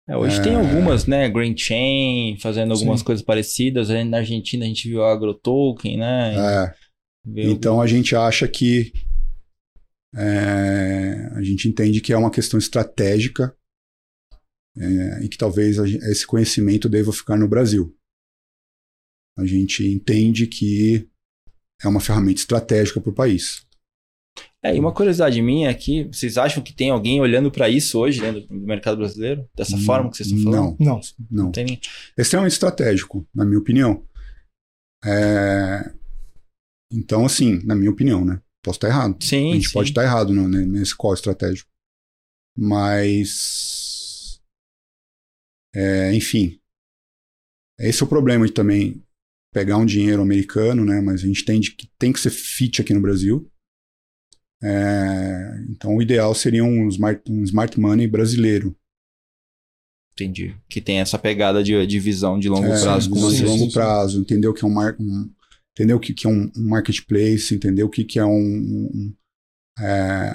É, 0.07 0.17
hoje 0.17 0.41
tem 0.43 0.55
algumas, 0.55 1.05
né? 1.05 1.29
Green 1.29 1.55
Chain 1.57 2.37
fazendo 2.37 2.73
algumas 2.73 2.99
Sim. 2.99 3.05
coisas 3.05 3.23
parecidas. 3.23 3.87
Na 4.05 4.17
Argentina 4.17 4.65
a 4.65 4.67
gente 4.67 4.89
viu 4.89 5.01
a 5.01 5.13
AgroToken, 5.13 5.97
né? 5.97 6.35
É, 6.35 6.75
Viu- 7.25 7.51
então 7.51 7.79
a 7.79 7.87
gente 7.87 8.13
acha 8.13 8.45
que 8.45 8.91
é, 10.15 11.29
a 11.35 11.41
gente 11.41 11.67
entende 11.67 12.01
que 12.01 12.13
é 12.13 12.17
uma 12.17 12.31
questão 12.31 12.57
estratégica 12.57 13.55
é, 14.77 15.23
e 15.23 15.29
que 15.29 15.37
talvez 15.37 15.79
a 15.79 15.87
esse 15.87 16.25
conhecimento 16.25 16.89
deva 16.89 17.11
ficar 17.11 17.37
no 17.37 17.47
Brasil. 17.47 17.95
A 19.37 19.45
gente 19.45 19.85
entende 19.85 20.45
que 20.47 21.09
é 21.83 21.87
uma 21.87 21.99
ferramenta 21.99 22.39
estratégica 22.39 23.01
para 23.01 23.09
o 23.11 23.15
país. 23.15 23.65
É, 24.63 24.75
e 24.75 24.79
uma 24.79 24.93
curiosidade 24.93 25.41
minha 25.41 25.69
aqui, 25.69 26.05
vocês 26.05 26.37
acham 26.37 26.63
que 26.63 26.73
tem 26.73 26.89
alguém 26.89 27.19
olhando 27.19 27.51
pra 27.51 27.67
isso 27.69 27.99
hoje, 27.99 28.21
né, 28.21 28.31
do 28.31 28.47
do 28.47 28.55
mercado 28.61 28.97
brasileiro? 28.97 29.47
Dessa 29.55 29.75
Hum, 29.75 29.79
forma 29.81 30.09
que 30.09 30.17
vocês 30.17 30.29
estão 30.29 30.43
falando? 30.53 30.77
Não. 30.79 30.85
Não, 30.85 31.01
Não 31.29 31.51
tem 31.51 31.65
nem... 31.65 31.79
é 32.17 32.21
extremamente 32.21 32.53
estratégico, 32.53 33.27
na 33.35 33.43
minha 33.45 33.59
opinião. 33.59 34.05
É, 35.03 35.91
Então, 36.91 37.25
assim, 37.25 37.59
na 37.65 37.75
minha 37.75 37.91
opinião, 37.91 38.23
né? 38.23 38.39
Posso 38.63 38.77
estar 38.77 38.87
errado. 38.87 39.21
Sim, 39.21 39.51
a 39.51 39.55
gente 39.55 39.67
sim. 39.67 39.73
pode 39.73 39.89
estar 39.89 40.03
errado 40.03 40.33
nesse 40.33 40.95
qual 40.95 41.13
estratégico. 41.13 41.69
Mas. 42.57 44.41
é, 45.75 46.13
enfim. 46.15 46.59
Esse 47.77 48.01
é 48.01 48.05
o 48.05 48.09
problema 48.09 48.45
de 48.45 48.53
também 48.53 49.03
pegar 49.53 49.77
um 49.77 49.85
dinheiro 49.85 50.21
americano, 50.21 50.85
né? 50.85 51.01
Mas 51.01 51.21
a 51.21 51.27
gente 51.27 51.41
entende 51.41 51.71
que 51.71 51.87
tem 51.99 52.13
que 52.13 52.19
ser 52.19 52.29
fit 52.29 52.81
aqui 52.81 52.93
no 52.93 53.01
Brasil. 53.01 53.49
É, 54.63 55.65
então, 55.69 55.95
o 55.95 56.01
ideal 56.01 56.33
seria 56.33 56.63
um 56.63 56.87
smart, 56.87 57.21
um 57.29 57.43
smart 57.43 57.77
money 57.77 58.07
brasileiro. 58.07 58.73
Entendi. 60.13 60.55
Que 60.69 60.79
tem 60.79 60.99
essa 60.99 61.19
pegada 61.19 61.63
de, 61.63 61.85
de 61.85 61.99
visão 61.99 62.39
de 62.39 62.47
longo 62.47 62.67
É, 62.67 62.81
prazo 62.81 63.09
com 63.09 63.29
de 63.29 63.43
longo 63.43 63.71
prazo, 63.73 64.21
entender 64.21 64.47
o 64.47 64.53
que 64.53 64.63
é 64.63 64.67
um, 64.67 64.71
mar, 64.71 64.95
um 64.99 65.29
entender 65.73 65.93
o 65.93 65.99
que, 65.99 66.13
que 66.13 66.27
é 66.27 66.29
um, 66.29 66.51
um 66.55 66.69
marketplace, 66.69 67.53
entender 67.53 67.83
o 67.83 67.89
que, 67.89 68.03
que 68.03 68.19
é 68.19 68.25
um, 68.25 68.31
um, 68.31 69.13
é, 69.79 70.33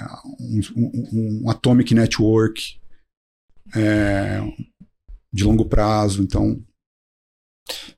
um, 0.75 1.41
um- 1.43 1.49
atomic 1.49 1.95
network 1.95 2.77
é, 3.75 4.41
de 5.31 5.43
longo 5.43 5.65
prazo. 5.65 6.21
Então, 6.21 6.61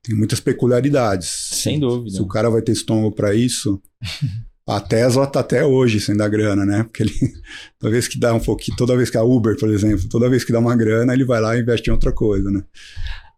tem 0.04 0.16
muitas 0.16 0.40
peculiaridades. 0.40 1.28
Sem 1.30 1.80
dúvida. 1.80 2.16
Se 2.16 2.22
o 2.22 2.28
cara 2.28 2.50
vai 2.50 2.62
ter 2.62 2.74
estômago 2.74 3.12
para 3.16 3.34
isso, 3.34 3.82
a 4.68 4.80
Tesla 4.80 5.26
tá 5.26 5.40
até 5.40 5.66
hoje 5.66 6.00
sem 6.00 6.16
dar 6.16 6.30
grana, 6.30 6.64
né? 6.66 6.84
Porque 6.84 7.04
ele, 7.04 7.14
toda 7.80 7.92
vez 7.92 8.08
que 8.08 8.20
dá 8.20 8.34
um 8.34 8.40
pouquinho, 8.40 8.78
toda 8.78 8.96
vez 8.96 9.10
que 9.10 9.18
a 9.18 9.24
Uber, 9.24 9.58
por 9.58 9.70
exemplo, 9.70 10.08
toda 10.08 10.30
vez 10.30 10.44
que 10.44 10.52
dá 10.52 10.60
uma 10.60 10.76
grana, 10.76 11.14
ele 11.14 11.26
vai 11.26 11.42
lá 11.42 11.58
e 11.58 11.62
investe 11.62 11.90
em 11.90 11.94
outra 11.94 12.12
coisa, 12.12 12.52
né? 12.52 12.64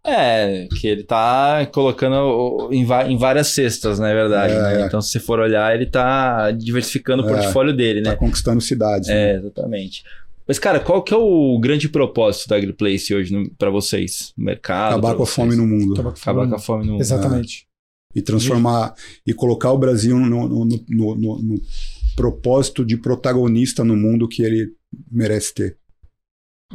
É, 0.06 0.68
que 0.80 0.86
ele 0.88 1.04
tá 1.04 1.66
colocando 1.74 2.70
em, 2.74 2.82
em 3.10 3.18
várias 3.18 3.48
cestas, 3.48 4.00
na 4.00 4.14
verdade. 4.14 4.54
É, 4.54 4.62
né? 4.62 4.82
é. 4.82 4.86
Então, 4.86 5.02
se 5.02 5.12
você 5.12 5.20
for 5.20 5.40
olhar, 5.40 5.74
ele 5.74 5.86
tá 5.86 6.52
diversificando 6.52 7.24
o 7.24 7.30
É, 7.30 7.34
portfólio 7.34 7.74
dele, 7.76 8.02
né? 8.02 8.12
Tá 8.12 8.18
conquistando 8.18 8.60
cidades. 8.60 9.08
né? 9.08 9.32
É, 9.32 9.36
exatamente. 9.38 10.04
Mas, 10.46 10.60
cara, 10.60 10.80
qual 10.82 11.02
que 11.02 11.14
é 11.14 11.18
o 11.18 11.58
grande 11.58 11.88
propósito 11.88 12.50
da 12.50 12.58
AgriPlace 12.58 13.16
hoje 13.16 13.34
pra 13.58 13.70
vocês? 13.70 14.34
No 14.38 14.44
mercado? 14.44 14.92
Acabar 14.98 15.16
com 15.16 15.24
a 15.24 15.28
fome 15.28 15.56
no 15.56 15.66
mundo. 15.66 15.94
Acabar 15.94 16.16
falando. 16.18 16.50
com 16.50 16.56
a 16.56 16.60
fome 16.60 16.86
no 16.86 16.92
mundo. 16.94 17.02
Exatamente. 17.02 17.66
E 18.14 18.22
transformar 18.22 18.94
e 19.26 19.34
colocar 19.34 19.72
o 19.72 19.78
Brasil 19.78 20.20
no- 20.20 20.50
no- 20.50 20.66
no- 20.90 21.16
no 21.16 21.62
propósito 22.16 22.86
de 22.86 22.98
protagonista 22.98 23.84
no 23.86 23.96
mundo 23.96 24.28
que 24.28 24.44
ele 24.44 24.68
merece 25.10 25.54
ter. 25.54 25.78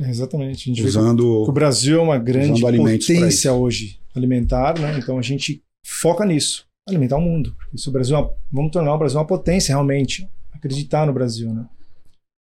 Exatamente. 0.01 0.71
A 0.71 0.75
gente 0.75 0.83
vê 0.83 0.89
Usando. 0.89 1.45
que 1.45 1.51
o 1.51 1.53
Brasil 1.53 1.99
é 1.99 2.03
uma 2.03 2.19
grande 2.19 2.61
potência 2.61 3.53
hoje 3.53 3.99
alimentar, 4.15 4.79
né? 4.79 4.99
Então 4.99 5.19
a 5.19 5.23
gente 5.23 5.63
foca 5.87 6.25
nisso, 6.25 6.67
alimentar 6.89 7.17
o 7.17 7.21
mundo. 7.21 7.57
Isso 7.73 7.91
o 7.91 7.93
Brasil, 7.93 8.17
é 8.17 8.21
uma- 8.21 8.31
vamos 8.51 8.73
tornar 8.73 8.95
o 8.95 8.99
Brasil 8.99 9.19
uma 9.19 9.27
potência 9.27 9.73
realmente, 9.73 10.29
acreditar 10.53 11.07
no 11.07 11.13
Brasil, 11.13 11.53
né? 11.53 11.67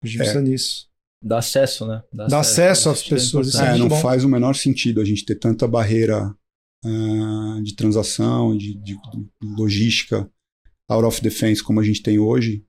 A 0.02 0.06
gente 0.06 0.16
É. 0.16 0.18
precisa 0.18 0.40
nisso. 0.42 0.86
Dá 1.24 1.38
acesso, 1.38 1.86
né? 1.86 2.02
Dá 2.12 2.40
acesso 2.40 2.90
às 2.90 2.98
Isso 3.00 3.06
é 3.06 3.16
pessoas, 3.16 3.54
é 3.56 3.74
É, 3.74 3.78
não 3.78 3.88
bom. 3.88 4.00
faz 4.00 4.22
o 4.22 4.28
menor 4.28 4.54
sentido 4.54 5.00
a 5.00 5.04
gente 5.04 5.24
ter 5.24 5.34
tanta 5.36 5.66
barreira 5.66 6.34
ah, 6.84 7.60
de 7.64 7.74
transação, 7.74 8.56
de, 8.56 8.74
de 8.74 8.96
logística 9.42 10.30
out 10.88 11.04
of 11.04 11.20
defense 11.20 11.60
como 11.62 11.80
a 11.80 11.82
gente 11.84 12.00
tem 12.02 12.18
hoje. 12.18 12.62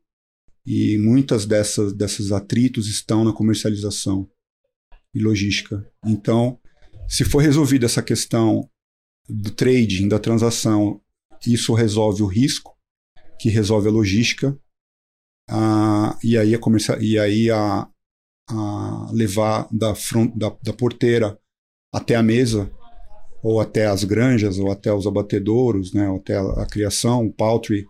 E 0.65 0.97
muitas 0.97 1.45
dessas, 1.45 1.93
desses 1.93 2.31
atritos 2.31 2.87
estão 2.87 3.23
na 3.23 3.31
comercialização 3.31 4.27
e 5.17 5.23
logística. 5.23 5.85
Então, 6.05 6.59
se 7.07 7.23
for 7.23 7.39
resolvida 7.39 7.85
essa 7.85 8.01
questão 8.01 8.69
do 9.27 9.51
trading, 9.51 10.07
da 10.07 10.19
transação, 10.19 11.01
isso 11.45 11.73
resolve 11.73 12.23
o 12.23 12.27
risco, 12.27 12.75
que 13.39 13.49
resolve 13.49 13.87
a 13.87 13.91
logística, 13.91 14.57
e 16.23 16.37
aí 16.37 16.55
a, 16.55 16.59
comercial, 16.59 17.01
e 17.01 17.17
aí 17.19 17.49
a, 17.49 17.87
a 18.49 19.11
levar 19.11 19.67
da, 19.71 19.95
front, 19.95 20.35
da, 20.35 20.55
da 20.61 20.73
porteira 20.73 21.39
até 21.93 22.15
a 22.15 22.23
mesa, 22.23 22.71
ou 23.43 23.61
até 23.61 23.85
as 23.85 24.03
granjas, 24.03 24.57
ou 24.57 24.71
até 24.71 24.91
os 24.91 25.07
abatedouros, 25.07 25.93
né, 25.93 26.09
ou 26.09 26.17
até 26.17 26.35
a, 26.35 26.63
a 26.63 26.65
criação, 26.65 27.25
o 27.25 27.33
poultry, 27.33 27.85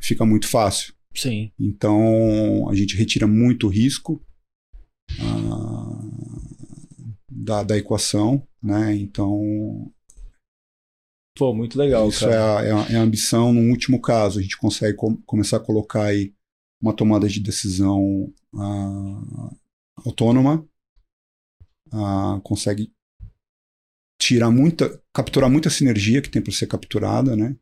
fica 0.00 0.24
muito 0.24 0.48
fácil. 0.48 0.94
Sim. 1.14 1.50
Então 1.58 2.68
a 2.68 2.74
gente 2.74 2.96
retira 2.96 3.26
muito 3.26 3.68
risco 3.68 4.22
ah, 5.20 6.35
da, 7.46 7.62
da 7.62 7.78
equação, 7.78 8.46
né? 8.62 8.94
Então 8.94 9.90
Pô, 11.38 11.54
muito 11.54 11.78
legal, 11.78 12.08
isso 12.08 12.24
é 12.26 12.36
a, 12.36 12.62
é, 12.64 12.72
a, 12.72 12.92
é 12.92 12.96
a 12.96 13.02
ambição. 13.02 13.52
No 13.52 13.70
último 13.70 14.00
caso, 14.00 14.38
a 14.38 14.42
gente 14.42 14.56
consegue 14.56 14.96
com- 14.96 15.16
começar 15.22 15.58
a 15.58 15.60
colocar 15.60 16.04
aí 16.04 16.34
uma 16.80 16.94
tomada 16.94 17.28
de 17.28 17.40
decisão 17.40 18.32
ah, 18.54 19.50
autônoma, 20.04 20.66
ah, 21.92 22.40
consegue 22.42 22.90
tirar 24.18 24.50
muita, 24.50 25.00
capturar 25.12 25.50
muita 25.50 25.70
sinergia 25.70 26.22
que 26.22 26.30
tem 26.30 26.42
para 26.42 26.52
ser 26.52 26.66
capturada, 26.66 27.36
né? 27.36 27.56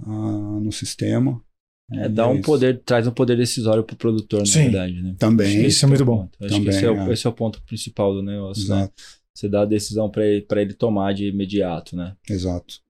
ah, 0.00 0.60
no 0.60 0.72
sistema. 0.72 1.42
É, 1.94 2.08
dá 2.08 2.26
um 2.28 2.40
poder, 2.40 2.80
traz 2.84 3.06
um 3.06 3.10
poder 3.10 3.36
decisório 3.36 3.82
pro 3.84 3.96
produtor, 3.96 4.40
na 4.40 4.46
Sim. 4.46 4.62
verdade, 4.64 5.00
né? 5.02 5.14
Também. 5.18 5.66
Isso 5.66 5.84
é 5.84 5.88
muito 5.88 6.02
o 6.02 6.06
bom. 6.06 6.16
ponto. 6.18 6.38
Acho 6.40 6.48
Também, 6.48 6.62
que 6.64 6.70
esse 6.70 6.84
é, 6.84 6.90
o, 6.90 7.00
é. 7.00 7.12
esse 7.12 7.26
é 7.26 7.30
o 7.30 7.32
ponto 7.32 7.62
principal 7.62 8.12
do 8.14 8.22
negócio, 8.22 8.68
né? 8.68 8.76
Exato, 8.80 8.94
Você 9.34 9.48
dá 9.48 9.62
a 9.62 9.66
decisão 9.66 10.10
pra 10.10 10.24
ele, 10.26 10.42
pra 10.42 10.60
ele 10.62 10.74
tomar 10.74 11.12
de 11.14 11.26
imediato, 11.28 11.96
né? 11.96 12.14
exato. 12.28 12.80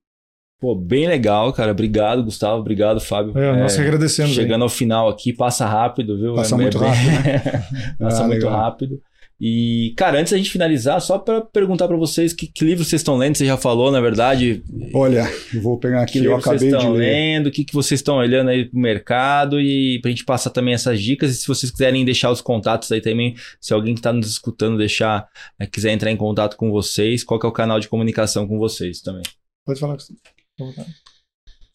Pô, 0.61 0.77
bem 0.77 1.09
legal, 1.09 1.53
cara. 1.53 1.73
Obrigado, 1.73 2.23
Gustavo. 2.23 2.61
Obrigado, 2.61 3.01
Fábio. 3.01 3.37
É, 3.37 3.59
nós 3.61 3.75
que 3.75 3.81
É, 3.81 3.85
agradecemos. 3.85 4.33
Chegando 4.33 4.63
ao 4.63 4.69
final 4.69 5.09
aqui, 5.09 5.33
passa 5.33 5.67
rápido, 5.67 6.17
viu? 6.17 6.35
Passa 6.37 6.55
É- 6.55 6.59
muito 6.59 6.77
é 6.77 6.81
bem- 6.81 6.91
rápido, 6.91 7.97
passa 7.99 8.23
Ah, 8.23 8.27
muito 8.29 8.45
legal. 8.45 8.53
rápido. 8.61 9.03
E, 9.45 9.93
cara, 9.97 10.21
antes 10.21 10.31
da 10.31 10.37
gente 10.37 10.51
finalizar, 10.53 11.01
só 11.01 11.19
pra 11.19 11.41
perguntar 11.41 11.89
pra 11.89 11.97
vocês 11.97 12.33
que, 12.33 12.47
que 12.47 12.65
livro 12.65 12.85
vocês 12.85 13.01
estão 13.01 13.17
lendo, 13.17 13.37
você 13.37 13.45
já 13.45 13.57
falou, 13.57 13.91
na 13.91 14.01
verdade. 14.01 14.63
Olha, 14.95 15.25
eu 15.53 15.61
vou 15.61 15.77
pegar 15.81 16.07
Que 16.07 16.19
aqui, 16.19 16.19
eu 16.19 16.23
livro 16.37 16.37
vocês 16.41 16.47
acabei 16.63 16.71
de 16.71 16.77
estão 16.77 16.93
ler. 16.93 17.11
lendo, 17.13 17.47
o 17.49 17.51
que, 17.51 17.65
que 17.65 17.75
vocês 17.75 17.99
estão 17.99 18.19
olhando 18.19 18.51
aí 18.51 18.67
pro 18.67 18.79
mercado 18.79 19.61
e 19.61 19.99
pra 20.01 20.13
gente 20.13 20.25
passar 20.25 20.51
também 20.51 20.75
essas 20.75 21.01
dicas. 21.03 21.33
E 21.33 21.35
se 21.41 21.49
vocês 21.49 21.73
quiserem 21.73 22.05
deixar 22.05 22.31
os 22.31 22.41
contatos 22.41 22.93
aí 22.93 23.01
também, 23.01 23.35
se 23.61 23.75
alguém 23.75 23.97
que 23.97 24.01
tá 24.01 24.13
nos 24.13 24.29
escutando 24.29 24.79
deixar, 24.79 25.29
eh, 25.59 25.67
quiser 25.67 25.91
entrar 25.91 26.13
em 26.13 26.17
contato 26.17 26.57
com 26.57 26.71
vocês, 26.71 27.25
qual 27.25 27.41
que 27.41 27.45
é 27.45 27.49
o 27.49 27.53
canal 27.53 27.81
de 27.81 27.89
comunicação 27.89 28.47
com 28.47 28.59
vocês 28.59 29.01
também? 29.01 29.25
Pode 29.67 29.81
falar 29.81 29.95
com 29.97 30.03
você. 30.03 30.15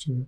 Eu. 0.07 0.25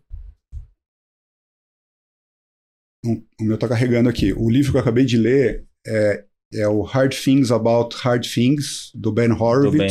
Um- 3.06 3.24
O 3.40 3.44
meu 3.46 3.58
tá 3.58 3.68
carregando 3.68 4.10
aqui. 4.10 4.34
O 4.34 4.50
livro 4.50 4.72
que 4.72 4.78
eu 4.78 4.82
acabei 4.82 5.06
de 5.06 5.18
ler 5.18 5.66
é, 5.88 6.26
é 6.54 6.68
o 6.68 6.82
Hard 6.82 7.14
Things 7.14 7.52
About 7.52 7.96
Hard 8.02 8.26
Things, 8.28 8.92
do 8.96 9.12
Ben 9.12 9.30
Do 9.30 9.36
Ben 9.36 9.42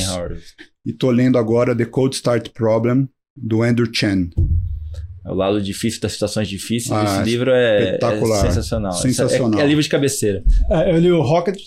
Horowitz. 0.09 0.55
E 0.85 0.93
tô 0.93 1.11
lendo 1.11 1.39
agora 1.39 1.77
The 1.77 1.85
Cold 1.85 2.15
Start 2.17 2.51
Problem, 2.51 3.09
do 3.37 3.63
Andrew 3.63 3.89
Chen. 3.93 4.31
É 5.25 5.31
o 5.31 5.35
lado 5.35 5.61
difícil 5.61 6.01
das 6.01 6.13
situações 6.13 6.49
difíceis. 6.49 6.91
Ah, 6.93 7.21
Esse 7.21 7.31
livro 7.31 7.51
é, 7.51 7.83
espetacular. 7.85 8.39
é 8.39 8.49
sensacional. 8.49 8.93
Sensacional. 8.93 9.61
É, 9.61 9.65
é 9.65 9.67
livro 9.67 9.83
de 9.83 9.89
cabeceira. 9.89 10.43
É, 10.71 10.91
eu 10.91 10.99
li 10.99 11.11
o 11.13 11.21
Rocket. 11.21 11.59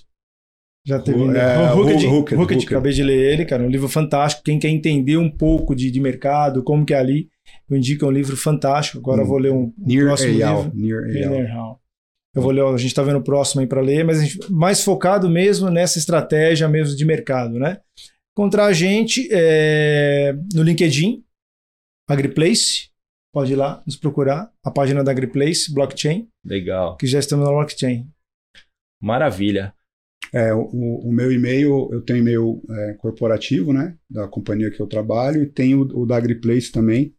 Já 0.86 1.00
teve. 1.00 1.20
O- 1.20 1.36
é, 1.36 1.72
Hooked, 1.74 2.08
Hooked. 2.36 2.66
acabei 2.66 2.92
de 2.92 3.04
ler 3.04 3.34
ele, 3.34 3.46
cara. 3.46 3.62
Um 3.64 3.70
livro 3.70 3.88
fantástico. 3.88 4.44
Quem 4.44 4.58
quer 4.58 4.70
entender 4.70 5.16
um 5.18 5.30
pouco 5.30 5.76
de, 5.76 5.92
de 5.92 6.00
mercado, 6.00 6.64
como 6.64 6.84
que 6.84 6.94
é 6.94 6.98
ali, 6.98 7.30
eu 7.70 7.78
indico 7.78 8.04
é 8.04 8.08
um 8.08 8.12
livro 8.12 8.36
fantástico. 8.36 8.98
Agora 8.98 9.22
eu 9.22 9.28
vou 9.28 9.38
ler 9.38 9.52
um, 9.52 9.66
um 9.66 9.74
Near 9.78 10.08
próximo 10.08 10.34
Eyal. 10.34 10.64
livro. 10.74 10.78
Near 10.78 11.36
Eyal. 11.46 11.81
Eu 12.34 12.42
vou 12.42 12.52
ler, 12.52 12.64
a 12.64 12.78
gente 12.78 12.94
tá 12.94 13.04
vendo 13.04 13.20
o 13.20 13.24
próximo 13.24 13.62
aí 13.62 13.68
para 13.68 13.82
ler, 13.82 14.06
mas 14.06 14.24
gente, 14.24 14.52
mais 14.52 14.84
focado 14.84 15.30
mesmo 15.30 15.70
nessa 15.70 16.00
estratégia 16.00 16.68
mesmo 16.68 16.96
de 16.96 17.04
mercado, 17.04 17.60
né? 17.60 17.82
Encontrar 18.32 18.68
a 18.68 18.74
gente 18.74 19.28
é, 19.32 20.34
no 20.54 20.64
LinkedIn, 20.64 21.24
AgriPlace, 22.10 22.90
pode 23.34 23.52
ir 23.52 23.58
lá 23.58 23.84
nos 23.86 23.98
procurar, 23.98 24.50
a 24.64 24.72
página 24.72 25.04
da 25.04 25.12
AgriPlace, 25.12 25.74
blockchain, 25.74 26.30
Legal. 26.46 26.96
que 26.96 27.06
já 27.06 27.20
estamos 27.20 27.46
na 27.46 27.52
blockchain. 27.52 28.10
Maravilha. 29.02 29.74
É, 30.34 30.54
o, 30.54 30.62
o 30.62 31.12
meu 31.12 31.34
e-mail, 31.34 31.90
eu 31.92 32.02
tenho 32.02 32.20
e-mail 32.20 32.62
é, 32.70 32.94
corporativo, 32.94 33.74
né? 33.74 33.98
Da 34.10 34.30
companhia 34.30 34.72
que 34.72 34.80
eu 34.80 34.88
trabalho, 34.88 35.44
e 35.44 35.46
tenho 35.46 35.82
o, 35.82 36.04
o 36.04 36.06
da 36.06 36.16
AgriPlace 36.16 36.72
também, 36.72 37.14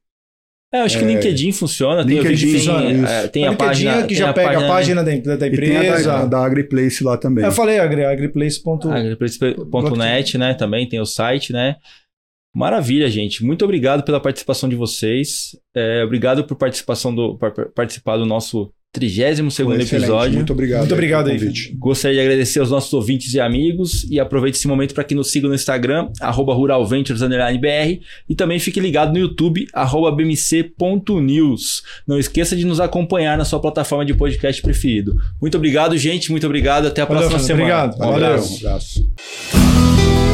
É, 0.72 0.80
acho 0.80 0.98
que 0.98 1.04
o 1.04 1.06
LinkedIn 1.06 1.52
funciona. 1.52 2.04
Tem, 2.04 2.16
eu 2.16 2.22
LinkedIn 2.22 2.46
tem, 2.46 2.54
funciona, 2.54 2.88
é, 2.88 2.92
isso. 2.92 3.28
tem 3.28 3.46
a 3.46 3.50
LinkedIn 3.50 3.68
página. 3.68 3.92
é 3.92 4.02
que 4.02 4.08
tem 4.08 4.16
já 4.16 4.30
a 4.30 4.32
pega 4.32 4.48
página, 4.48 4.64
a 4.64 4.68
página 4.68 5.04
da, 5.04 5.10
da 5.10 5.16
E 5.46 5.50
tem 5.50 5.76
a 5.76 5.84
empresa. 5.84 6.10
da, 6.10 6.24
da 6.24 6.46
AgriPlace 6.46 7.04
lá 7.04 7.18
também. 7.18 7.44
Eu 7.44 7.52
falei, 7.52 7.78
agri. 7.78 8.02
Agriplace.net, 8.04 10.38
né? 10.38 10.54
Também 10.54 10.88
tem 10.88 10.98
o 10.98 11.04
site, 11.04 11.52
né? 11.52 11.76
Maravilha, 12.54 13.10
gente. 13.10 13.44
Muito 13.44 13.64
obrigado 13.64 14.02
pela 14.02 14.20
participação 14.20 14.68
de 14.68 14.76
vocês. 14.76 15.56
É, 15.74 16.04
obrigado 16.04 16.44
por 16.44 16.56
participação 16.56 17.14
do 17.14 17.36
por 17.36 17.50
participar 17.74 18.16
do 18.16 18.24
nosso 18.24 18.72
32 18.93 19.55
segundo 19.55 19.80
episódio. 19.80 20.34
Muito 20.34 20.53
obrigado. 20.53 20.80
Muito 20.80 20.93
obrigado 20.93 21.28
aí. 21.28 21.38
convite. 21.38 21.74
Gostaria 21.78 22.16
de 22.18 22.20
agradecer 22.20 22.61
aos 22.61 22.70
nossos 22.70 22.93
ouvintes 22.93 23.32
e 23.32 23.40
amigos 23.40 24.05
e 24.11 24.20
aproveite 24.20 24.59
esse 24.59 24.68
momento 24.68 24.95
para 24.95 25.03
que 25.03 25.14
nos 25.14 25.30
sigam 25.30 25.49
no 25.49 25.55
Instagram, 25.55 26.11
arroba 26.20 26.53
ruralventures_br 26.53 28.01
e 28.28 28.34
também 28.34 28.59
fique 28.59 28.78
ligado 28.80 29.12
no 29.14 29.18
YouTube, 29.18 29.66
arroba 29.72 30.12
bmc.news. 30.12 31.82
Não 32.07 32.18
esqueça 32.18 32.55
de 32.55 32.66
nos 32.66 32.80
acompanhar 32.80 33.38
na 33.38 33.47
sua 33.47 33.61
plataforma 33.61 34.05
de 34.05 34.12
podcast 34.12 34.61
preferido. 34.61 35.16
Muito 35.40 35.57
obrigado, 35.57 35.97
gente. 35.97 36.30
Muito 36.30 36.45
obrigado. 36.45 36.86
Até 36.86 37.01
a 37.01 37.07
Valeu, 37.07 37.30
próxima 37.30 37.38
semana. 37.43 37.84
Obrigado. 37.84 37.95
Um 37.95 37.99
Valeu. 37.99 38.26
abraço. 38.26 38.53
Um 38.53 38.66
abraço. 38.68 40.31